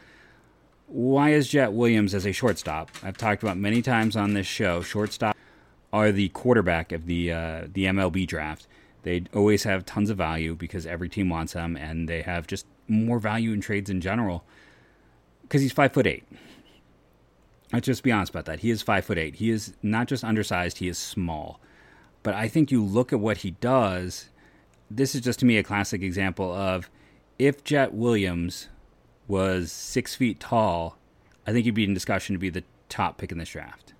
why 0.93 1.31
is 1.31 1.47
Jett 1.47 1.73
Williams 1.73 2.13
as 2.13 2.25
a 2.25 2.31
shortstop? 2.31 2.91
I've 3.01 3.17
talked 3.17 3.41
about 3.41 3.57
many 3.57 3.81
times 3.81 4.15
on 4.15 4.33
this 4.35 4.45
show. 4.45 4.81
Shortstop 4.81 5.35
are 5.91 6.11
the 6.11 6.29
quarterback 6.29 6.91
of 6.91 7.07
the 7.07 7.31
uh, 7.31 7.61
the 7.71 7.85
MLB 7.85 8.27
draft. 8.27 8.67
They 9.01 9.23
always 9.33 9.63
have 9.63 9.85
tons 9.85 10.11
of 10.11 10.17
value 10.17 10.55
because 10.55 10.85
every 10.85 11.09
team 11.09 11.29
wants 11.29 11.53
them, 11.53 11.75
and 11.75 12.07
they 12.07 12.21
have 12.21 12.45
just 12.45 12.67
more 12.87 13.19
value 13.19 13.51
in 13.53 13.59
trades 13.59 13.89
in 13.89 14.01
general. 14.01 14.43
Because 15.41 15.61
he's 15.61 15.71
five 15.71 15.93
foot 15.93 16.05
eight. 16.05 16.25
Let's 17.71 17.87
just 17.87 18.03
be 18.03 18.11
honest 18.11 18.29
about 18.29 18.45
that. 18.45 18.59
He 18.59 18.69
is 18.69 18.83
five 18.83 19.03
foot 19.03 19.17
eight. 19.17 19.35
He 19.35 19.49
is 19.49 19.73
not 19.81 20.07
just 20.07 20.23
undersized; 20.23 20.77
he 20.77 20.87
is 20.87 20.99
small. 20.99 21.59
But 22.21 22.35
I 22.35 22.47
think 22.47 22.71
you 22.71 22.83
look 22.83 23.11
at 23.11 23.19
what 23.19 23.37
he 23.37 23.51
does. 23.51 24.29
This 24.95 25.15
is 25.15 25.21
just 25.21 25.39
to 25.39 25.45
me 25.45 25.57
a 25.57 25.63
classic 25.63 26.01
example 26.01 26.53
of 26.53 26.89
if 27.39 27.63
Jett 27.63 27.93
Williams 27.93 28.69
was 29.27 29.71
six 29.71 30.15
feet 30.15 30.39
tall, 30.39 30.97
I 31.47 31.51
think 31.51 31.65
he'd 31.65 31.71
be 31.71 31.83
in 31.83 31.93
discussion 31.93 32.33
to 32.33 32.39
be 32.39 32.49
the 32.49 32.63
top 32.89 33.17
pick 33.17 33.31
in 33.31 33.37
this 33.37 33.49
draft. 33.49 33.93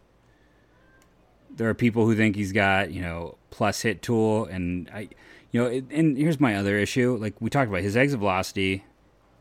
There 1.50 1.68
are 1.70 1.74
people 1.74 2.06
who 2.06 2.16
think 2.16 2.36
he's 2.36 2.52
got, 2.52 2.92
you 2.92 3.02
know, 3.02 3.38
plus 3.50 3.82
hit 3.82 4.02
tool, 4.02 4.46
and 4.46 4.90
I, 4.94 5.10
you 5.52 5.62
know, 5.62 5.68
and 5.68 6.18
here's 6.18 6.40
my 6.40 6.56
other 6.56 6.78
issue. 6.78 7.18
Like 7.20 7.40
we 7.40 7.50
talked 7.50 7.70
about, 7.70 7.82
his 7.82 7.98
exit 7.98 8.20
velocity, 8.20 8.84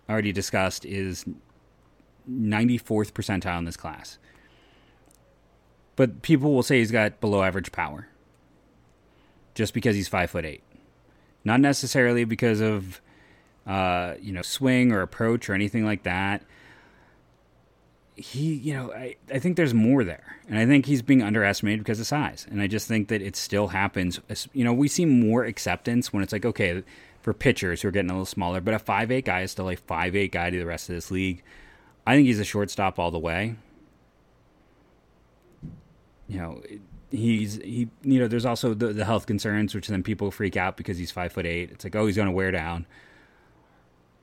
already 0.09 0.33
discussed, 0.33 0.85
is 0.85 1.25
94th 2.31 3.13
percentile 3.13 3.59
in 3.59 3.65
this 3.65 3.77
class. 3.77 4.19
But 5.97 6.23
people 6.23 6.55
will 6.55 6.63
say 6.63 6.79
he's 6.79 6.91
got 6.91 7.21
below 7.21 7.43
average 7.43 7.73
power, 7.73 8.09
just 9.55 9.75
because 9.75 9.95
he's 9.97 10.09
five 10.09 10.31
foot 10.31 10.45
eight, 10.45 10.63
not 11.45 11.61
necessarily 11.61 12.25
because 12.25 12.61
of 12.61 13.01
uh, 13.67 14.15
you 14.21 14.33
know, 14.33 14.43
swing 14.43 14.93
or 14.93 15.03
approach 15.03 15.49
or 15.49 15.55
anything 15.55 15.85
like 15.85 16.03
that. 16.03 16.43
He, 18.15 18.55
you 18.55 18.75
know, 18.75 18.93
I, 18.93 19.17
I 19.33 19.39
think 19.39 19.57
there's 19.57 19.73
more 19.73 20.05
there. 20.05 20.37
And 20.49 20.59
I 20.59 20.67
think 20.67 20.87
he's 20.87 21.03
being 21.03 21.23
underestimated 21.23 21.81
because 21.81 22.01
of 22.01 22.07
size. 22.07 22.47
And 22.51 22.61
I 22.61 22.67
just 22.67 22.87
think 22.87 23.09
that 23.09 23.23
it 23.23 23.37
still 23.37 23.69
happens. 23.69 24.21
You 24.53 24.65
know, 24.65 24.73
we 24.73 24.89
see 24.89 25.07
more 25.07 25.45
acceptance 25.45 26.13
when 26.13 26.23
it's 26.23 26.33
like, 26.33 26.45
okay, 26.45 26.83
for 27.23 27.33
pitchers 27.33 27.83
who 27.83 27.89
are 27.89 27.93
getting 27.93 28.11
a 28.11 28.15
little 28.15 28.27
smaller. 28.27 28.61
But 28.61 28.75
a 28.75 28.79
five 28.79 29.11
eight 29.11 29.25
guy 29.25 29.43
is 29.43 29.53
still 29.53 29.71
a 29.71 29.77
five 29.77 30.15
eight 30.15 30.33
guy 30.33 30.51
to 30.51 30.59
the 30.59 30.67
rest 30.67 30.89
of 30.89 30.95
this 30.95 31.11
league. 31.11 31.43
I 32.07 32.15
think 32.15 32.27
he's 32.27 32.41
a 32.41 32.45
shortstop 32.45 32.99
all 32.99 33.11
the 33.11 33.19
way. 33.19 33.57
You 36.29 36.39
know, 36.39 36.63
he's 37.13 37.57
he. 37.57 37.89
You 38.03 38.21
know, 38.21 38.29
there's 38.29 38.47
also 38.47 38.75
the, 38.75 38.93
the 38.93 39.05
health 39.05 39.27
concerns, 39.27 39.75
which 39.75 39.87
then 39.87 40.03
people 40.03 40.31
freak 40.31 40.57
out 40.57 40.77
because 40.77 40.99
he's 40.99 41.11
five 41.11 41.33
foot 41.33 41.47
eight. 41.47 41.71
It's 41.71 41.85
like, 41.85 41.95
oh, 41.95 42.07
he's 42.07 42.17
going 42.17 42.27
to 42.27 42.33
wear 42.33 42.51
down. 42.51 42.87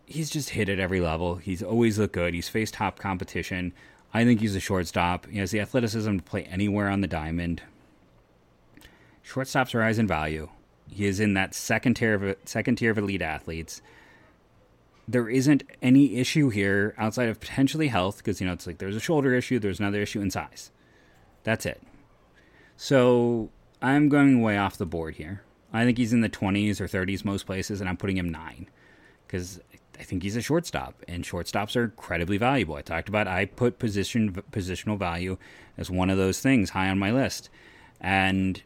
He's 0.06 0.30
just 0.30 0.50
hit 0.50 0.70
at 0.70 0.80
every 0.80 1.00
level. 1.00 1.36
He's 1.36 1.62
always 1.62 2.00
looked 2.00 2.14
good. 2.14 2.34
He's 2.34 2.50
faced 2.50 2.74
top 2.74 3.00
competition. 3.00 3.74
I 4.14 4.26
think 4.26 4.42
he's 4.42 4.56
a 4.56 4.60
shortstop. 4.60 5.28
He 5.28 5.38
has 5.38 5.52
the 5.52 5.60
athleticism 5.60 6.18
to 6.18 6.24
play 6.24 6.44
anywhere 6.46 6.90
on 6.90 7.02
the 7.02 7.08
diamond. 7.08 7.62
Shortstops 9.24 9.80
rise 9.80 10.00
in 10.00 10.08
value. 10.08 10.50
He 10.90 11.06
is 11.06 11.20
in 11.20 11.36
that 11.36 11.54
second 11.54 11.94
tier 11.94 12.16
of 12.16 12.38
second 12.46 12.78
tier 12.78 12.90
of 12.90 12.98
elite 12.98 13.22
athletes. 13.22 13.82
There 15.08 15.30
isn't 15.30 15.64
any 15.82 16.18
issue 16.18 16.50
here 16.50 16.96
outside 16.98 17.30
of 17.30 17.40
potentially 17.40 17.88
health, 17.88 18.18
because 18.18 18.42
you 18.42 18.48
know 18.48 18.54
it's 18.54 18.66
like 18.66 18.80
there's 18.80 18.96
a 18.96 19.00
shoulder 19.00 19.36
issue, 19.36 19.60
there's 19.60 19.80
another 19.80 20.02
issue 20.02 20.22
in 20.22 20.32
size. 20.32 20.72
That's 21.44 21.66
it. 21.68 21.82
So 22.82 23.50
I'm 23.82 24.08
going 24.08 24.42
way 24.42 24.58
off 24.58 24.78
the 24.78 24.86
board 24.86 25.16
here. 25.16 25.42
I 25.74 25.84
think 25.84 25.98
he's 25.98 26.14
in 26.14 26.22
the 26.22 26.30
20s 26.30 26.80
or 26.80 26.88
30s 26.88 27.26
most 27.26 27.46
places, 27.46 27.82
and 27.82 27.90
I'm 27.90 27.98
putting 27.98 28.16
him 28.16 28.30
nine 28.30 28.70
because 29.28 29.60
I 30.00 30.04
think 30.04 30.24
he's 30.24 30.38
a 30.38 30.42
shortstop, 30.42 30.96
and 31.06 31.26
shortstops 31.26 31.76
are 31.76 31.84
incredibly 31.84 32.38
valuable. 32.38 32.76
I 32.76 32.82
talked 32.82 33.10
about 33.10 33.28
I 33.28 33.48
put 33.48 33.80
position 33.80 34.32
positional 34.54 34.98
value 34.98 35.38
as 35.78 35.92
one 35.92 36.10
of 36.10 36.18
those 36.18 36.40
things 36.40 36.70
high 36.70 36.88
on 36.88 36.98
my 36.98 37.12
list, 37.12 37.50
and 38.00 38.64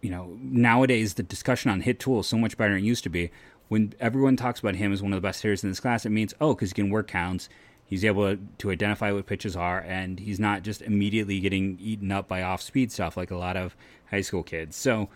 you 0.00 0.08
know, 0.08 0.34
nowadays 0.40 1.14
the 1.14 1.22
discussion 1.22 1.70
on 1.70 1.82
hit 1.82 2.00
tool 2.00 2.20
is 2.20 2.26
so 2.26 2.38
much 2.38 2.56
better 2.56 2.72
than 2.72 2.82
it 2.82 2.86
used 2.86 3.04
to 3.04 3.10
be. 3.10 3.30
When 3.68 3.92
everyone 4.00 4.38
talks 4.38 4.60
about 4.60 4.76
him 4.76 4.94
as 4.94 5.02
one 5.02 5.12
of 5.12 5.18
the 5.18 5.28
best 5.28 5.42
hitters 5.42 5.62
in 5.62 5.70
this 5.70 5.78
class, 5.78 6.06
it 6.06 6.10
means, 6.10 6.32
oh, 6.40 6.54
because 6.54 6.70
he 6.70 6.74
can 6.74 6.88
work 6.88 7.06
counts. 7.06 7.50
He's 7.86 8.04
able 8.04 8.36
to 8.58 8.70
identify 8.70 9.12
what 9.12 9.26
pitches 9.26 9.54
are, 9.54 9.80
and 9.80 10.18
he's 10.18 10.40
not 10.40 10.62
just 10.62 10.80
immediately 10.82 11.40
getting 11.40 11.78
eaten 11.80 12.10
up 12.10 12.26
by 12.26 12.42
off 12.42 12.62
speed 12.62 12.90
stuff 12.90 13.16
like 13.16 13.30
a 13.30 13.36
lot 13.36 13.56
of 13.56 13.76
high 14.10 14.22
school 14.22 14.42
kids. 14.42 14.76
So, 14.76 15.10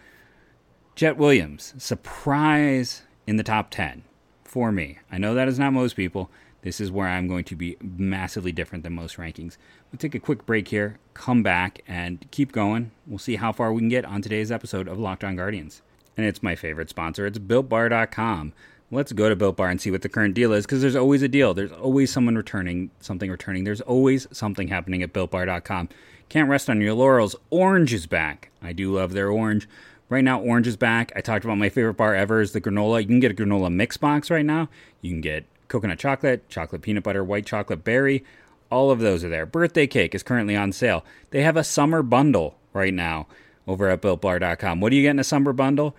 Jett 0.94 1.16
Williams, 1.16 1.74
surprise 1.78 3.02
in 3.26 3.36
the 3.36 3.42
top 3.42 3.70
10 3.70 4.02
for 4.44 4.72
me. 4.72 4.98
I 5.10 5.18
know 5.18 5.34
that 5.34 5.48
is 5.48 5.58
not 5.58 5.72
most 5.72 5.96
people. 5.96 6.30
This 6.62 6.80
is 6.80 6.90
where 6.90 7.06
I'm 7.06 7.28
going 7.28 7.44
to 7.44 7.54
be 7.54 7.76
massively 7.80 8.50
different 8.50 8.82
than 8.82 8.92
most 8.94 9.18
rankings. 9.18 9.56
We'll 9.92 9.98
take 9.98 10.14
a 10.14 10.20
quick 10.20 10.44
break 10.46 10.68
here, 10.68 10.98
come 11.14 11.42
back, 11.42 11.82
and 11.86 12.28
keep 12.30 12.50
going. 12.50 12.90
We'll 13.06 13.18
see 13.18 13.36
how 13.36 13.52
far 13.52 13.72
we 13.72 13.82
can 13.82 13.88
get 13.88 14.04
on 14.04 14.20
today's 14.20 14.50
episode 14.50 14.88
of 14.88 14.98
Locked 14.98 15.22
On 15.22 15.36
Guardians. 15.36 15.82
And 16.16 16.26
it's 16.26 16.42
my 16.42 16.56
favorite 16.56 16.90
sponsor. 16.90 17.24
It's 17.26 17.38
BuiltBar.com. 17.38 18.52
Let's 18.90 19.12
go 19.12 19.28
to 19.28 19.34
Built 19.34 19.56
Bar 19.56 19.68
and 19.68 19.80
see 19.80 19.90
what 19.90 20.02
the 20.02 20.08
current 20.08 20.34
deal 20.34 20.52
is 20.52 20.64
because 20.64 20.80
there's 20.80 20.94
always 20.94 21.20
a 21.22 21.28
deal. 21.28 21.54
There's 21.54 21.72
always 21.72 22.12
someone 22.12 22.36
returning, 22.36 22.90
something 23.00 23.28
returning. 23.28 23.64
There's 23.64 23.80
always 23.80 24.28
something 24.30 24.68
happening 24.68 25.02
at 25.02 25.12
BuiltBar.com. 25.12 25.88
Can't 26.28 26.48
rest 26.48 26.70
on 26.70 26.80
your 26.80 26.94
laurels. 26.94 27.34
Orange 27.50 27.92
is 27.92 28.06
back. 28.06 28.50
I 28.62 28.72
do 28.72 28.92
love 28.92 29.12
their 29.12 29.28
orange. 29.28 29.68
Right 30.08 30.22
now, 30.22 30.40
orange 30.40 30.68
is 30.68 30.76
back. 30.76 31.10
I 31.16 31.20
talked 31.20 31.44
about 31.44 31.58
my 31.58 31.68
favorite 31.68 31.94
bar 31.94 32.14
ever 32.14 32.40
is 32.40 32.52
the 32.52 32.60
granola. 32.60 33.00
You 33.00 33.08
can 33.08 33.18
get 33.18 33.32
a 33.32 33.34
granola 33.34 33.72
mix 33.72 33.96
box 33.96 34.30
right 34.30 34.46
now. 34.46 34.68
You 35.00 35.10
can 35.10 35.20
get 35.20 35.46
coconut 35.66 35.98
chocolate, 35.98 36.48
chocolate 36.48 36.82
peanut 36.82 37.02
butter, 37.02 37.24
white 37.24 37.44
chocolate 37.44 37.82
berry. 37.82 38.24
All 38.70 38.92
of 38.92 39.00
those 39.00 39.24
are 39.24 39.28
there. 39.28 39.46
Birthday 39.46 39.88
cake 39.88 40.14
is 40.14 40.22
currently 40.22 40.54
on 40.54 40.70
sale. 40.70 41.04
They 41.30 41.42
have 41.42 41.56
a 41.56 41.64
summer 41.64 42.02
bundle 42.02 42.56
right 42.72 42.94
now 42.94 43.26
over 43.66 43.88
at 43.88 44.00
builtbar.com. 44.00 44.80
What 44.80 44.90
do 44.90 44.96
you 44.96 45.02
get 45.02 45.10
in 45.10 45.18
a 45.18 45.24
summer 45.24 45.52
bundle? 45.52 45.96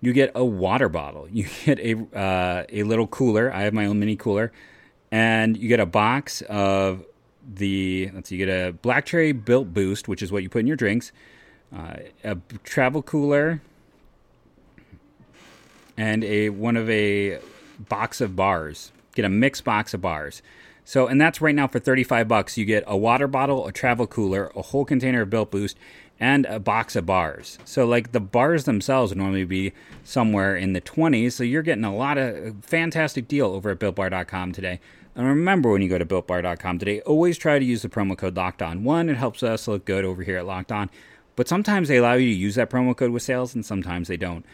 You 0.00 0.12
get 0.12 0.32
a 0.34 0.44
water 0.44 0.88
bottle. 0.88 1.28
You 1.32 1.46
get 1.64 1.78
a 1.80 1.94
uh, 2.16 2.64
a 2.68 2.82
little 2.82 3.06
cooler. 3.06 3.52
I 3.52 3.62
have 3.62 3.74
my 3.74 3.86
own 3.86 3.98
mini 3.98 4.16
cooler, 4.16 4.52
and 5.10 5.56
you 5.56 5.68
get 5.68 5.80
a 5.80 5.86
box 5.86 6.42
of 6.42 7.04
the 7.46 8.10
let's 8.14 8.28
see. 8.28 8.36
You 8.36 8.46
get 8.46 8.52
a 8.52 8.72
black 8.72 9.06
cherry 9.06 9.32
built 9.32 9.72
boost, 9.72 10.08
which 10.08 10.22
is 10.22 10.30
what 10.32 10.42
you 10.42 10.48
put 10.48 10.60
in 10.60 10.66
your 10.66 10.76
drinks. 10.76 11.12
Uh, 11.74 11.96
a 12.24 12.36
travel 12.64 13.02
cooler, 13.02 13.60
and 15.96 16.24
a 16.24 16.50
one 16.50 16.76
of 16.76 16.88
a 16.88 17.38
box 17.88 18.20
of 18.20 18.34
bars 18.34 18.92
get 19.18 19.24
a 19.24 19.28
mixed 19.28 19.64
box 19.64 19.92
of 19.94 20.00
bars. 20.00 20.42
So, 20.84 21.06
and 21.06 21.20
that's 21.20 21.40
right 21.42 21.54
now 21.54 21.66
for 21.66 21.78
35 21.80 22.28
bucks. 22.28 22.56
You 22.56 22.64
get 22.64 22.84
a 22.86 22.96
water 22.96 23.26
bottle, 23.26 23.66
a 23.66 23.72
travel 23.72 24.06
cooler, 24.06 24.50
a 24.56 24.62
whole 24.62 24.84
container 24.86 25.22
of 25.22 25.28
Built 25.28 25.50
Boost, 25.50 25.76
and 26.20 26.46
a 26.46 26.58
box 26.58 26.96
of 26.96 27.06
bars. 27.06 27.58
So, 27.64 27.86
like 27.86 28.12
the 28.12 28.20
bars 28.20 28.64
themselves 28.64 29.10
would 29.10 29.18
normally 29.18 29.44
be 29.44 29.72
somewhere 30.04 30.56
in 30.56 30.72
the 30.72 30.80
20s. 30.80 31.32
So, 31.32 31.44
you're 31.44 31.62
getting 31.62 31.84
a 31.84 31.94
lot 31.94 32.18
of 32.18 32.34
uh, 32.36 32.50
fantastic 32.62 33.28
deal 33.28 33.46
over 33.46 33.70
at 33.70 33.78
BuiltBar.com 33.78 34.52
today. 34.52 34.80
And 35.14 35.26
remember, 35.26 35.70
when 35.70 35.82
you 35.82 35.88
go 35.88 35.98
to 35.98 36.06
BuiltBar.com 36.06 36.78
today, 36.78 37.00
always 37.02 37.38
try 37.38 37.58
to 37.58 37.64
use 37.64 37.82
the 37.82 37.88
promo 37.88 38.16
code 38.16 38.36
Locked 38.36 38.62
On. 38.62 38.84
One, 38.84 39.08
it 39.08 39.16
helps 39.16 39.42
us 39.42 39.66
look 39.66 39.84
good 39.84 40.04
over 40.04 40.22
here 40.22 40.38
at 40.38 40.46
Locked 40.46 40.72
On. 40.72 40.90
But 41.34 41.48
sometimes 41.48 41.88
they 41.88 41.96
allow 41.98 42.14
you 42.14 42.32
to 42.32 42.38
use 42.38 42.56
that 42.56 42.70
promo 42.70 42.96
code 42.96 43.10
with 43.10 43.22
sales, 43.22 43.54
and 43.54 43.64
sometimes 43.64 44.08
they 44.08 44.16
don't 44.16 44.44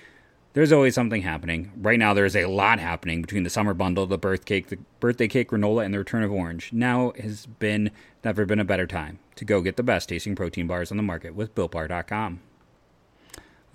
there's 0.54 0.72
always 0.72 0.94
something 0.94 1.22
happening. 1.22 1.72
Right 1.76 1.98
now, 1.98 2.14
there's 2.14 2.36
a 2.36 2.46
lot 2.46 2.78
happening 2.78 3.20
between 3.20 3.42
the 3.42 3.50
summer 3.50 3.74
bundle, 3.74 4.06
the 4.06 4.16
birth 4.16 4.44
cake, 4.44 4.68
the 4.68 4.78
birthday 5.00 5.26
cake 5.28 5.50
granola, 5.50 5.84
and 5.84 5.92
the 5.92 5.98
return 5.98 6.22
of 6.22 6.32
orange. 6.32 6.72
Now 6.72 7.12
has 7.20 7.46
been 7.46 7.90
never 8.24 8.46
been 8.46 8.60
a 8.60 8.64
better 8.64 8.86
time 8.86 9.18
to 9.34 9.44
go 9.44 9.60
get 9.60 9.76
the 9.76 9.82
best 9.82 10.08
tasting 10.08 10.36
protein 10.36 10.68
bars 10.68 10.90
on 10.92 10.96
the 10.96 11.02
market 11.02 11.34
with 11.34 11.54
BuiltBar.com. 11.56 12.40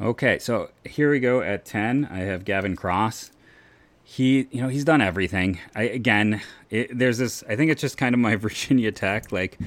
Okay, 0.01 0.39
so 0.39 0.71
here 0.85 1.11
we 1.11 1.19
go 1.19 1.41
at 1.41 1.65
ten. 1.65 2.07
I 2.09 2.19
have 2.19 2.45
Gavin 2.45 2.77
Cross. 2.77 3.31
He, 4.01 4.47
you 4.49 4.61
know, 4.61 4.69
he's 4.69 4.85
done 4.85 5.01
everything. 5.01 5.59
I 5.75 5.83
again, 5.83 6.41
it, 6.69 6.97
there's 6.97 7.17
this. 7.17 7.43
I 7.49 7.57
think 7.57 7.71
it's 7.71 7.81
just 7.81 7.97
kind 7.97 8.15
of 8.15 8.19
my 8.21 8.35
Virginia 8.37 8.91
Tech 8.91 9.31
like. 9.31 9.59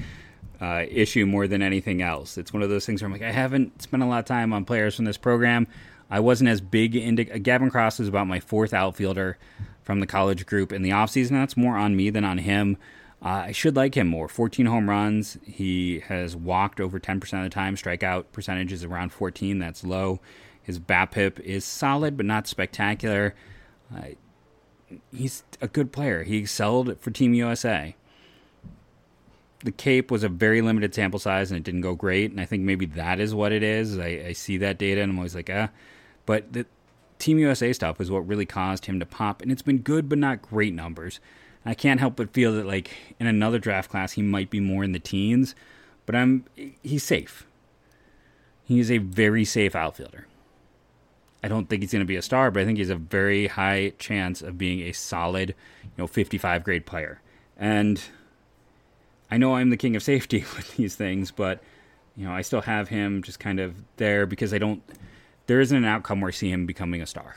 Uh, 0.61 0.85
issue 0.89 1.25
more 1.25 1.45
than 1.45 1.61
anything 1.61 2.01
else. 2.01 2.37
It's 2.37 2.53
one 2.53 2.63
of 2.63 2.69
those 2.69 2.85
things 2.85 3.01
where 3.01 3.07
I'm 3.07 3.11
like, 3.11 3.21
I 3.21 3.33
haven't 3.33 3.81
spent 3.81 4.01
a 4.01 4.05
lot 4.05 4.19
of 4.19 4.25
time 4.25 4.53
on 4.53 4.63
players 4.63 4.95
from 4.95 5.03
this 5.03 5.17
program. 5.17 5.67
I 6.13 6.19
wasn't 6.19 6.51
as 6.51 6.61
big 6.61 6.95
into 6.95 7.23
Gavin 7.23 7.71
Cross 7.71 7.99
is 7.99 8.07
about 8.07 8.27
my 8.27 8.39
fourth 8.39 8.71
outfielder 8.71 9.35
from 9.81 9.99
the 9.99 10.05
college 10.05 10.45
group 10.45 10.71
in 10.71 10.83
the 10.83 10.91
offseason. 10.91 11.31
That's 11.31 11.57
more 11.57 11.75
on 11.75 11.95
me 11.95 12.11
than 12.11 12.23
on 12.23 12.37
him. 12.37 12.77
Uh, 13.19 13.45
I 13.47 13.51
should 13.51 13.75
like 13.75 13.97
him 13.97 14.09
more. 14.09 14.27
14 14.27 14.67
home 14.67 14.87
runs. 14.87 15.39
He 15.43 16.01
has 16.01 16.35
walked 16.35 16.79
over 16.79 16.99
10% 16.99 17.15
of 17.33 17.43
the 17.43 17.49
time. 17.49 17.75
Strikeout 17.75 18.25
percentage 18.31 18.71
is 18.71 18.83
around 18.83 19.11
14. 19.11 19.57
That's 19.57 19.83
low. 19.83 20.19
His 20.61 20.77
bat 20.77 21.09
BABIP 21.13 21.39
is 21.39 21.65
solid, 21.65 22.15
but 22.15 22.27
not 22.27 22.45
spectacular. 22.45 23.33
Uh, 23.91 24.09
he's 25.11 25.41
a 25.61 25.67
good 25.67 25.91
player. 25.91 26.21
He 26.21 26.37
excelled 26.37 26.99
for 26.99 27.09
Team 27.09 27.33
USA. 27.33 27.95
The 29.63 29.71
Cape 29.71 30.11
was 30.11 30.23
a 30.23 30.29
very 30.29 30.61
limited 30.61 30.93
sample 30.93 31.19
size 31.19 31.49
and 31.49 31.57
it 31.57 31.63
didn't 31.63 31.81
go 31.81 31.95
great. 31.95 32.29
And 32.29 32.39
I 32.39 32.45
think 32.45 32.61
maybe 32.61 32.85
that 32.85 33.19
is 33.19 33.33
what 33.33 33.51
it 33.51 33.63
is. 33.63 33.97
I, 33.97 34.25
I 34.27 34.33
see 34.33 34.57
that 34.57 34.77
data 34.77 35.01
and 35.01 35.11
I'm 35.11 35.17
always 35.17 35.33
like, 35.33 35.49
ah. 35.51 35.69
But 36.25 36.53
the 36.53 36.65
Team 37.19 37.39
USA 37.39 37.71
stuff 37.73 38.01
is 38.01 38.11
what 38.11 38.27
really 38.27 38.45
caused 38.45 38.85
him 38.85 38.99
to 38.99 39.05
pop, 39.05 39.41
and 39.41 39.51
it's 39.51 39.61
been 39.61 39.79
good 39.79 40.09
but 40.09 40.17
not 40.17 40.41
great 40.41 40.73
numbers. 40.73 41.19
I 41.65 41.73
can't 41.73 41.99
help 41.99 42.17
but 42.17 42.33
feel 42.33 42.53
that 42.53 42.65
like 42.65 42.91
in 43.19 43.27
another 43.27 43.59
draft 43.59 43.89
class 43.89 44.13
he 44.13 44.21
might 44.21 44.49
be 44.49 44.59
more 44.59 44.83
in 44.83 44.91
the 44.91 44.99
teens, 44.99 45.55
but 46.05 46.15
I'm 46.15 46.45
he's 46.81 47.03
safe. 47.03 47.45
He 48.65 48.79
is 48.79 48.91
a 48.91 48.97
very 48.97 49.45
safe 49.45 49.75
outfielder. 49.75 50.27
I 51.43 51.49
don't 51.49 51.67
think 51.67 51.81
he's 51.81 51.91
going 51.91 52.01
to 52.01 52.05
be 52.05 52.15
a 52.15 52.21
star, 52.21 52.51
but 52.51 52.61
I 52.61 52.65
think 52.65 52.77
he's 52.77 52.89
a 52.89 52.95
very 52.95 53.47
high 53.47 53.93
chance 53.99 54.41
of 54.41 54.57
being 54.57 54.79
a 54.81 54.93
solid, 54.93 55.49
you 55.83 55.91
know, 55.97 56.07
55 56.07 56.63
grade 56.63 56.85
player. 56.85 57.21
And 57.57 58.01
I 59.29 59.37
know 59.37 59.55
I'm 59.55 59.69
the 59.69 59.77
king 59.77 59.95
of 59.95 60.03
safety 60.03 60.39
with 60.55 60.75
these 60.77 60.95
things, 60.95 61.31
but 61.31 61.61
you 62.15 62.25
know, 62.25 62.33
I 62.33 62.41
still 62.41 62.61
have 62.61 62.89
him 62.89 63.23
just 63.23 63.39
kind 63.39 63.59
of 63.59 63.75
there 63.97 64.25
because 64.25 64.53
I 64.53 64.57
don't 64.57 64.83
there 65.53 65.61
isn't 65.61 65.77
an 65.77 65.85
outcome 65.85 66.19
where 66.19 66.29
I 66.29 66.31
see 66.31 66.49
him 66.49 66.65
becoming 66.65 66.99
a 66.99 67.05
star. 67.05 67.35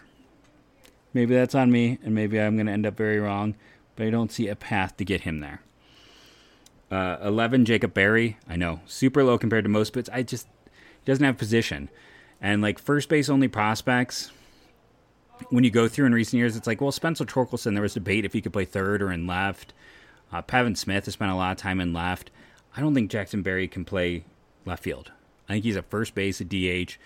Maybe 1.12 1.34
that's 1.34 1.54
on 1.54 1.70
me, 1.70 1.98
and 2.02 2.14
maybe 2.14 2.40
I'm 2.40 2.56
going 2.56 2.64
to 2.64 2.72
end 2.72 2.86
up 2.86 2.96
very 2.96 3.20
wrong, 3.20 3.56
but 3.94 4.06
I 4.06 4.10
don't 4.10 4.32
see 4.32 4.48
a 4.48 4.56
path 4.56 4.96
to 4.96 5.04
get 5.04 5.20
him 5.20 5.40
there. 5.40 5.60
Uh, 6.90 7.18
11, 7.22 7.66
Jacob 7.66 7.92
Berry. 7.92 8.38
I 8.48 8.56
know, 8.56 8.80
super 8.86 9.22
low 9.22 9.36
compared 9.36 9.64
to 9.64 9.68
most, 9.68 9.92
but 9.92 10.08
I 10.14 10.22
just, 10.22 10.46
he 10.64 11.04
doesn't 11.04 11.26
have 11.26 11.36
position. 11.36 11.90
And 12.40 12.62
like 12.62 12.78
first 12.78 13.10
base 13.10 13.28
only 13.28 13.48
prospects, 13.48 14.32
when 15.50 15.62
you 15.62 15.70
go 15.70 15.86
through 15.86 16.06
in 16.06 16.14
recent 16.14 16.38
years, 16.38 16.56
it's 16.56 16.66
like, 16.66 16.80
well, 16.80 16.92
Spencer 16.92 17.26
Torkelson, 17.26 17.74
there 17.74 17.82
was 17.82 17.92
debate 17.92 18.24
if 18.24 18.32
he 18.32 18.40
could 18.40 18.54
play 18.54 18.64
third 18.64 19.02
or 19.02 19.12
in 19.12 19.26
left. 19.26 19.74
Uh, 20.32 20.40
Pavin 20.40 20.74
Smith 20.74 21.04
has 21.04 21.12
spent 21.12 21.32
a 21.32 21.36
lot 21.36 21.52
of 21.52 21.58
time 21.58 21.82
in 21.82 21.92
left. 21.92 22.30
I 22.74 22.80
don't 22.80 22.94
think 22.94 23.10
Jackson 23.10 23.42
Berry 23.42 23.68
can 23.68 23.84
play 23.84 24.24
left 24.64 24.82
field. 24.82 25.12
I 25.50 25.52
think 25.52 25.66
he's 25.66 25.76
a 25.76 25.82
first 25.82 26.14
base, 26.14 26.40
a 26.40 26.44
DH 26.46 26.96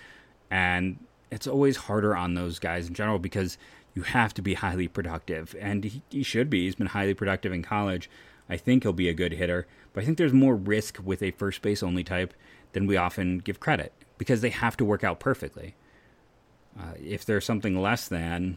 and 0.51 0.99
it's 1.31 1.47
always 1.47 1.77
harder 1.77 2.17
on 2.17 2.35
those 2.35 2.59
guys 2.59 2.89
in 2.89 2.95
general 2.95 3.19
because 3.19 3.57
you 3.95 4.03
have 4.03 4.35
to 4.35 4.43
be 4.43 4.55
highly 4.55 4.89
productive, 4.89 5.55
and 5.61 5.85
he, 5.85 6.03
he 6.11 6.23
should 6.23 6.51
be. 6.51 6.65
He's 6.65 6.75
been 6.75 6.89
highly 6.89 7.15
productive 7.15 7.53
in 7.53 7.63
college. 7.63 8.11
I 8.49 8.57
think 8.57 8.83
he'll 8.83 8.93
be 8.93 9.09
a 9.09 9.15
good 9.15 9.33
hitter, 9.33 9.67
but 9.93 10.03
I 10.03 10.07
think 10.07 10.19
there's 10.19 10.33
more 10.33 10.57
risk 10.57 10.99
with 11.03 11.23
a 11.23 11.31
first 11.33 11.63
base 11.63 11.83
only 11.83 12.05
type 12.05 12.35
than 12.73 12.87
we 12.87 12.97
often 12.97 13.39
give 13.39 13.61
credit 13.61 13.93
because 14.19 14.41
they 14.41 14.51
have 14.51 14.77
to 14.77 14.85
work 14.85 15.05
out 15.05 15.21
perfectly. 15.21 15.75
Uh, 16.79 16.93
if 17.01 17.25
there's 17.25 17.45
something 17.45 17.81
less 17.81 18.09
than, 18.09 18.57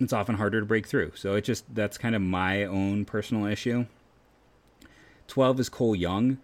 it's 0.00 0.12
often 0.12 0.36
harder 0.36 0.60
to 0.60 0.66
break 0.66 0.86
through. 0.86 1.12
So 1.14 1.34
it 1.34 1.42
just 1.42 1.64
that's 1.74 1.98
kind 1.98 2.14
of 2.14 2.22
my 2.22 2.64
own 2.64 3.04
personal 3.04 3.46
issue. 3.46 3.86
12 5.28 5.60
is 5.60 5.68
Cole 5.68 5.94
Young, 5.94 6.38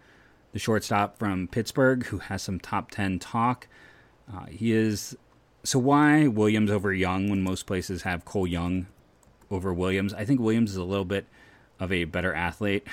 the 0.53 0.59
shortstop 0.59 1.19
from 1.19 1.49
Pittsburgh, 1.49 2.05
who 2.07 2.19
has 2.19 2.43
some 2.43 2.61
top 2.61 2.91
10 2.91 3.19
talk. 3.19 3.67
Uh, 4.33 4.47
he 4.47 4.73
is. 4.73 5.17
So 5.63 5.79
why 5.79 6.27
Williams 6.27 6.71
over 6.71 6.93
Young 6.93 7.31
when 7.31 7.43
most 7.43 7.67
places 7.67 8.03
have 8.03 8.25
Cole 8.25 8.47
Young 8.47 8.87
over 9.51 9.73
Williams? 9.73 10.13
I 10.15 10.25
think 10.25 10.41
Williams 10.41 10.71
is 10.71 10.77
a 10.77 10.85
little 10.85 11.05
bit 11.05 11.27
of 11.81 11.93
a 11.93 12.05
better 12.05 12.35
athlete. 12.35 12.87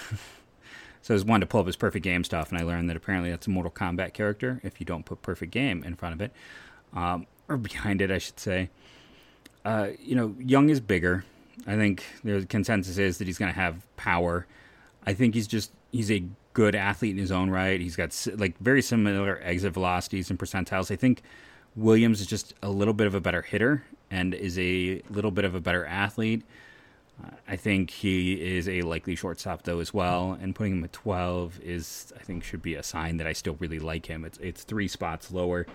so 1.02 1.14
I 1.14 1.16
was 1.16 1.26
wanted 1.26 1.42
to 1.42 1.48
pull 1.48 1.62
up 1.62 1.68
his 1.68 1.76
perfect 1.76 2.04
game 2.04 2.24
stuff, 2.24 2.50
and 2.50 2.60
I 2.60 2.64
learned 2.64 2.90
that 2.90 2.98
apparently 2.98 3.30
that's 3.30 3.48
a 3.48 3.50
Mortal 3.50 3.72
Kombat 3.72 4.14
character 4.14 4.62
if 4.64 4.80
you 4.80 4.86
don't 4.86 5.06
put 5.06 5.22
perfect 5.22 5.52
game 5.52 5.84
in 5.84 5.96
front 5.96 6.16
of 6.16 6.22
it, 6.22 6.32
um, 6.94 7.28
or 7.50 7.58
behind 7.58 8.02
it, 8.02 8.12
I 8.12 8.18
should 8.18 8.40
say. 8.40 8.70
Uh, 9.64 9.90
you 10.00 10.16
know, 10.16 10.36
Young 10.40 10.70
is 10.70 10.80
bigger. 10.80 11.26
I 11.68 11.76
think 11.76 12.04
the 12.24 12.46
consensus 12.46 12.98
is 12.98 13.18
that 13.20 13.28
he's 13.28 13.38
going 13.38 13.52
to 13.52 13.60
have 13.60 13.86
power. 13.98 14.48
I 15.06 15.14
think 15.14 15.36
he's 15.36 15.48
just 15.48 15.72
he's 15.92 16.12
a 16.12 16.24
good 16.54 16.76
athlete 16.76 17.12
in 17.12 17.18
his 17.18 17.32
own 17.32 17.50
right. 17.50 17.80
He's 17.80 17.96
got 17.96 18.16
like 18.36 18.58
very 18.60 18.82
similar 18.82 19.40
exit 19.44 19.74
velocities 19.74 20.30
and 20.30 20.38
percentiles. 20.38 20.92
I 20.92 20.96
think 20.96 21.22
Williams 21.76 22.22
is 22.22 22.28
just 22.28 22.54
a 22.62 22.70
little 22.70 22.94
bit 22.94 23.08
of 23.08 23.16
a 23.16 23.22
better 23.22 23.42
hitter 23.42 23.84
and 24.10 24.34
is 24.34 24.60
a 24.60 25.02
little 25.10 25.32
bit 25.32 25.46
of 25.46 25.56
a 25.56 25.62
better 25.62 25.86
athlete. 25.86 26.44
I 27.48 27.56
think 27.56 27.92
he 27.92 28.58
is 28.58 28.68
a 28.68 28.82
likely 28.82 29.16
shortstop 29.16 29.64
though 29.64 29.80
as 29.80 29.94
well, 29.94 30.38
and 30.42 30.56
putting 30.56 30.74
him 30.74 30.84
at 30.84 30.94
12 30.94 31.60
is 31.62 32.14
I 32.16 32.24
think 32.24 32.44
should 32.44 32.62
be 32.62 32.76
a 32.76 32.84
sign 32.84 33.18
that 33.18 33.28
I 33.28 33.34
still 33.34 33.56
really 33.60 33.80
like 33.80 34.08
him. 34.08 34.26
It's 34.26 34.38
it's 34.40 34.64
three 34.64 34.88
spots 34.88 35.32
lower. 35.32 35.68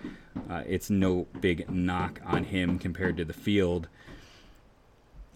Uh, 0.49 0.63
it's 0.67 0.89
no 0.89 1.27
big 1.39 1.69
knock 1.69 2.19
on 2.25 2.43
him 2.43 2.79
compared 2.79 3.17
to 3.17 3.25
the 3.25 3.33
field. 3.33 3.87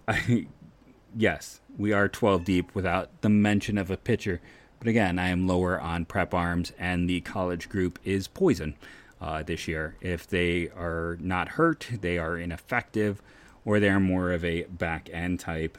I, 0.07 0.47
yes, 1.15 1.61
we 1.77 1.93
are 1.93 2.09
12 2.09 2.43
deep 2.43 2.75
without 2.75 3.09
the 3.21 3.29
mention 3.29 3.77
of 3.77 3.89
a 3.89 3.97
pitcher. 3.97 4.41
But 4.81 4.87
again, 4.87 5.19
I 5.19 5.29
am 5.29 5.47
lower 5.47 5.79
on 5.79 6.05
prep 6.05 6.33
arms, 6.33 6.73
and 6.79 7.07
the 7.07 7.21
college 7.21 7.69
group 7.69 7.99
is 8.03 8.27
poison 8.27 8.75
uh, 9.21 9.43
this 9.43 9.67
year. 9.67 9.95
If 10.01 10.25
they 10.25 10.69
are 10.69 11.19
not 11.21 11.49
hurt, 11.49 11.87
they 12.01 12.17
are 12.17 12.35
ineffective, 12.35 13.21
or 13.63 13.79
they're 13.79 13.99
more 13.99 14.31
of 14.31 14.43
a 14.43 14.63
back 14.63 15.07
end 15.13 15.39
type. 15.39 15.77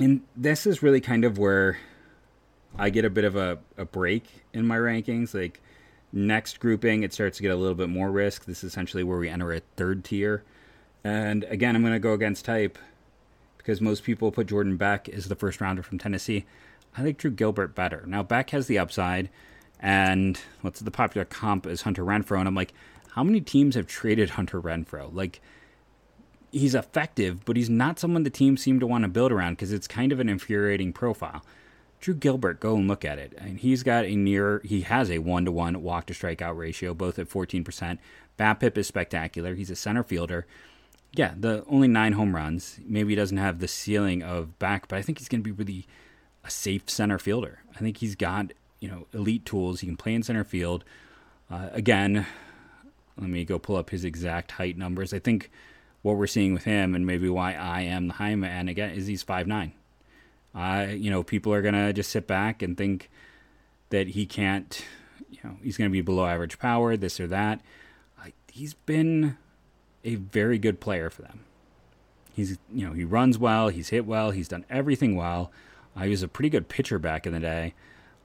And 0.00 0.22
this 0.36 0.66
is 0.66 0.82
really 0.82 1.00
kind 1.00 1.24
of 1.24 1.38
where 1.38 1.78
I 2.76 2.90
get 2.90 3.04
a 3.04 3.10
bit 3.10 3.22
of 3.22 3.36
a, 3.36 3.60
a 3.76 3.84
break 3.84 4.24
in 4.52 4.66
my 4.66 4.76
rankings. 4.76 5.32
Like, 5.32 5.60
next 6.12 6.58
grouping, 6.58 7.04
it 7.04 7.12
starts 7.12 7.36
to 7.36 7.44
get 7.44 7.52
a 7.52 7.56
little 7.56 7.76
bit 7.76 7.88
more 7.88 8.10
risk. 8.10 8.46
This 8.46 8.64
is 8.64 8.72
essentially 8.72 9.04
where 9.04 9.18
we 9.18 9.28
enter 9.28 9.52
a 9.52 9.60
third 9.76 10.02
tier. 10.02 10.42
And 11.04 11.44
again, 11.44 11.76
I'm 11.76 11.82
going 11.82 11.94
to 11.94 12.00
go 12.00 12.14
against 12.14 12.44
type 12.44 12.80
because 13.58 13.80
most 13.80 14.02
people 14.02 14.32
put 14.32 14.48
Jordan 14.48 14.76
Beck 14.76 15.08
as 15.08 15.28
the 15.28 15.36
first 15.36 15.60
rounder 15.60 15.84
from 15.84 15.98
Tennessee. 15.98 16.46
I 16.96 17.02
like 17.02 17.18
Drew 17.18 17.30
Gilbert 17.30 17.74
better. 17.74 18.04
Now 18.06 18.22
Beck 18.22 18.50
has 18.50 18.66
the 18.66 18.78
upside, 18.78 19.30
and 19.78 20.40
what's 20.60 20.80
the 20.80 20.90
popular 20.90 21.24
comp 21.24 21.66
is 21.66 21.82
Hunter 21.82 22.04
Renfroe, 22.04 22.38
and 22.38 22.48
I'm 22.48 22.54
like, 22.54 22.72
how 23.12 23.24
many 23.24 23.40
teams 23.40 23.74
have 23.74 23.86
traded 23.86 24.30
Hunter 24.30 24.60
Renfroe? 24.60 25.14
Like, 25.14 25.40
he's 26.52 26.74
effective, 26.74 27.44
but 27.44 27.56
he's 27.56 27.70
not 27.70 27.98
someone 27.98 28.22
the 28.22 28.30
team 28.30 28.56
seem 28.56 28.80
to 28.80 28.86
want 28.86 29.02
to 29.02 29.08
build 29.08 29.32
around 29.32 29.54
because 29.54 29.72
it's 29.72 29.88
kind 29.88 30.12
of 30.12 30.20
an 30.20 30.28
infuriating 30.28 30.92
profile. 30.92 31.44
Drew 32.00 32.14
Gilbert, 32.14 32.60
go 32.60 32.76
and 32.76 32.88
look 32.88 33.04
at 33.04 33.18
it. 33.18 33.34
And 33.36 33.58
he's 33.58 33.82
got 33.82 34.06
a 34.06 34.16
near, 34.16 34.60
he 34.64 34.82
has 34.82 35.10
a 35.10 35.18
one 35.18 35.44
to 35.44 35.52
one 35.52 35.82
walk 35.82 36.06
to 36.06 36.14
strikeout 36.14 36.56
ratio, 36.56 36.94
both 36.94 37.18
at 37.18 37.28
14%. 37.28 37.98
BABIP 38.38 38.78
is 38.78 38.86
spectacular. 38.86 39.54
He's 39.54 39.70
a 39.70 39.76
center 39.76 40.02
fielder. 40.02 40.46
Yeah, 41.12 41.34
the 41.36 41.64
only 41.68 41.88
nine 41.88 42.12
home 42.12 42.34
runs. 42.34 42.80
Maybe 42.86 43.10
he 43.10 43.16
doesn't 43.16 43.36
have 43.36 43.58
the 43.58 43.68
ceiling 43.68 44.22
of 44.22 44.58
Beck, 44.58 44.88
but 44.88 44.98
I 44.98 45.02
think 45.02 45.18
he's 45.18 45.28
going 45.28 45.42
to 45.42 45.52
be 45.54 45.64
really 45.64 45.86
a 46.44 46.50
safe 46.50 46.88
center 46.88 47.18
fielder. 47.18 47.60
I 47.74 47.78
think 47.78 47.98
he's 47.98 48.14
got 48.16 48.52
you 48.80 48.88
know 48.88 49.06
elite 49.12 49.44
tools. 49.44 49.80
He 49.80 49.86
can 49.86 49.96
play 49.96 50.14
in 50.14 50.22
center 50.22 50.44
field. 50.44 50.84
Uh, 51.50 51.68
again, 51.72 52.26
let 53.18 53.28
me 53.28 53.44
go 53.44 53.58
pull 53.58 53.76
up 53.76 53.90
his 53.90 54.04
exact 54.04 54.52
height 54.52 54.76
numbers. 54.76 55.12
I 55.12 55.18
think 55.18 55.50
what 56.02 56.16
we're 56.16 56.26
seeing 56.26 56.54
with 56.54 56.64
him, 56.64 56.94
and 56.94 57.06
maybe 57.06 57.28
why 57.28 57.54
I 57.54 57.82
am 57.82 58.08
the 58.08 58.14
high 58.14 58.34
man 58.34 58.68
again, 58.68 58.90
is 58.90 59.06
he's 59.06 59.22
five 59.22 59.46
nine. 59.46 59.72
Uh, 60.54 60.86
you 60.90 61.10
know, 61.10 61.22
people 61.22 61.52
are 61.52 61.62
gonna 61.62 61.92
just 61.92 62.10
sit 62.10 62.26
back 62.26 62.62
and 62.62 62.76
think 62.76 63.10
that 63.90 64.08
he 64.08 64.26
can't. 64.26 64.84
You 65.30 65.38
know, 65.44 65.56
he's 65.62 65.76
gonna 65.76 65.90
be 65.90 66.00
below 66.00 66.26
average 66.26 66.58
power, 66.58 66.96
this 66.96 67.20
or 67.20 67.26
that. 67.28 67.60
He's 68.52 68.74
been 68.74 69.36
a 70.04 70.16
very 70.16 70.58
good 70.58 70.80
player 70.80 71.10
for 71.10 71.22
them. 71.22 71.40
He's 72.32 72.58
you 72.72 72.86
know 72.86 72.92
he 72.92 73.04
runs 73.04 73.38
well, 73.38 73.68
he's 73.68 73.88
hit 73.88 74.06
well, 74.06 74.30
he's 74.30 74.48
done 74.48 74.64
everything 74.70 75.16
well. 75.16 75.50
Uh, 75.96 76.02
he 76.02 76.10
was 76.10 76.22
a 76.22 76.28
pretty 76.28 76.50
good 76.50 76.68
pitcher 76.68 76.98
back 76.98 77.26
in 77.26 77.32
the 77.32 77.40
day. 77.40 77.74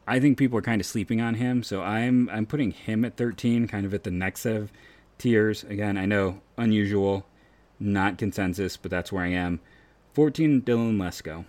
I 0.08 0.19
think 0.19 0.38
people 0.38 0.58
are 0.58 0.63
kind 0.63 0.80
of 0.80 0.86
sleeping 0.86 1.19
on 1.19 1.36
him, 1.36 1.63
so 1.63 1.82
I'm 1.82 2.30
I'm 2.30 2.45
putting 2.45 2.71
him 2.71 3.04
at 3.04 3.17
13, 3.17 3.67
kind 3.67 3.86
of 3.86 3.93
at 3.93 4.04
the 4.04 4.12
next 4.12 4.41
set 4.41 4.56
of 4.56 4.71
tiers. 5.17 5.63
Again, 5.63 5.97
I 5.97 6.06
know 6.06 6.41
unusual, 6.58 7.25
not 7.80 8.17
consensus, 8.17 8.78
but 8.78 8.91
that's 8.91 9.12
where 9.12 9.23
I 9.23 9.30
am. 9.30 9.60
14, 10.13 10.62
Dylan 10.62 10.97
Lesko. 10.97 11.45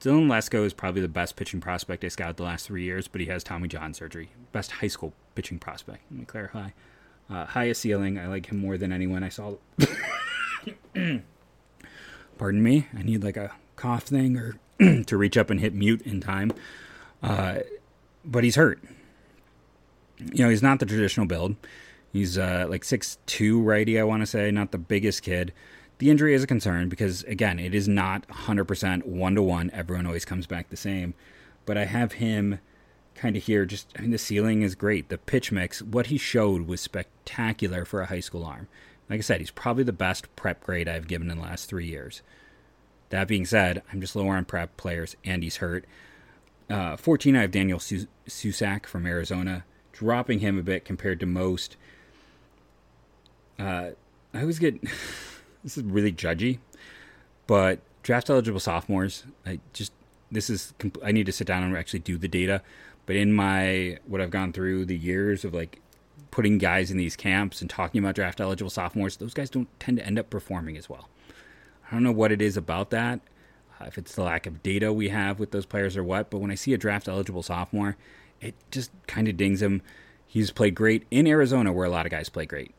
Dylan 0.00 0.26
Lesko 0.26 0.64
is 0.64 0.72
probably 0.72 1.02
the 1.02 1.08
best 1.08 1.36
pitching 1.36 1.60
prospect 1.60 2.04
I 2.04 2.08
scouted 2.08 2.36
the 2.36 2.42
last 2.44 2.66
three 2.66 2.82
years, 2.82 3.08
but 3.08 3.20
he 3.20 3.26
has 3.28 3.44
Tommy 3.44 3.68
John 3.68 3.94
surgery. 3.94 4.30
Best 4.52 4.72
high 4.72 4.88
school 4.88 5.12
pitching 5.34 5.58
prospect. 5.58 6.02
Let 6.10 6.20
me 6.20 6.24
clarify. 6.24 6.70
Uh, 7.30 7.46
highest 7.46 7.82
ceiling. 7.82 8.18
I 8.18 8.26
like 8.26 8.46
him 8.46 8.58
more 8.58 8.76
than 8.76 8.92
anyone 8.92 9.22
I 9.22 9.28
saw. 9.28 9.54
Pardon 12.38 12.62
me. 12.62 12.88
I 12.96 13.02
need 13.02 13.22
like 13.22 13.36
a 13.36 13.52
cough 13.76 14.04
thing 14.04 14.36
or 14.36 14.56
to 15.06 15.16
reach 15.16 15.36
up 15.36 15.50
and 15.50 15.60
hit 15.60 15.74
mute 15.74 16.02
in 16.02 16.20
time. 16.20 16.52
Uh, 17.22 17.60
but 18.24 18.44
he's 18.44 18.56
hurt. 18.56 18.80
You 20.18 20.44
know, 20.44 20.50
he's 20.50 20.62
not 20.62 20.78
the 20.78 20.86
traditional 20.86 21.26
build. 21.26 21.56
He's 22.12 22.36
uh, 22.36 22.66
like 22.68 22.84
two 23.26 23.62
righty, 23.62 23.98
I 23.98 24.04
want 24.04 24.22
to 24.22 24.26
say, 24.26 24.50
not 24.50 24.70
the 24.70 24.78
biggest 24.78 25.22
kid. 25.22 25.52
The 25.98 26.10
injury 26.10 26.34
is 26.34 26.42
a 26.42 26.46
concern 26.46 26.88
because, 26.88 27.22
again, 27.24 27.58
it 27.58 27.74
is 27.74 27.88
not 27.88 28.26
100% 28.28 29.04
one 29.06 29.34
to 29.34 29.42
one. 29.42 29.70
Everyone 29.72 30.06
always 30.06 30.24
comes 30.24 30.46
back 30.46 30.68
the 30.68 30.76
same. 30.76 31.14
But 31.64 31.78
I 31.78 31.84
have 31.84 32.12
him 32.12 32.58
kind 33.14 33.36
of 33.36 33.44
here. 33.44 33.64
Just, 33.64 33.88
I 33.96 34.02
mean, 34.02 34.10
the 34.10 34.18
ceiling 34.18 34.62
is 34.62 34.74
great. 34.74 35.08
The 35.08 35.18
pitch 35.18 35.52
mix, 35.52 35.80
what 35.80 36.06
he 36.06 36.18
showed 36.18 36.66
was 36.66 36.80
spectacular 36.80 37.84
for 37.84 38.02
a 38.02 38.06
high 38.06 38.20
school 38.20 38.44
arm. 38.44 38.68
Like 39.08 39.18
I 39.18 39.22
said, 39.22 39.40
he's 39.40 39.50
probably 39.50 39.84
the 39.84 39.92
best 39.92 40.34
prep 40.36 40.62
grade 40.62 40.88
I've 40.88 41.08
given 41.08 41.30
in 41.30 41.38
the 41.38 41.42
last 41.42 41.68
three 41.68 41.86
years. 41.86 42.22
That 43.12 43.28
being 43.28 43.44
said, 43.44 43.82
I'm 43.92 44.00
just 44.00 44.16
lower 44.16 44.36
on 44.36 44.46
prep 44.46 44.78
players, 44.78 45.16
and 45.22 45.42
he's 45.42 45.58
hurt. 45.58 45.84
Uh, 46.70 46.96
14, 46.96 47.36
I 47.36 47.42
have 47.42 47.50
Daniel 47.50 47.78
Susac 47.78 48.86
from 48.86 49.04
Arizona, 49.04 49.64
dropping 49.92 50.38
him 50.38 50.58
a 50.58 50.62
bit 50.62 50.86
compared 50.86 51.20
to 51.20 51.26
most. 51.26 51.76
Uh, 53.58 53.90
I 54.32 54.40
always 54.40 54.58
get 54.58 54.80
this 55.62 55.76
is 55.76 55.84
really 55.84 56.10
judgy, 56.10 56.60
but 57.46 57.80
draft 58.02 58.30
eligible 58.30 58.60
sophomores, 58.60 59.24
I 59.44 59.60
just 59.74 59.92
this 60.30 60.48
is 60.48 60.72
I 61.04 61.12
need 61.12 61.26
to 61.26 61.32
sit 61.32 61.46
down 61.46 61.62
and 61.64 61.76
actually 61.76 61.98
do 61.98 62.16
the 62.16 62.28
data. 62.28 62.62
But 63.04 63.16
in 63.16 63.34
my 63.34 63.98
what 64.06 64.22
I've 64.22 64.30
gone 64.30 64.54
through 64.54 64.86
the 64.86 64.96
years 64.96 65.44
of 65.44 65.52
like 65.52 65.82
putting 66.30 66.56
guys 66.56 66.90
in 66.90 66.96
these 66.96 67.16
camps 67.16 67.60
and 67.60 67.68
talking 67.68 67.98
about 67.98 68.14
draft 68.14 68.40
eligible 68.40 68.70
sophomores, 68.70 69.18
those 69.18 69.34
guys 69.34 69.50
don't 69.50 69.68
tend 69.78 69.98
to 69.98 70.06
end 70.06 70.18
up 70.18 70.30
performing 70.30 70.78
as 70.78 70.88
well. 70.88 71.10
I 71.92 71.94
don't 71.94 72.04
know 72.04 72.10
what 72.10 72.32
it 72.32 72.40
is 72.40 72.56
about 72.56 72.88
that, 72.90 73.20
uh, 73.78 73.84
if 73.84 73.98
it's 73.98 74.14
the 74.14 74.22
lack 74.22 74.46
of 74.46 74.62
data 74.62 74.94
we 74.94 75.10
have 75.10 75.38
with 75.38 75.50
those 75.50 75.66
players 75.66 75.94
or 75.94 76.02
what, 76.02 76.30
but 76.30 76.38
when 76.38 76.50
I 76.50 76.54
see 76.54 76.72
a 76.72 76.78
draft 76.78 77.06
eligible 77.06 77.42
sophomore, 77.42 77.98
it 78.40 78.54
just 78.70 78.90
kind 79.06 79.28
of 79.28 79.36
dings 79.36 79.60
him. 79.60 79.82
He's 80.26 80.50
played 80.50 80.74
great 80.74 81.04
in 81.10 81.26
Arizona, 81.26 81.70
where 81.70 81.84
a 81.84 81.90
lot 81.90 82.06
of 82.06 82.10
guys 82.10 82.30
play 82.30 82.46
great. 82.46 82.74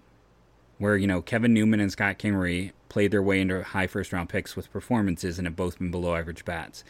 Where, 0.79 0.97
you 0.97 1.05
know, 1.05 1.21
Kevin 1.21 1.53
Newman 1.53 1.79
and 1.79 1.91
Scott 1.91 2.17
Kingery 2.17 2.71
played 2.89 3.11
their 3.11 3.21
way 3.21 3.39
into 3.39 3.61
high 3.61 3.85
first 3.85 4.11
round 4.11 4.29
picks 4.29 4.55
with 4.55 4.73
performances 4.73 5.37
and 5.37 5.45
have 5.45 5.55
both 5.55 5.77
been 5.77 5.91
below 5.91 6.15
average 6.15 6.43
bats 6.43 6.83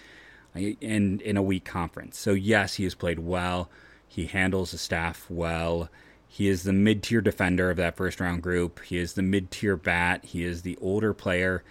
in, 0.55 1.19
in 1.19 1.35
a 1.35 1.43
weak 1.43 1.65
conference. 1.65 2.17
So, 2.17 2.31
yes, 2.31 2.75
he 2.75 2.85
has 2.85 2.95
played 2.95 3.19
well. 3.19 3.69
He 4.07 4.27
handles 4.27 4.71
the 4.71 4.77
staff 4.77 5.25
well. 5.29 5.89
He 6.25 6.47
is 6.47 6.63
the 6.63 6.71
mid 6.71 7.03
tier 7.03 7.19
defender 7.19 7.69
of 7.69 7.77
that 7.77 7.97
first 7.97 8.21
round 8.21 8.41
group. 8.41 8.81
He 8.85 8.97
is 8.97 9.13
the 9.13 9.21
mid 9.21 9.51
tier 9.51 9.75
bat. 9.75 10.23
He 10.23 10.45
is 10.45 10.61
the 10.61 10.77
older 10.81 11.13
player. 11.13 11.63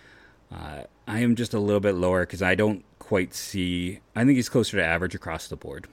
Uh, 0.52 0.82
I 1.06 1.20
am 1.20 1.36
just 1.36 1.54
a 1.54 1.58
little 1.58 1.80
bit 1.80 1.94
lower 1.94 2.26
because 2.26 2.42
I 2.42 2.54
don't 2.54 2.84
quite 2.98 3.34
see. 3.34 4.00
I 4.14 4.24
think 4.24 4.36
he's 4.36 4.48
closer 4.48 4.76
to 4.76 4.84
average 4.84 5.14
across 5.14 5.48
the 5.48 5.56
board. 5.56 5.86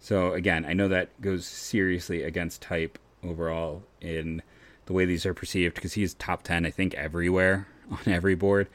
So 0.00 0.32
again, 0.32 0.64
I 0.64 0.72
know 0.72 0.88
that 0.88 1.20
goes 1.20 1.46
seriously 1.46 2.22
against 2.22 2.60
type 2.62 2.98
overall 3.22 3.82
in 4.00 4.42
the 4.86 4.92
way 4.92 5.04
these 5.04 5.24
are 5.24 5.34
perceived 5.34 5.74
because 5.76 5.92
he's 5.92 6.14
top 6.14 6.42
ten, 6.42 6.66
I 6.66 6.70
think, 6.70 6.94
everywhere 6.94 7.68
on 7.90 8.00
every 8.06 8.34
board. 8.34 8.68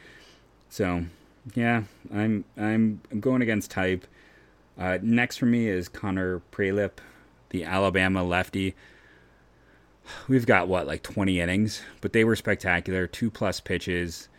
So 0.69 1.05
yeah, 1.55 1.83
I'm 2.13 2.45
I'm, 2.57 3.01
going 3.19 3.41
against 3.41 3.71
type. 3.71 4.05
Uh, 4.77 4.99
next 5.01 5.37
for 5.37 5.45
me 5.45 5.67
is 5.67 5.89
Connor 5.89 6.41
Prielipp, 6.51 6.99
the 7.49 7.63
Alabama 7.63 8.23
lefty. 8.23 8.75
we've 10.27 10.45
got 10.45 10.67
what 10.67 10.87
like 10.87 11.03
20 11.03 11.39
innings, 11.39 11.81
but 12.01 12.13
they 12.13 12.23
were 12.23 12.35
spectacular. 12.35 13.07
Two 13.07 13.31
plus 13.31 13.59
pitches. 13.59 14.29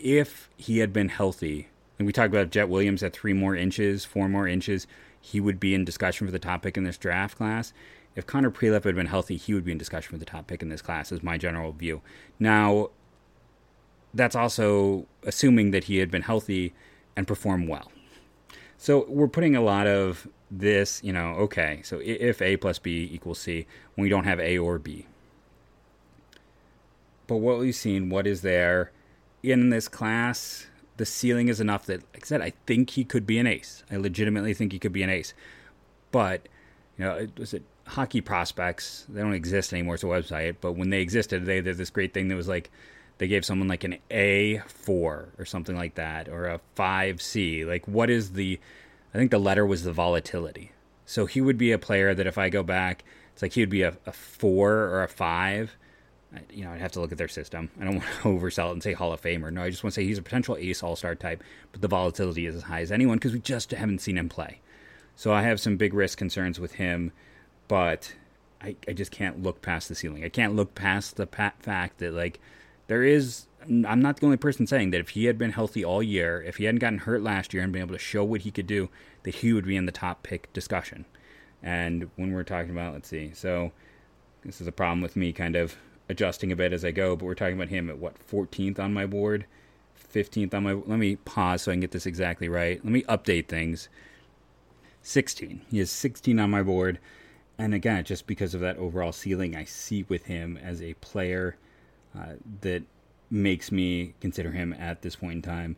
If 0.00 0.48
he 0.56 0.78
had 0.78 0.92
been 0.92 1.08
healthy, 1.08 1.68
and 1.98 2.06
we 2.06 2.12
talked 2.12 2.32
about 2.32 2.50
Jett 2.50 2.68
Williams 2.68 3.02
at 3.02 3.12
three 3.12 3.32
more 3.32 3.56
inches, 3.56 4.04
four 4.04 4.28
more 4.28 4.46
inches, 4.46 4.86
he 5.20 5.40
would 5.40 5.58
be 5.58 5.74
in 5.74 5.84
discussion 5.84 6.26
for 6.26 6.30
the 6.30 6.38
top 6.38 6.62
pick 6.62 6.76
in 6.76 6.84
this 6.84 6.96
draft 6.96 7.36
class. 7.36 7.72
If 8.14 8.26
Connor 8.26 8.50
Prielipp 8.50 8.84
had 8.84 8.94
been 8.94 9.06
healthy, 9.06 9.36
he 9.36 9.54
would 9.54 9.64
be 9.64 9.72
in 9.72 9.78
discussion 9.78 10.10
for 10.10 10.18
the 10.18 10.24
top 10.24 10.46
pick 10.46 10.62
in 10.62 10.68
this 10.68 10.82
class, 10.82 11.10
is 11.10 11.22
my 11.22 11.36
general 11.36 11.72
view. 11.72 12.00
Now, 12.38 12.90
that's 14.14 14.36
also 14.36 15.06
assuming 15.24 15.72
that 15.72 15.84
he 15.84 15.98
had 15.98 16.10
been 16.10 16.22
healthy 16.22 16.72
and 17.16 17.26
performed 17.26 17.68
well. 17.68 17.90
So 18.76 19.04
we're 19.08 19.28
putting 19.28 19.56
a 19.56 19.60
lot 19.60 19.88
of 19.88 20.28
this, 20.50 21.02
you 21.02 21.12
know, 21.12 21.30
okay, 21.34 21.80
so 21.82 22.00
if 22.02 22.40
A 22.40 22.56
plus 22.56 22.78
B 22.78 23.08
equals 23.12 23.40
C, 23.40 23.66
when 23.94 24.04
we 24.04 24.08
don't 24.08 24.24
have 24.24 24.38
A 24.38 24.58
or 24.58 24.78
B. 24.78 25.06
But 27.26 27.36
what 27.38 27.58
we've 27.58 27.74
seen, 27.74 28.08
what 28.08 28.26
is 28.26 28.42
there 28.42 28.92
in 29.42 29.70
this 29.70 29.88
class, 29.88 30.66
the 30.96 31.06
ceiling 31.06 31.48
is 31.48 31.60
enough 31.60 31.86
that, 31.86 32.02
like 32.14 32.24
I 32.24 32.26
said, 32.26 32.40
I 32.40 32.52
think 32.66 32.90
he 32.90 33.04
could 33.04 33.26
be 33.26 33.38
an 33.38 33.46
ace. 33.46 33.84
I 33.90 33.96
legitimately 33.96 34.54
think 34.54 34.72
he 34.72 34.78
could 34.78 34.92
be 34.92 35.02
an 35.02 35.10
ace. 35.10 35.32
But, 36.10 36.48
you 36.96 37.04
know, 37.04 37.14
it 37.14 37.38
was 37.38 37.54
it 37.54 37.62
hockey 37.86 38.20
prospects? 38.20 39.06
They 39.08 39.20
don't 39.20 39.34
exist 39.34 39.72
anymore. 39.72 39.94
It's 39.94 40.04
a 40.04 40.08
website. 40.08 40.56
But 40.60 40.72
when 40.72 40.90
they 40.90 41.00
existed, 41.00 41.46
they 41.46 41.60
did 41.60 41.76
this 41.76 41.90
great 41.90 42.12
thing 42.12 42.28
that 42.28 42.36
was 42.36 42.48
like, 42.48 42.70
they 43.18 43.28
gave 43.28 43.44
someone 43.44 43.68
like 43.68 43.84
an 43.84 43.98
A4 44.10 44.88
or 45.38 45.44
something 45.44 45.76
like 45.76 45.96
that, 45.96 46.28
or 46.28 46.46
a 46.46 46.60
5C. 46.76 47.66
Like, 47.66 47.86
what 47.88 48.10
is 48.10 48.32
the, 48.32 48.60
I 49.12 49.18
think 49.18 49.30
the 49.30 49.38
letter 49.38 49.66
was 49.66 49.82
the 49.82 49.92
volatility. 49.92 50.72
So 51.04 51.26
he 51.26 51.40
would 51.40 51.58
be 51.58 51.72
a 51.72 51.78
player 51.78 52.14
that 52.14 52.26
if 52.26 52.38
I 52.38 52.48
go 52.48 52.62
back, 52.62 53.04
it's 53.32 53.42
like 53.42 53.52
he 53.52 53.62
would 53.62 53.70
be 53.70 53.82
a, 53.82 53.96
a 54.06 54.12
four 54.12 54.72
or 54.72 55.02
a 55.02 55.08
five. 55.08 55.76
You 56.50 56.64
know, 56.64 56.72
I'd 56.72 56.80
have 56.80 56.92
to 56.92 57.00
look 57.00 57.12
at 57.12 57.18
their 57.18 57.28
system. 57.28 57.70
I 57.80 57.84
don't 57.84 57.94
want 57.98 58.06
to 58.22 58.28
oversell 58.28 58.68
it 58.70 58.72
and 58.72 58.82
say 58.82 58.92
Hall 58.92 59.12
of 59.12 59.20
Famer. 59.20 59.52
No, 59.52 59.62
I 59.62 59.70
just 59.70 59.82
want 59.82 59.94
to 59.94 60.00
say 60.00 60.06
he's 60.06 60.18
a 60.18 60.22
potential 60.22 60.56
ace 60.56 60.82
all 60.82 60.96
star 60.96 61.14
type, 61.14 61.42
but 61.72 61.80
the 61.80 61.88
volatility 61.88 62.46
is 62.46 62.54
as 62.54 62.62
high 62.64 62.80
as 62.80 62.92
anyone 62.92 63.16
because 63.16 63.32
we 63.32 63.40
just 63.40 63.70
haven't 63.70 64.00
seen 64.00 64.18
him 64.18 64.28
play. 64.28 64.60
So 65.16 65.32
I 65.32 65.42
have 65.42 65.58
some 65.60 65.76
big 65.76 65.94
risk 65.94 66.18
concerns 66.18 66.60
with 66.60 66.74
him, 66.74 67.12
but 67.66 68.14
I, 68.60 68.76
I 68.86 68.92
just 68.92 69.10
can't 69.10 69.42
look 69.42 69.62
past 69.62 69.88
the 69.88 69.94
ceiling. 69.94 70.24
I 70.24 70.28
can't 70.28 70.54
look 70.54 70.74
past 70.74 71.16
the 71.16 71.26
fact 71.26 71.98
that, 71.98 72.12
like, 72.12 72.40
there 72.86 73.02
is 73.02 73.46
I'm 73.62 74.00
not 74.00 74.18
the 74.18 74.26
only 74.26 74.36
person 74.36 74.66
saying 74.66 74.90
that 74.90 75.00
if 75.00 75.10
he 75.10 75.26
had 75.26 75.36
been 75.36 75.52
healthy 75.52 75.84
all 75.84 76.02
year, 76.02 76.42
if 76.42 76.56
he 76.56 76.64
hadn't 76.64 76.78
gotten 76.78 77.00
hurt 77.00 77.22
last 77.22 77.52
year 77.52 77.62
and 77.62 77.72
been 77.72 77.82
able 77.82 77.94
to 77.94 77.98
show 77.98 78.24
what 78.24 78.42
he 78.42 78.50
could 78.50 78.66
do, 78.66 78.88
that 79.24 79.36
he 79.36 79.52
would 79.52 79.66
be 79.66 79.76
in 79.76 79.86
the 79.86 79.92
top 79.92 80.22
pick 80.22 80.52
discussion. 80.52 81.04
And 81.62 82.08
when 82.16 82.32
we're 82.32 82.44
talking 82.44 82.70
about, 82.70 82.94
let's 82.94 83.08
see, 83.08 83.32
so 83.34 83.72
this 84.44 84.60
is 84.60 84.66
a 84.66 84.72
problem 84.72 85.00
with 85.00 85.16
me 85.16 85.32
kind 85.32 85.56
of 85.56 85.76
adjusting 86.08 86.52
a 86.52 86.56
bit 86.56 86.72
as 86.72 86.84
I 86.84 86.90
go, 86.90 87.16
but 87.16 87.24
we're 87.26 87.34
talking 87.34 87.56
about 87.56 87.68
him 87.68 87.88
at 87.90 87.98
what 87.98 88.14
14th 88.30 88.78
on 88.78 88.92
my 88.92 89.06
board, 89.06 89.46
15th 90.12 90.54
on 90.54 90.62
my. 90.62 90.72
Let 90.72 90.98
me 90.98 91.16
pause 91.16 91.62
so 91.62 91.72
I 91.72 91.74
can 91.74 91.80
get 91.80 91.90
this 91.90 92.06
exactly 92.06 92.48
right. 92.48 92.82
Let 92.84 92.92
me 92.92 93.02
update 93.02 93.48
things. 93.48 93.88
16. 95.02 95.62
He 95.70 95.80
is 95.80 95.90
16 95.90 96.38
on 96.38 96.50
my 96.50 96.62
board, 96.62 96.98
and 97.56 97.72
again, 97.72 98.04
just 98.04 98.26
because 98.26 98.54
of 98.54 98.60
that 98.60 98.76
overall 98.76 99.12
ceiling 99.12 99.56
I 99.56 99.64
see 99.64 100.04
with 100.08 100.26
him 100.26 100.58
as 100.62 100.82
a 100.82 100.94
player 100.94 101.56
uh, 102.18 102.34
that 102.60 102.82
makes 103.30 103.70
me 103.70 104.14
consider 104.20 104.50
him 104.50 104.72
at 104.74 105.02
this 105.02 105.16
point 105.16 105.34
in 105.34 105.42
time 105.42 105.76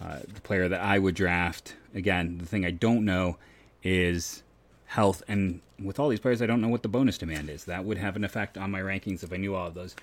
uh, 0.00 0.18
the 0.32 0.40
player 0.40 0.68
that 0.68 0.80
I 0.80 0.98
would 0.98 1.14
draft. 1.14 1.74
Again, 1.94 2.38
the 2.38 2.46
thing 2.46 2.64
I 2.64 2.70
don't 2.70 3.04
know 3.04 3.36
is 3.82 4.42
health, 4.88 5.22
and 5.28 5.60
with 5.82 6.00
all 6.00 6.08
these 6.08 6.18
players, 6.18 6.42
I 6.42 6.46
don't 6.46 6.60
know 6.60 6.68
what 6.68 6.82
the 6.82 6.88
bonus 6.88 7.18
demand 7.18 7.50
is. 7.50 7.64
That 7.64 7.84
would 7.84 7.98
have 7.98 8.16
an 8.16 8.24
effect 8.24 8.56
on 8.58 8.70
my 8.70 8.80
rankings 8.80 9.22
if 9.22 9.32
I 9.32 9.36
knew 9.36 9.54
all 9.54 9.68
of 9.68 9.74
those. 9.74 9.94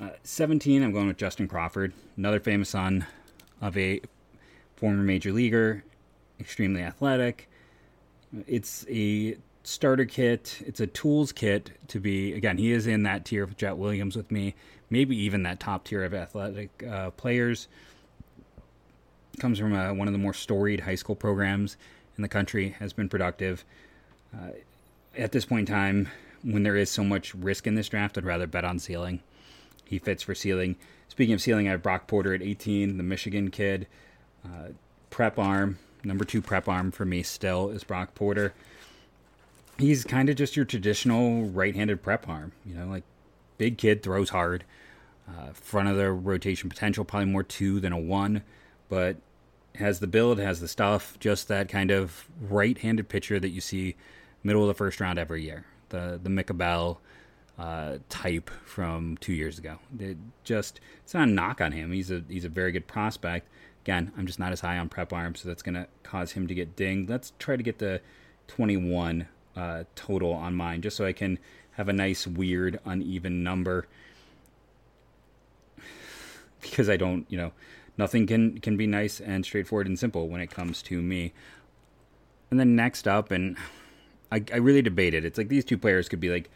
Uh, 0.00 0.10
17, 0.24 0.82
I'm 0.82 0.92
going 0.92 1.06
with 1.06 1.18
Justin 1.18 1.46
Crawford, 1.46 1.92
another 2.16 2.40
famous 2.40 2.70
son 2.70 3.06
of 3.60 3.76
a 3.76 4.00
former 4.76 5.02
major 5.02 5.30
leaguer, 5.30 5.84
extremely 6.40 6.82
athletic. 6.82 7.48
It's 8.46 8.86
a 8.88 9.36
starter 9.62 10.06
kit. 10.06 10.62
It's 10.66 10.80
a 10.80 10.86
tools 10.86 11.30
kit 11.30 11.72
to 11.88 12.00
be, 12.00 12.32
again, 12.32 12.56
he 12.56 12.72
is 12.72 12.86
in 12.86 13.02
that 13.02 13.26
tier 13.26 13.44
of 13.44 13.56
Jett 13.58 13.76
Williams 13.76 14.16
with 14.16 14.30
me, 14.30 14.54
maybe 14.88 15.14
even 15.16 15.42
that 15.42 15.60
top 15.60 15.84
tier 15.84 16.02
of 16.02 16.14
athletic 16.14 16.82
uh, 16.90 17.10
players. 17.10 17.68
Comes 19.38 19.58
from 19.58 19.74
uh, 19.74 19.92
one 19.92 20.08
of 20.08 20.12
the 20.12 20.18
more 20.18 20.34
storied 20.34 20.80
high 20.80 20.94
school 20.94 21.14
programs 21.14 21.76
in 22.16 22.22
the 22.22 22.28
country, 22.28 22.70
has 22.78 22.92
been 22.92 23.08
productive. 23.08 23.64
Uh, 24.34 24.50
at 25.16 25.32
this 25.32 25.44
point 25.44 25.68
in 25.68 25.74
time, 25.74 26.08
when 26.42 26.62
there 26.62 26.76
is 26.76 26.90
so 26.90 27.04
much 27.04 27.34
risk 27.34 27.66
in 27.66 27.74
this 27.74 27.88
draft, 27.88 28.16
I'd 28.16 28.24
rather 28.24 28.46
bet 28.46 28.64
on 28.64 28.78
ceiling. 28.78 29.20
He 29.84 29.98
fits 29.98 30.22
for 30.22 30.34
ceiling. 30.34 30.76
Speaking 31.08 31.34
of 31.34 31.42
ceiling, 31.42 31.68
I 31.68 31.72
have 31.72 31.82
Brock 31.82 32.06
Porter 32.06 32.34
at 32.34 32.42
18, 32.42 32.96
the 32.96 33.02
Michigan 33.02 33.50
kid. 33.50 33.86
Uh, 34.44 34.68
prep 35.10 35.38
arm, 35.38 35.78
number 36.02 36.24
two 36.24 36.40
prep 36.40 36.68
arm 36.68 36.90
for 36.90 37.04
me 37.04 37.22
still 37.22 37.68
is 37.68 37.84
Brock 37.84 38.14
Porter 38.14 38.54
he's 39.78 40.04
kind 40.04 40.28
of 40.28 40.36
just 40.36 40.56
your 40.56 40.64
traditional 40.64 41.44
right-handed 41.44 42.02
prep 42.02 42.28
arm. 42.28 42.52
You 42.64 42.74
know, 42.74 42.86
like 42.86 43.04
big 43.58 43.78
kid 43.78 44.02
throws 44.02 44.30
hard. 44.30 44.64
Uh, 45.28 45.52
front 45.52 45.88
of 45.88 45.96
the 45.96 46.10
rotation 46.10 46.68
potential, 46.68 47.04
probably 47.04 47.30
more 47.30 47.42
two 47.42 47.80
than 47.80 47.92
a 47.92 47.98
one, 47.98 48.42
but 48.88 49.16
has 49.76 50.00
the 50.00 50.06
build, 50.06 50.38
has 50.38 50.60
the 50.60 50.68
stuff, 50.68 51.16
just 51.20 51.48
that 51.48 51.68
kind 51.68 51.90
of 51.90 52.26
right-handed 52.40 53.08
pitcher 53.08 53.38
that 53.38 53.50
you 53.50 53.60
see 53.60 53.94
middle 54.42 54.62
of 54.62 54.68
the 54.68 54.74
first 54.74 55.00
round 55.00 55.18
every 55.18 55.42
year. 55.42 55.64
The 55.88 56.18
the 56.22 56.30
Mick 56.30 56.50
Abel 56.50 57.00
uh, 57.58 57.98
type 58.08 58.50
from 58.64 59.16
two 59.18 59.32
years 59.32 59.58
ago. 59.58 59.78
It 59.98 60.16
just 60.44 60.80
it's 61.04 61.14
not 61.14 61.28
a 61.28 61.30
knock 61.30 61.60
on 61.60 61.72
him. 61.72 61.92
He's 61.92 62.10
a 62.10 62.22
he's 62.28 62.44
a 62.44 62.48
very 62.48 62.72
good 62.72 62.86
prospect. 62.86 63.48
Again, 63.84 64.12
I'm 64.16 64.26
just 64.26 64.38
not 64.38 64.52
as 64.52 64.60
high 64.60 64.78
on 64.78 64.88
prep 64.88 65.12
arm, 65.12 65.34
so 65.34 65.48
that's 65.48 65.62
going 65.62 65.74
to 65.74 65.88
cause 66.04 66.32
him 66.32 66.46
to 66.46 66.54
get 66.54 66.76
dinged. 66.76 67.10
Let's 67.10 67.32
try 67.40 67.56
to 67.56 67.62
get 67.64 67.80
the 67.80 68.00
21 68.46 69.26
uh, 69.56 69.84
total 69.96 70.32
on 70.32 70.54
mine, 70.54 70.82
just 70.82 70.96
so 70.96 71.04
I 71.04 71.12
can 71.12 71.38
have 71.72 71.88
a 71.88 71.92
nice, 71.92 72.26
weird, 72.26 72.80
uneven 72.84 73.42
number. 73.42 73.86
Because 76.60 76.88
I 76.88 76.96
don't, 76.96 77.26
you 77.28 77.36
know, 77.36 77.50
nothing 77.98 78.24
can 78.24 78.60
can 78.60 78.76
be 78.76 78.86
nice 78.86 79.20
and 79.20 79.44
straightforward 79.44 79.88
and 79.88 79.98
simple 79.98 80.28
when 80.28 80.40
it 80.40 80.48
comes 80.48 80.80
to 80.82 81.02
me. 81.02 81.32
And 82.52 82.60
then 82.60 82.76
next 82.76 83.08
up, 83.08 83.32
and 83.32 83.56
I, 84.32 84.42
I 84.52 84.56
really 84.56 84.82
debated. 84.82 85.26
It's 85.26 85.36
like 85.36 85.48
these 85.48 85.64
two 85.64 85.76
players 85.76 86.08
could 86.08 86.20
be 86.20 86.30
like 86.30 86.50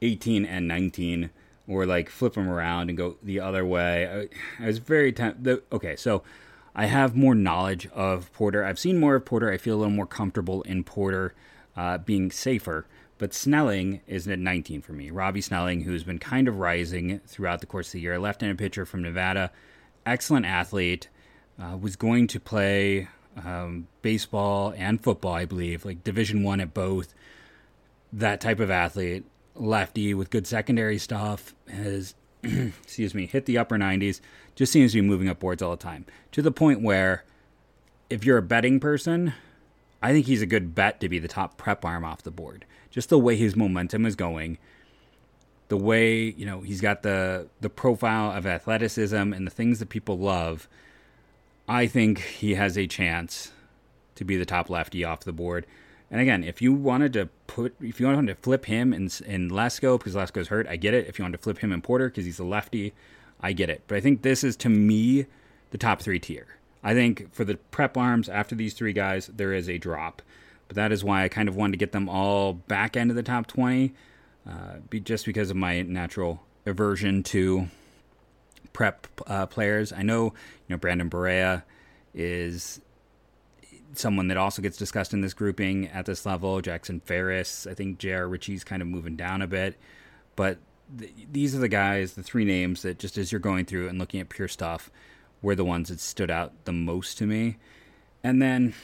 18 0.00 0.46
and 0.46 0.68
19, 0.68 1.30
or 1.66 1.84
like 1.84 2.08
flip 2.08 2.34
them 2.34 2.48
around 2.48 2.88
and 2.88 2.96
go 2.96 3.16
the 3.22 3.40
other 3.40 3.66
way. 3.66 4.28
I, 4.60 4.64
I 4.64 4.66
was 4.68 4.78
very 4.78 5.12
tempted. 5.12 5.62
Okay, 5.72 5.96
so 5.96 6.22
I 6.76 6.86
have 6.86 7.16
more 7.16 7.34
knowledge 7.34 7.88
of 7.88 8.32
Porter. 8.32 8.64
I've 8.64 8.78
seen 8.78 9.00
more 9.00 9.16
of 9.16 9.24
Porter. 9.24 9.50
I 9.50 9.58
feel 9.58 9.74
a 9.74 9.78
little 9.78 9.92
more 9.92 10.06
comfortable 10.06 10.62
in 10.62 10.84
Porter 10.84 11.34
uh, 11.76 11.98
being 11.98 12.30
safer. 12.30 12.86
But 13.18 13.34
Snelling 13.34 14.00
is 14.06 14.28
at 14.28 14.38
19 14.38 14.80
for 14.82 14.92
me. 14.92 15.10
Robby 15.10 15.40
Snelling, 15.40 15.80
who's 15.80 16.04
been 16.04 16.20
kind 16.20 16.46
of 16.46 16.60
rising 16.60 17.18
throughout 17.26 17.60
the 17.60 17.66
course 17.66 17.88
of 17.88 17.94
the 17.94 18.00
year, 18.00 18.16
left-handed 18.16 18.58
pitcher 18.58 18.86
from 18.86 19.02
Nevada, 19.02 19.50
excellent 20.06 20.46
athlete, 20.46 21.08
uh, 21.60 21.76
was 21.76 21.96
going 21.96 22.28
to 22.28 22.38
play 22.38 23.08
um, 23.44 23.88
baseball 24.02 24.74
and 24.76 25.02
football, 25.02 25.34
I 25.34 25.44
believe, 25.44 25.84
like 25.84 26.04
Division 26.04 26.42
One 26.42 26.60
at 26.60 26.74
both. 26.74 27.14
That 28.12 28.40
type 28.40 28.60
of 28.60 28.70
athlete, 28.70 29.24
lefty 29.54 30.14
with 30.14 30.30
good 30.30 30.46
secondary 30.46 30.98
stuff, 30.98 31.54
has 31.68 32.14
excuse 32.42 33.14
me 33.14 33.26
hit 33.26 33.46
the 33.46 33.58
upper 33.58 33.76
90s. 33.76 34.20
Just 34.54 34.72
seems 34.72 34.92
to 34.92 35.02
be 35.02 35.06
moving 35.06 35.28
up 35.28 35.38
boards 35.38 35.62
all 35.62 35.70
the 35.70 35.76
time 35.76 36.06
to 36.32 36.42
the 36.42 36.50
point 36.50 36.82
where, 36.82 37.24
if 38.10 38.24
you're 38.24 38.38
a 38.38 38.42
betting 38.42 38.80
person, 38.80 39.34
I 40.02 40.12
think 40.12 40.26
he's 40.26 40.42
a 40.42 40.46
good 40.46 40.74
bet 40.74 41.00
to 41.00 41.08
be 41.08 41.18
the 41.18 41.28
top 41.28 41.56
prep 41.56 41.84
arm 41.84 42.04
off 42.04 42.22
the 42.22 42.30
board. 42.30 42.64
Just 42.90 43.08
the 43.08 43.18
way 43.18 43.36
his 43.36 43.54
momentum 43.54 44.06
is 44.06 44.16
going, 44.16 44.58
the 45.68 45.76
way 45.76 46.22
you 46.22 46.46
know 46.46 46.60
he's 46.60 46.80
got 46.80 47.02
the 47.02 47.48
the 47.60 47.70
profile 47.70 48.32
of 48.32 48.46
athleticism 48.46 49.16
and 49.16 49.46
the 49.46 49.50
things 49.50 49.78
that 49.78 49.88
people 49.88 50.18
love. 50.18 50.68
I 51.68 51.86
think 51.86 52.20
he 52.20 52.54
has 52.54 52.78
a 52.78 52.86
chance 52.86 53.52
to 54.14 54.24
be 54.24 54.36
the 54.36 54.46
top 54.46 54.70
lefty 54.70 55.04
off 55.04 55.20
the 55.20 55.32
board. 55.32 55.66
And 56.10 56.20
again, 56.20 56.42
if 56.42 56.62
you 56.62 56.72
wanted 56.72 57.12
to 57.12 57.28
put, 57.46 57.74
if 57.80 58.00
you 58.00 58.06
wanted 58.06 58.28
to 58.28 58.42
flip 58.42 58.64
him 58.64 58.94
in 58.94 59.10
in 59.26 59.50
Lesko 59.50 59.98
because 59.98 60.14
Lesko's 60.14 60.48
hurt, 60.48 60.66
I 60.66 60.76
get 60.76 60.94
it. 60.94 61.06
If 61.06 61.18
you 61.18 61.24
wanted 61.24 61.36
to 61.36 61.42
flip 61.42 61.58
him 61.58 61.70
in 61.70 61.82
Porter 61.82 62.08
because 62.08 62.24
he's 62.24 62.38
a 62.38 62.44
lefty, 62.44 62.94
I 63.40 63.52
get 63.52 63.68
it. 63.68 63.82
But 63.86 63.98
I 63.98 64.00
think 64.00 64.22
this 64.22 64.42
is 64.42 64.56
to 64.56 64.70
me 64.70 65.26
the 65.70 65.78
top 65.78 66.00
three 66.00 66.18
tier. 66.18 66.46
I 66.82 66.94
think 66.94 67.32
for 67.34 67.44
the 67.44 67.56
prep 67.56 67.96
arms 67.96 68.28
after 68.28 68.54
these 68.54 68.72
three 68.72 68.94
guys, 68.94 69.26
there 69.26 69.52
is 69.52 69.68
a 69.68 69.76
drop. 69.76 70.22
But 70.68 70.76
that 70.76 70.92
is 70.92 71.04
why 71.04 71.24
I 71.24 71.28
kind 71.28 71.48
of 71.48 71.56
wanted 71.56 71.72
to 71.72 71.78
get 71.78 71.92
them 71.92 72.08
all 72.08 72.54
back 72.54 72.96
into 72.96 73.14
the 73.14 73.22
top 73.22 73.46
20, 73.46 73.92
uh, 74.48 74.52
be, 74.88 75.00
just 75.00 75.26
because 75.26 75.50
of 75.50 75.56
my 75.56 75.82
natural 75.82 76.42
aversion 76.66 77.22
to 77.24 77.68
prep 78.78 79.08
uh, 79.26 79.44
players. 79.44 79.92
I 79.92 80.02
know, 80.02 80.26
you 80.26 80.32
know, 80.68 80.76
Brandon 80.76 81.10
Barriera 81.10 81.64
is 82.14 82.80
someone 83.94 84.28
that 84.28 84.36
also 84.36 84.62
gets 84.62 84.76
discussed 84.76 85.12
in 85.12 85.20
this 85.20 85.34
grouping 85.34 85.88
at 85.88 86.06
this 86.06 86.24
level. 86.24 86.60
Jackson 86.60 87.00
Ferris, 87.00 87.66
I 87.66 87.74
think 87.74 87.98
J.R. 87.98 88.28
Ritchie's 88.28 88.62
kind 88.62 88.80
of 88.80 88.86
moving 88.86 89.16
down 89.16 89.42
a 89.42 89.48
bit. 89.48 89.76
but 90.36 90.58
th- 90.96 91.12
these 91.32 91.56
are 91.56 91.58
the 91.58 91.68
guys, 91.68 92.12
the 92.12 92.22
three 92.22 92.44
names 92.44 92.82
that 92.82 93.00
just 93.00 93.18
as 93.18 93.32
you're 93.32 93.40
going 93.40 93.64
through 93.64 93.88
and 93.88 93.98
looking 93.98 94.20
at 94.20 94.28
pure 94.28 94.46
stuff, 94.46 94.92
were 95.42 95.56
the 95.56 95.64
ones 95.64 95.88
that 95.88 95.98
stood 95.98 96.30
out 96.30 96.52
the 96.64 96.72
most 96.72 97.18
to 97.18 97.26
me. 97.26 97.56
And 98.22 98.40
then 98.40 98.74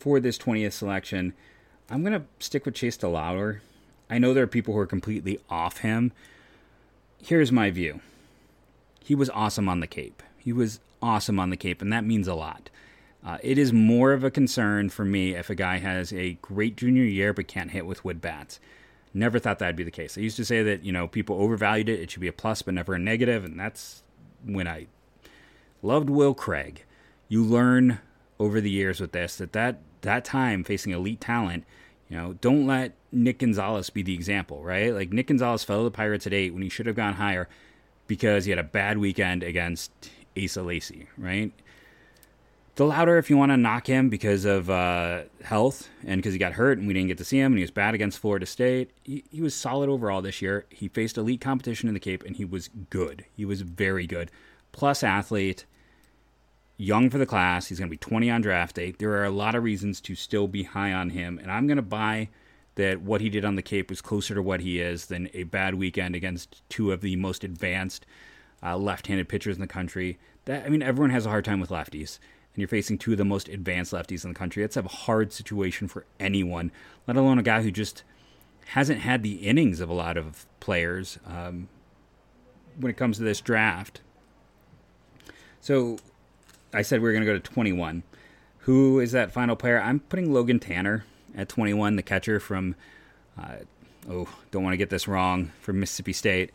for 0.00 0.18
this 0.18 0.38
20th 0.38 0.72
selection, 0.72 1.34
I'm 1.88 2.02
going 2.02 2.20
to 2.20 2.26
stick 2.40 2.66
with 2.66 2.74
Chase 2.74 2.96
DeLauter. 2.96 3.60
I 4.10 4.18
know 4.18 4.34
there 4.34 4.42
are 4.42 4.48
people 4.48 4.74
who 4.74 4.80
are 4.80 4.86
completely 4.86 5.38
off 5.48 5.78
him. 5.78 6.10
Here's 7.22 7.52
my 7.52 7.70
view 7.70 8.00
he 9.04 9.14
was 9.14 9.30
awesome 9.30 9.68
on 9.68 9.80
the 9.80 9.86
Cape. 9.86 10.22
He 10.38 10.52
was 10.52 10.80
awesome 11.02 11.38
on 11.38 11.50
the 11.50 11.56
Cape, 11.56 11.82
and 11.82 11.92
that 11.92 12.04
means 12.04 12.28
a 12.28 12.34
lot. 12.34 12.70
Uh, 13.24 13.38
it 13.42 13.58
is 13.58 13.72
more 13.72 14.12
of 14.12 14.24
a 14.24 14.30
concern 14.30 14.88
for 14.88 15.04
me 15.04 15.34
if 15.34 15.50
a 15.50 15.54
guy 15.54 15.78
has 15.78 16.12
a 16.12 16.38
great 16.40 16.76
junior 16.76 17.04
year 17.04 17.32
but 17.34 17.48
can't 17.48 17.72
hit 17.72 17.84
with 17.86 18.04
wood 18.04 18.20
bats. 18.20 18.58
Never 19.12 19.38
thought 19.38 19.58
that'd 19.58 19.76
be 19.76 19.84
the 19.84 19.90
case. 19.90 20.16
I 20.16 20.22
used 20.22 20.36
to 20.36 20.44
say 20.44 20.62
that 20.62 20.84
you 20.84 20.92
know 20.92 21.08
people 21.08 21.36
overvalued 21.36 21.88
it; 21.88 22.00
it 22.00 22.10
should 22.10 22.20
be 22.20 22.28
a 22.28 22.32
plus, 22.32 22.62
but 22.62 22.74
never 22.74 22.94
a 22.94 22.98
negative, 22.98 23.44
and 23.44 23.58
that's 23.58 24.02
when 24.44 24.68
I 24.68 24.86
loved 25.82 26.08
Will 26.08 26.32
Craig. 26.32 26.84
You 27.28 27.44
learn 27.44 27.98
over 28.38 28.60
the 28.60 28.70
years 28.70 29.00
with 29.00 29.12
this 29.12 29.36
that 29.36 29.52
that 29.52 29.80
that 30.02 30.24
time 30.24 30.64
facing 30.64 30.92
elite 30.92 31.20
talent, 31.20 31.64
you 32.08 32.16
know, 32.16 32.34
don't 32.40 32.66
let 32.66 32.92
Nick 33.12 33.40
Gonzalez 33.40 33.90
be 33.90 34.02
the 34.02 34.14
example, 34.14 34.62
right? 34.62 34.94
Like 34.94 35.12
Nick 35.12 35.26
Gonzalez 35.26 35.64
fell 35.64 35.78
to 35.78 35.84
the 35.84 35.90
Pirates 35.90 36.26
at 36.26 36.32
eight 36.32 36.54
when 36.54 36.62
he 36.62 36.68
should 36.68 36.86
have 36.86 36.96
gone 36.96 37.14
higher 37.14 37.48
because 38.10 38.44
he 38.44 38.50
had 38.50 38.58
a 38.58 38.64
bad 38.64 38.98
weekend 38.98 39.44
against 39.44 39.92
Asa 40.36 40.62
Lacy, 40.62 41.06
right? 41.16 41.52
DeLauter 42.74 43.20
if 43.20 43.30
you 43.30 43.36
want 43.36 43.52
to 43.52 43.56
knock 43.56 43.86
him 43.86 44.08
because 44.08 44.44
of 44.44 44.68
uh, 44.68 45.22
health 45.44 45.88
and 46.04 46.20
because 46.20 46.32
he 46.32 46.38
got 46.40 46.54
hurt 46.54 46.76
and 46.76 46.88
we 46.88 46.92
didn't 46.92 47.06
get 47.06 47.18
to 47.18 47.24
see 47.24 47.38
him 47.38 47.52
and 47.52 47.58
he 47.58 47.62
was 47.62 47.70
bad 47.70 47.94
against 47.94 48.18
Florida 48.18 48.46
State, 48.46 48.90
he, 49.04 49.22
he 49.30 49.40
was 49.40 49.54
solid 49.54 49.88
overall 49.88 50.20
this 50.22 50.42
year. 50.42 50.66
He 50.70 50.88
faced 50.88 51.16
elite 51.18 51.40
competition 51.40 51.86
in 51.86 51.94
the 51.94 52.00
Cape 52.00 52.24
and 52.24 52.34
he 52.34 52.44
was 52.44 52.68
good. 52.90 53.26
He 53.36 53.44
was 53.44 53.62
very 53.62 54.08
good. 54.08 54.32
Plus 54.72 55.04
athlete, 55.04 55.64
young 56.78 57.10
for 57.10 57.18
the 57.18 57.26
class. 57.26 57.68
He's 57.68 57.78
going 57.78 57.90
to 57.90 57.94
be 57.94 57.96
20 57.96 58.28
on 58.28 58.40
draft 58.40 58.74
day. 58.74 58.90
There 58.90 59.12
are 59.12 59.24
a 59.24 59.30
lot 59.30 59.54
of 59.54 59.62
reasons 59.62 60.00
to 60.00 60.16
still 60.16 60.48
be 60.48 60.64
high 60.64 60.92
on 60.92 61.10
him, 61.10 61.38
and 61.38 61.48
I'm 61.52 61.68
going 61.68 61.76
to 61.76 61.82
buy 61.82 62.28
that 62.80 63.02
what 63.02 63.20
he 63.20 63.28
did 63.28 63.44
on 63.44 63.56
the 63.56 63.62
Cape 63.62 63.90
was 63.90 64.00
closer 64.00 64.34
to 64.34 64.40
what 64.40 64.60
he 64.60 64.80
is 64.80 65.06
than 65.06 65.28
a 65.34 65.42
bad 65.42 65.74
weekend 65.74 66.14
against 66.14 66.66
two 66.70 66.92
of 66.92 67.02
the 67.02 67.14
most 67.16 67.44
advanced 67.44 68.06
uh, 68.62 68.74
left-handed 68.74 69.28
pitchers 69.28 69.54
in 69.56 69.60
the 69.60 69.66
country. 69.66 70.18
That 70.46 70.64
I 70.64 70.70
mean, 70.70 70.82
everyone 70.82 71.10
has 71.10 71.26
a 71.26 71.28
hard 71.28 71.44
time 71.44 71.60
with 71.60 71.68
lefties, 71.68 72.18
and 72.54 72.56
you're 72.62 72.68
facing 72.68 72.96
two 72.96 73.12
of 73.12 73.18
the 73.18 73.24
most 73.24 73.50
advanced 73.50 73.92
lefties 73.92 74.24
in 74.24 74.30
the 74.30 74.38
country. 74.38 74.62
That's 74.62 74.78
a 74.78 74.82
hard 74.82 75.30
situation 75.30 75.88
for 75.88 76.06
anyone, 76.18 76.72
let 77.06 77.18
alone 77.18 77.38
a 77.38 77.42
guy 77.42 77.60
who 77.60 77.70
just 77.70 78.02
hasn't 78.68 79.00
had 79.00 79.22
the 79.22 79.34
innings 79.34 79.80
of 79.80 79.90
a 79.90 79.94
lot 79.94 80.16
of 80.16 80.46
players 80.60 81.18
um, 81.26 81.68
when 82.78 82.88
it 82.88 82.96
comes 82.96 83.18
to 83.18 83.22
this 83.22 83.42
draft. 83.42 84.00
So 85.60 85.98
I 86.72 86.80
said 86.80 87.00
we 87.00 87.08
were 87.08 87.12
going 87.12 87.26
to 87.26 87.30
go 87.30 87.38
to 87.38 87.40
21. 87.40 88.04
Who 88.60 89.00
is 89.00 89.12
that 89.12 89.32
final 89.32 89.54
player? 89.54 89.78
I'm 89.78 90.00
putting 90.00 90.32
Logan 90.32 90.60
Tanner 90.60 91.04
at 91.36 91.48
21, 91.48 91.96
the 91.96 92.02
catcher 92.02 92.40
from, 92.40 92.74
uh, 93.38 93.56
oh, 94.08 94.28
don't 94.50 94.62
want 94.62 94.72
to 94.72 94.78
get 94.78 94.90
this 94.90 95.08
wrong, 95.08 95.52
from 95.60 95.80
Mississippi 95.80 96.12
State. 96.12 96.50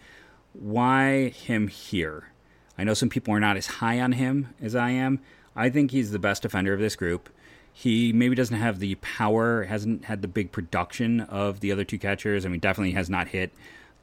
Why 0.54 1.30
him 1.30 1.68
here? 1.68 2.30
I 2.78 2.84
know 2.84 2.94
some 2.94 3.10
people 3.10 3.34
are 3.34 3.40
not 3.40 3.58
as 3.58 3.68
high 3.68 4.00
on 4.00 4.14
him 4.14 4.54
as 4.62 4.76
I 4.76 4.92
am. 4.92 5.20
I 5.56 5.70
think 5.70 5.92
he's 5.92 6.12
the 6.12 6.20
best 6.20 6.42
defender 6.42 6.74
of 6.74 6.80
this 6.80 6.96
group. 6.96 7.30
He 7.72 8.14
maybe 8.14 8.36
doesn't 8.36 8.58
have 8.58 8.80
the 8.80 8.96
power, 8.96 9.64
hasn't 9.64 10.06
had 10.06 10.22
the 10.22 10.28
big 10.28 10.52
production 10.52 11.22
of 11.22 11.60
the 11.60 11.72
other 11.72 11.84
two 11.84 12.00
catchers. 12.00 12.46
I 12.46 12.50
mean, 12.50 12.60
definitely 12.60 12.94
has 12.94 13.10
not 13.10 13.30
hit 13.30 13.52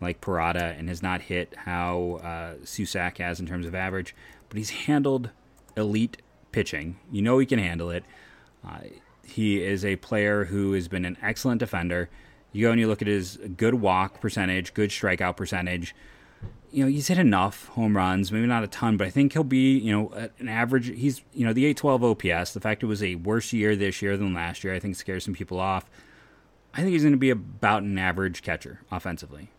like 0.01 0.21
Parada 0.21 0.79
and 0.79 0.89
has 0.89 1.03
not 1.03 1.23
hit 1.23 1.55
how 1.57 2.21
uh, 2.23 2.55
Susac 2.65 3.19
has 3.19 3.41
in 3.41 3.47
terms 3.47 3.67
of 3.67 3.75
average, 3.75 4.15
but 4.49 4.59
he's 4.59 4.71
handled 4.71 5.31
elite 5.77 6.21
pitching. 6.51 6.99
You 7.11 7.23
know 7.23 7.39
he 7.39 7.47
can 7.47 7.59
handle 7.59 7.91
it. 7.91 8.05
Uh, 8.67 8.81
he 9.25 9.63
is 9.63 9.85
a 9.85 9.97
player 9.97 10.45
who 10.45 10.73
has 10.73 10.89
been 10.89 11.05
an 11.05 11.17
excellent 11.23 11.59
defender. 11.61 12.09
You 12.53 12.67
go 12.67 12.73
and 12.73 12.81
you 12.81 12.89
look 12.89 13.03
at 13.03 13.09
his 13.09 13.39
good 13.57 13.75
walk 13.75 14.21
percentage, 14.21 14.75
good 14.75 14.91
strikeout 14.91 15.37
percentage. 15.37 15.95
You 16.71 16.85
know, 16.85 16.91
he's 16.91 17.09
hit 17.09 17.19
enough 17.19 17.67
home 17.69 17.97
runs, 17.97 18.33
maybe 18.33 18.47
not 18.47 18.65
a 18.65 18.67
ton, 18.67 18.97
but 18.97 19.07
I 19.07 19.11
think 19.11 19.33
he'll 19.33 19.45
be, 19.45 19.79
you 19.79 19.93
know, 19.93 20.31
an 20.39 20.49
average. 20.49 20.89
He's, 20.89 21.23
you 21.33 21.47
know, 21.47 21.53
the 21.53 21.67
812 21.67 22.05
OPS. 22.05 22.53
The 22.53 22.61
fact 22.61 22.83
it 22.83 22.87
was 22.87 23.03
a 23.03 23.17
worse 23.17 23.53
year 23.53 23.77
this 23.77 24.03
year 24.03 24.17
than 24.17 24.35
last 24.35 24.65
year, 24.65 24.75
I 24.75 24.79
think 24.79 24.97
scares 24.97 25.25
some 25.25 25.35
people 25.35 25.61
off. 25.61 25.91
I 26.75 26.79
think 26.79 26.93
he's 26.93 27.03
going 27.03 27.13
to 27.13 27.19
be 27.19 27.31
about 27.31 27.83
an 27.83 27.99
average 27.99 28.43
catcher 28.43 28.81
offensively. 28.91 29.51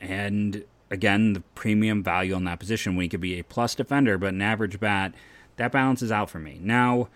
And 0.00 0.64
again, 0.90 1.32
the 1.32 1.40
premium 1.54 2.02
value 2.02 2.34
on 2.34 2.44
that 2.44 2.58
position 2.58 2.94
when 2.94 3.04
he 3.04 3.08
could 3.08 3.20
be 3.20 3.38
a 3.38 3.44
plus 3.44 3.74
defender, 3.74 4.18
but 4.18 4.34
an 4.34 4.42
average 4.42 4.78
bat, 4.78 5.14
that 5.56 5.72
balances 5.72 6.12
out 6.12 6.28
for 6.28 6.38
me. 6.38 6.58
Now, 6.60 7.08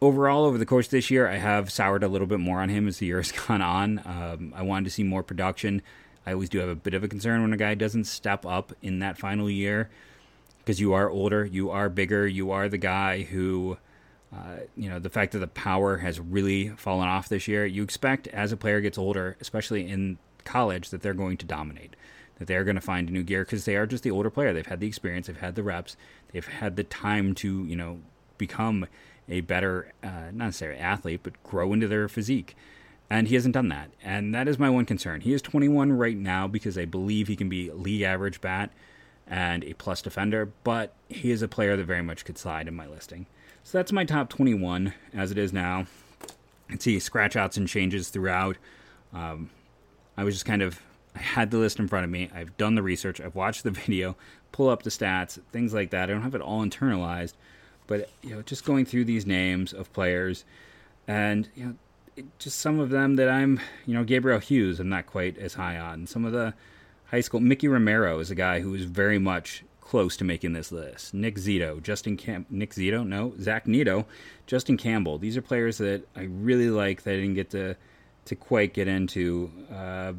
overall, 0.00 0.44
over 0.44 0.58
the 0.58 0.66
course 0.66 0.86
of 0.86 0.90
this 0.92 1.10
year, 1.10 1.28
I 1.28 1.36
have 1.36 1.70
soured 1.70 2.02
a 2.02 2.08
little 2.08 2.26
bit 2.26 2.40
more 2.40 2.60
on 2.60 2.68
him 2.68 2.88
as 2.88 2.98
the 2.98 3.06
year 3.06 3.18
has 3.18 3.32
gone 3.48 3.62
on. 3.62 4.02
Um, 4.04 4.52
I 4.56 4.62
wanted 4.62 4.84
to 4.84 4.90
see 4.90 5.02
more 5.02 5.22
production. 5.22 5.82
I 6.26 6.32
always 6.32 6.48
do 6.48 6.58
have 6.58 6.68
a 6.68 6.74
bit 6.74 6.94
of 6.94 7.02
a 7.02 7.08
concern 7.08 7.42
when 7.42 7.52
a 7.52 7.56
guy 7.56 7.74
doesn't 7.74 8.04
step 8.04 8.44
up 8.44 8.72
in 8.82 8.98
that 8.98 9.18
final 9.18 9.48
year 9.48 9.88
because 10.58 10.80
you 10.80 10.92
are 10.92 11.08
older, 11.08 11.44
you 11.46 11.70
are 11.70 11.88
bigger, 11.88 12.26
you 12.26 12.50
are 12.50 12.68
the 12.68 12.76
guy 12.76 13.22
who, 13.22 13.78
uh, 14.34 14.58
you 14.76 14.90
know, 14.90 14.98
the 14.98 15.08
fact 15.08 15.32
that 15.32 15.38
the 15.38 15.46
power 15.46 15.96
has 15.98 16.20
really 16.20 16.68
fallen 16.70 17.08
off 17.08 17.30
this 17.30 17.48
year. 17.48 17.64
You 17.64 17.82
expect 17.82 18.28
as 18.28 18.52
a 18.52 18.56
player 18.56 18.82
gets 18.82 18.98
older, 18.98 19.38
especially 19.40 19.88
in 19.88 20.18
college, 20.44 20.90
that 20.90 21.00
they're 21.00 21.14
going 21.14 21.38
to 21.38 21.46
dominate 21.46 21.96
that 22.38 22.46
they're 22.46 22.64
going 22.64 22.76
to 22.76 22.80
find 22.80 23.08
a 23.08 23.12
new 23.12 23.22
gear 23.22 23.44
because 23.44 23.64
they 23.64 23.76
are 23.76 23.86
just 23.86 24.04
the 24.04 24.10
older 24.10 24.30
player. 24.30 24.52
They've 24.52 24.66
had 24.66 24.80
the 24.80 24.86
experience, 24.86 25.26
they've 25.26 25.36
had 25.36 25.56
the 25.56 25.62
reps, 25.62 25.96
they've 26.32 26.46
had 26.46 26.76
the 26.76 26.84
time 26.84 27.34
to 27.36 27.64
you 27.64 27.76
know 27.76 28.00
become 28.38 28.86
a 29.28 29.40
better, 29.40 29.92
uh, 30.02 30.30
not 30.32 30.46
necessarily 30.46 30.78
athlete, 30.78 31.20
but 31.22 31.42
grow 31.42 31.72
into 31.72 31.88
their 31.88 32.08
physique. 32.08 32.56
And 33.10 33.28
he 33.28 33.34
hasn't 33.36 33.54
done 33.54 33.68
that, 33.68 33.90
and 34.02 34.34
that 34.34 34.48
is 34.48 34.58
my 34.58 34.68
one 34.68 34.84
concern. 34.84 35.22
He 35.22 35.32
is 35.32 35.40
21 35.40 35.92
right 35.92 36.16
now 36.16 36.46
because 36.46 36.76
I 36.76 36.84
believe 36.84 37.26
he 37.28 37.36
can 37.36 37.48
be 37.48 37.70
league 37.70 38.02
average 38.02 38.42
bat 38.42 38.70
and 39.26 39.64
a 39.64 39.72
plus 39.74 40.02
defender, 40.02 40.50
but 40.62 40.92
he 41.08 41.30
is 41.30 41.40
a 41.40 41.48
player 41.48 41.74
that 41.76 41.84
very 41.84 42.02
much 42.02 42.26
could 42.26 42.36
slide 42.36 42.68
in 42.68 42.74
my 42.74 42.86
listing. 42.86 43.24
So 43.64 43.78
that's 43.78 43.92
my 43.92 44.04
top 44.04 44.28
21 44.28 44.92
as 45.14 45.30
it 45.30 45.38
is 45.38 45.54
now. 45.54 45.86
I 46.70 46.76
see 46.76 46.98
scratch 46.98 47.34
outs 47.34 47.56
and 47.56 47.66
changes 47.66 48.10
throughout. 48.10 48.56
Um, 49.14 49.50
I 50.16 50.24
was 50.24 50.34
just 50.34 50.44
kind 50.44 50.60
of 50.60 50.80
I 51.14 51.20
had 51.20 51.50
the 51.50 51.58
list 51.58 51.78
in 51.78 51.88
front 51.88 52.04
of 52.04 52.10
me. 52.10 52.30
I've 52.34 52.56
done 52.56 52.74
the 52.74 52.82
research. 52.82 53.20
I've 53.20 53.34
watched 53.34 53.64
the 53.64 53.70
video, 53.72 54.16
pull 54.52 54.68
up 54.68 54.82
the 54.82 54.90
stats, 54.90 55.38
things 55.52 55.74
like 55.74 55.90
that. 55.90 56.08
I 56.08 56.12
don't 56.12 56.22
have 56.22 56.34
it 56.34 56.40
all 56.40 56.64
internalized, 56.64 57.34
but 57.88 58.08
you 58.22 58.30
know, 58.30 58.42
just 58.42 58.64
going 58.64 58.84
through 58.84 59.06
these 59.06 59.26
names 59.26 59.72
of 59.72 59.92
players, 59.92 60.44
and 61.08 61.48
you 61.56 61.66
know, 61.66 61.74
it, 62.14 62.38
just 62.38 62.60
some 62.60 62.78
of 62.78 62.90
them 62.90 63.16
that 63.16 63.28
I'm, 63.28 63.60
you 63.84 63.94
know, 63.94 64.04
Gabriel 64.04 64.38
Hughes. 64.38 64.78
I'm 64.78 64.88
not 64.88 65.06
quite 65.06 65.36
as 65.38 65.54
high 65.54 65.76
on. 65.76 66.06
Some 66.06 66.24
of 66.24 66.32
the 66.32 66.54
high 67.06 67.22
school. 67.22 67.40
Mikey 67.40 67.66
Romero 67.66 68.20
is 68.20 68.30
a 68.30 68.36
guy 68.36 68.60
who 68.60 68.72
is 68.74 68.84
very 68.84 69.18
much 69.18 69.64
close 69.80 70.16
to 70.18 70.24
making 70.24 70.52
this 70.52 70.70
list. 70.70 71.14
Nick 71.14 71.36
Zito, 71.36 71.82
Justin 71.82 72.16
Cam, 72.16 72.44
Nick 72.50 72.74
Zito, 72.74 73.06
no, 73.06 73.32
Zach 73.40 73.66
Neto, 73.66 74.06
Justin 74.46 74.76
Campbell. 74.76 75.16
These 75.18 75.36
are 75.36 75.42
players 75.42 75.78
that 75.78 76.06
I 76.14 76.24
really 76.24 76.68
like 76.68 77.02
that 77.02 77.12
I 77.12 77.16
didn't 77.16 77.34
get 77.34 77.50
to 77.50 77.74
to 78.26 78.36
quite 78.36 78.74
get 78.74 78.86
into. 78.86 79.50
Uh, 79.72 80.12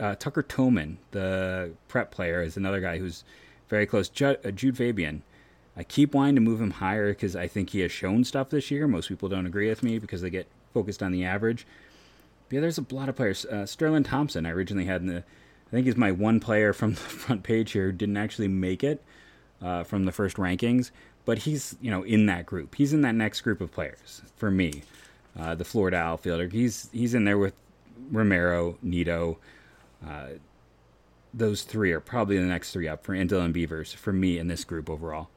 uh, 0.00 0.14
Tucker 0.16 0.42
Toman, 0.42 0.96
the 1.10 1.72
prep 1.88 2.10
player, 2.10 2.42
is 2.42 2.56
another 2.56 2.80
guy 2.80 2.98
who's 2.98 3.24
very 3.68 3.86
close. 3.86 4.08
Jude, 4.08 4.38
uh, 4.44 4.50
Jude 4.50 4.76
Fabian. 4.76 5.22
I 5.76 5.84
keep 5.84 6.14
wanting 6.14 6.34
to 6.34 6.40
move 6.40 6.60
him 6.60 6.72
higher 6.72 7.10
because 7.12 7.34
I 7.34 7.48
think 7.48 7.70
he 7.70 7.80
has 7.80 7.90
shown 7.90 8.24
stuff 8.24 8.50
this 8.50 8.70
year. 8.70 8.86
Most 8.86 9.08
people 9.08 9.28
don't 9.28 9.46
agree 9.46 9.68
with 9.68 9.82
me 9.82 9.98
because 9.98 10.20
they 10.20 10.30
get 10.30 10.46
focused 10.74 11.02
on 11.02 11.12
the 11.12 11.24
average. 11.24 11.66
But 12.48 12.56
yeah, 12.56 12.60
there's 12.60 12.78
a 12.78 12.86
lot 12.90 13.08
of 13.08 13.16
players. 13.16 13.46
Uh, 13.46 13.64
Sterlin 13.64 14.04
Thompson, 14.04 14.44
I 14.44 14.50
originally 14.50 14.86
had 14.86 15.00
in 15.00 15.06
the. 15.06 15.18
I 15.18 15.70
think 15.70 15.86
he's 15.86 15.96
my 15.96 16.12
one 16.12 16.40
player 16.40 16.72
from 16.74 16.90
the 16.90 17.00
front 17.00 17.42
page 17.42 17.72
here 17.72 17.90
didn't 17.92 18.18
actually 18.18 18.48
make 18.48 18.84
it 18.84 19.02
uh, 19.62 19.84
from 19.84 20.04
the 20.04 20.12
first 20.12 20.36
rankings, 20.36 20.90
but 21.24 21.38
he's 21.38 21.76
you 21.80 21.90
know 21.90 22.02
in 22.02 22.26
that 22.26 22.44
group. 22.44 22.74
He's 22.74 22.92
in 22.92 23.00
that 23.02 23.14
next 23.14 23.40
group 23.40 23.60
of 23.60 23.72
players 23.72 24.22
for 24.36 24.50
me. 24.50 24.82
Uh, 25.38 25.54
the 25.54 25.64
Florida 25.64 25.96
outfielder. 25.96 26.48
He's 26.48 26.90
he's 26.92 27.14
in 27.14 27.24
there 27.24 27.38
with 27.38 27.54
Romero, 28.10 28.76
Neto, 28.82 29.38
uh, 30.06 30.26
those 31.34 31.62
three 31.62 31.92
are 31.92 32.00
probably 32.00 32.36
the 32.38 32.44
next 32.44 32.72
three 32.72 32.88
up 32.88 33.04
for 33.04 33.14
and 33.14 33.54
Beavers 33.54 33.92
for 33.92 34.12
me 34.12 34.38
in 34.38 34.48
this 34.48 34.64
group 34.64 34.90
overall. 34.90 35.30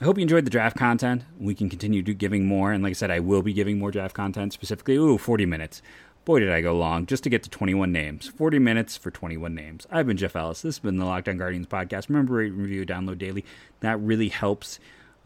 I 0.00 0.04
hope 0.04 0.16
you 0.16 0.22
enjoyed 0.22 0.44
the 0.44 0.50
draft 0.50 0.76
content. 0.76 1.24
We 1.38 1.54
can 1.54 1.68
continue 1.68 2.02
giving 2.02 2.46
more, 2.46 2.72
and 2.72 2.82
like 2.82 2.90
I 2.90 2.94
said, 2.94 3.10
I 3.10 3.20
will 3.20 3.42
be 3.42 3.52
giving 3.52 3.78
more 3.78 3.90
draft 3.90 4.14
content 4.14 4.52
specifically. 4.52 4.96
Ooh, 4.96 5.18
40 5.18 5.46
minutes. 5.46 5.82
Boy, 6.24 6.40
did 6.40 6.52
I 6.52 6.60
go 6.60 6.76
long 6.76 7.06
just 7.06 7.24
to 7.24 7.30
get 7.30 7.42
to 7.42 7.50
21 7.50 7.90
names. 7.90 8.28
40 8.28 8.58
minutes 8.58 8.96
for 8.96 9.10
21 9.10 9.54
names. 9.54 9.86
I've 9.90 10.06
been 10.06 10.16
Jeff 10.16 10.36
Ellis. 10.36 10.62
This 10.62 10.76
has 10.76 10.80
been 10.80 10.98
the 10.98 11.04
Locked 11.04 11.28
On 11.28 11.38
Guardians 11.38 11.66
podcast. 11.66 12.08
Remember, 12.08 12.34
rate, 12.34 12.52
review, 12.52 12.86
download 12.86 13.18
daily. 13.18 13.44
That 13.80 13.98
really 14.00 14.28
helps. 14.28 14.78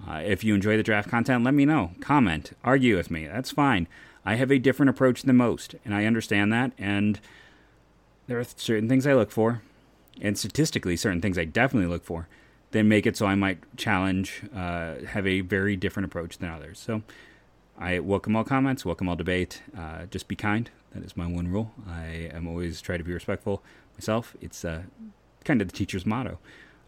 Uh, 0.09 0.22
if 0.25 0.43
you 0.45 0.55
enjoy 0.55 0.77
the 0.77 0.83
draft 0.83 1.09
content, 1.09 1.45
let 1.45 1.55
me 1.55 1.64
know. 1.64 1.93
Comment, 2.01 2.53
argue 2.64 2.97
with 2.97 3.11
me. 3.11 3.27
That's 3.27 3.51
fine. 3.51 3.87
I 4.25 4.37
have 4.37 4.51
a 4.51 4.59
different 4.59 4.91
approach 4.91 5.22
than 5.22 5.37
most, 5.37 5.75
and 5.85 5.95
I 5.95 6.07
understand 6.07 6.53
that. 6.53 6.72
And 6.79 7.20
there 8.27 8.39
are 8.39 8.45
certain 8.45 8.89
things 8.89 9.07
I 9.07 9.14
look 9.14 9.31
for. 9.31 9.62
And 10.21 10.39
statistically 10.39 10.97
certain 10.97 11.21
things 11.21 11.39
I 11.39 11.45
definitely 11.45 11.89
look 11.89 12.05
for, 12.05 12.29
then 12.71 12.89
make 12.89 13.07
it 13.07 13.17
so 13.17 13.27
I 13.27 13.35
might 13.35 13.59
challenge, 13.77 14.43
uh, 14.55 14.97
have 15.07 15.27
a 15.27 15.41
very 15.41 15.77
different 15.77 16.07
approach 16.07 16.39
than 16.39 16.51
others. 16.51 16.79
So 16.79 17.03
I 17.79 17.99
welcome 17.99 18.37
all 18.37 18.45
comments, 18.45 18.85
welcome 18.85 19.09
all 19.09 19.17
debate. 19.17 19.62
Uh, 19.77 20.07
just 20.07 20.29
be 20.29 20.37
kind. 20.37 20.71
That 20.93 21.05
is 21.05 21.17
my 21.17 21.27
one 21.27 21.49
rule. 21.49 21.73
I 21.89 22.31
am 22.33 22.47
always 22.47 22.81
try 22.81 22.97
to 22.97 23.05
be 23.05 23.12
respectful 23.12 23.62
myself. 23.95 24.37
It's 24.41 24.65
uh, 24.65 24.83
kind 25.45 25.61
of 25.61 25.69
the 25.69 25.77
teacher's 25.77 26.07
motto. 26.07 26.39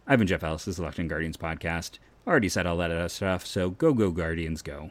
I've 0.06 0.18
been 0.18 0.28
Jeff 0.28 0.44
Ellis. 0.44 0.64
This 0.64 0.78
is 0.78 0.96
the 0.96 1.04
Guardians 1.04 1.36
podcast. 1.36 1.98
Already 2.26 2.48
said 2.48 2.66
all 2.66 2.76
that 2.78 2.90
other 2.90 3.08
stuff, 3.08 3.46
so 3.46 3.70
go, 3.70 3.92
go, 3.92 4.10
Guardians, 4.10 4.62
go. 4.62 4.90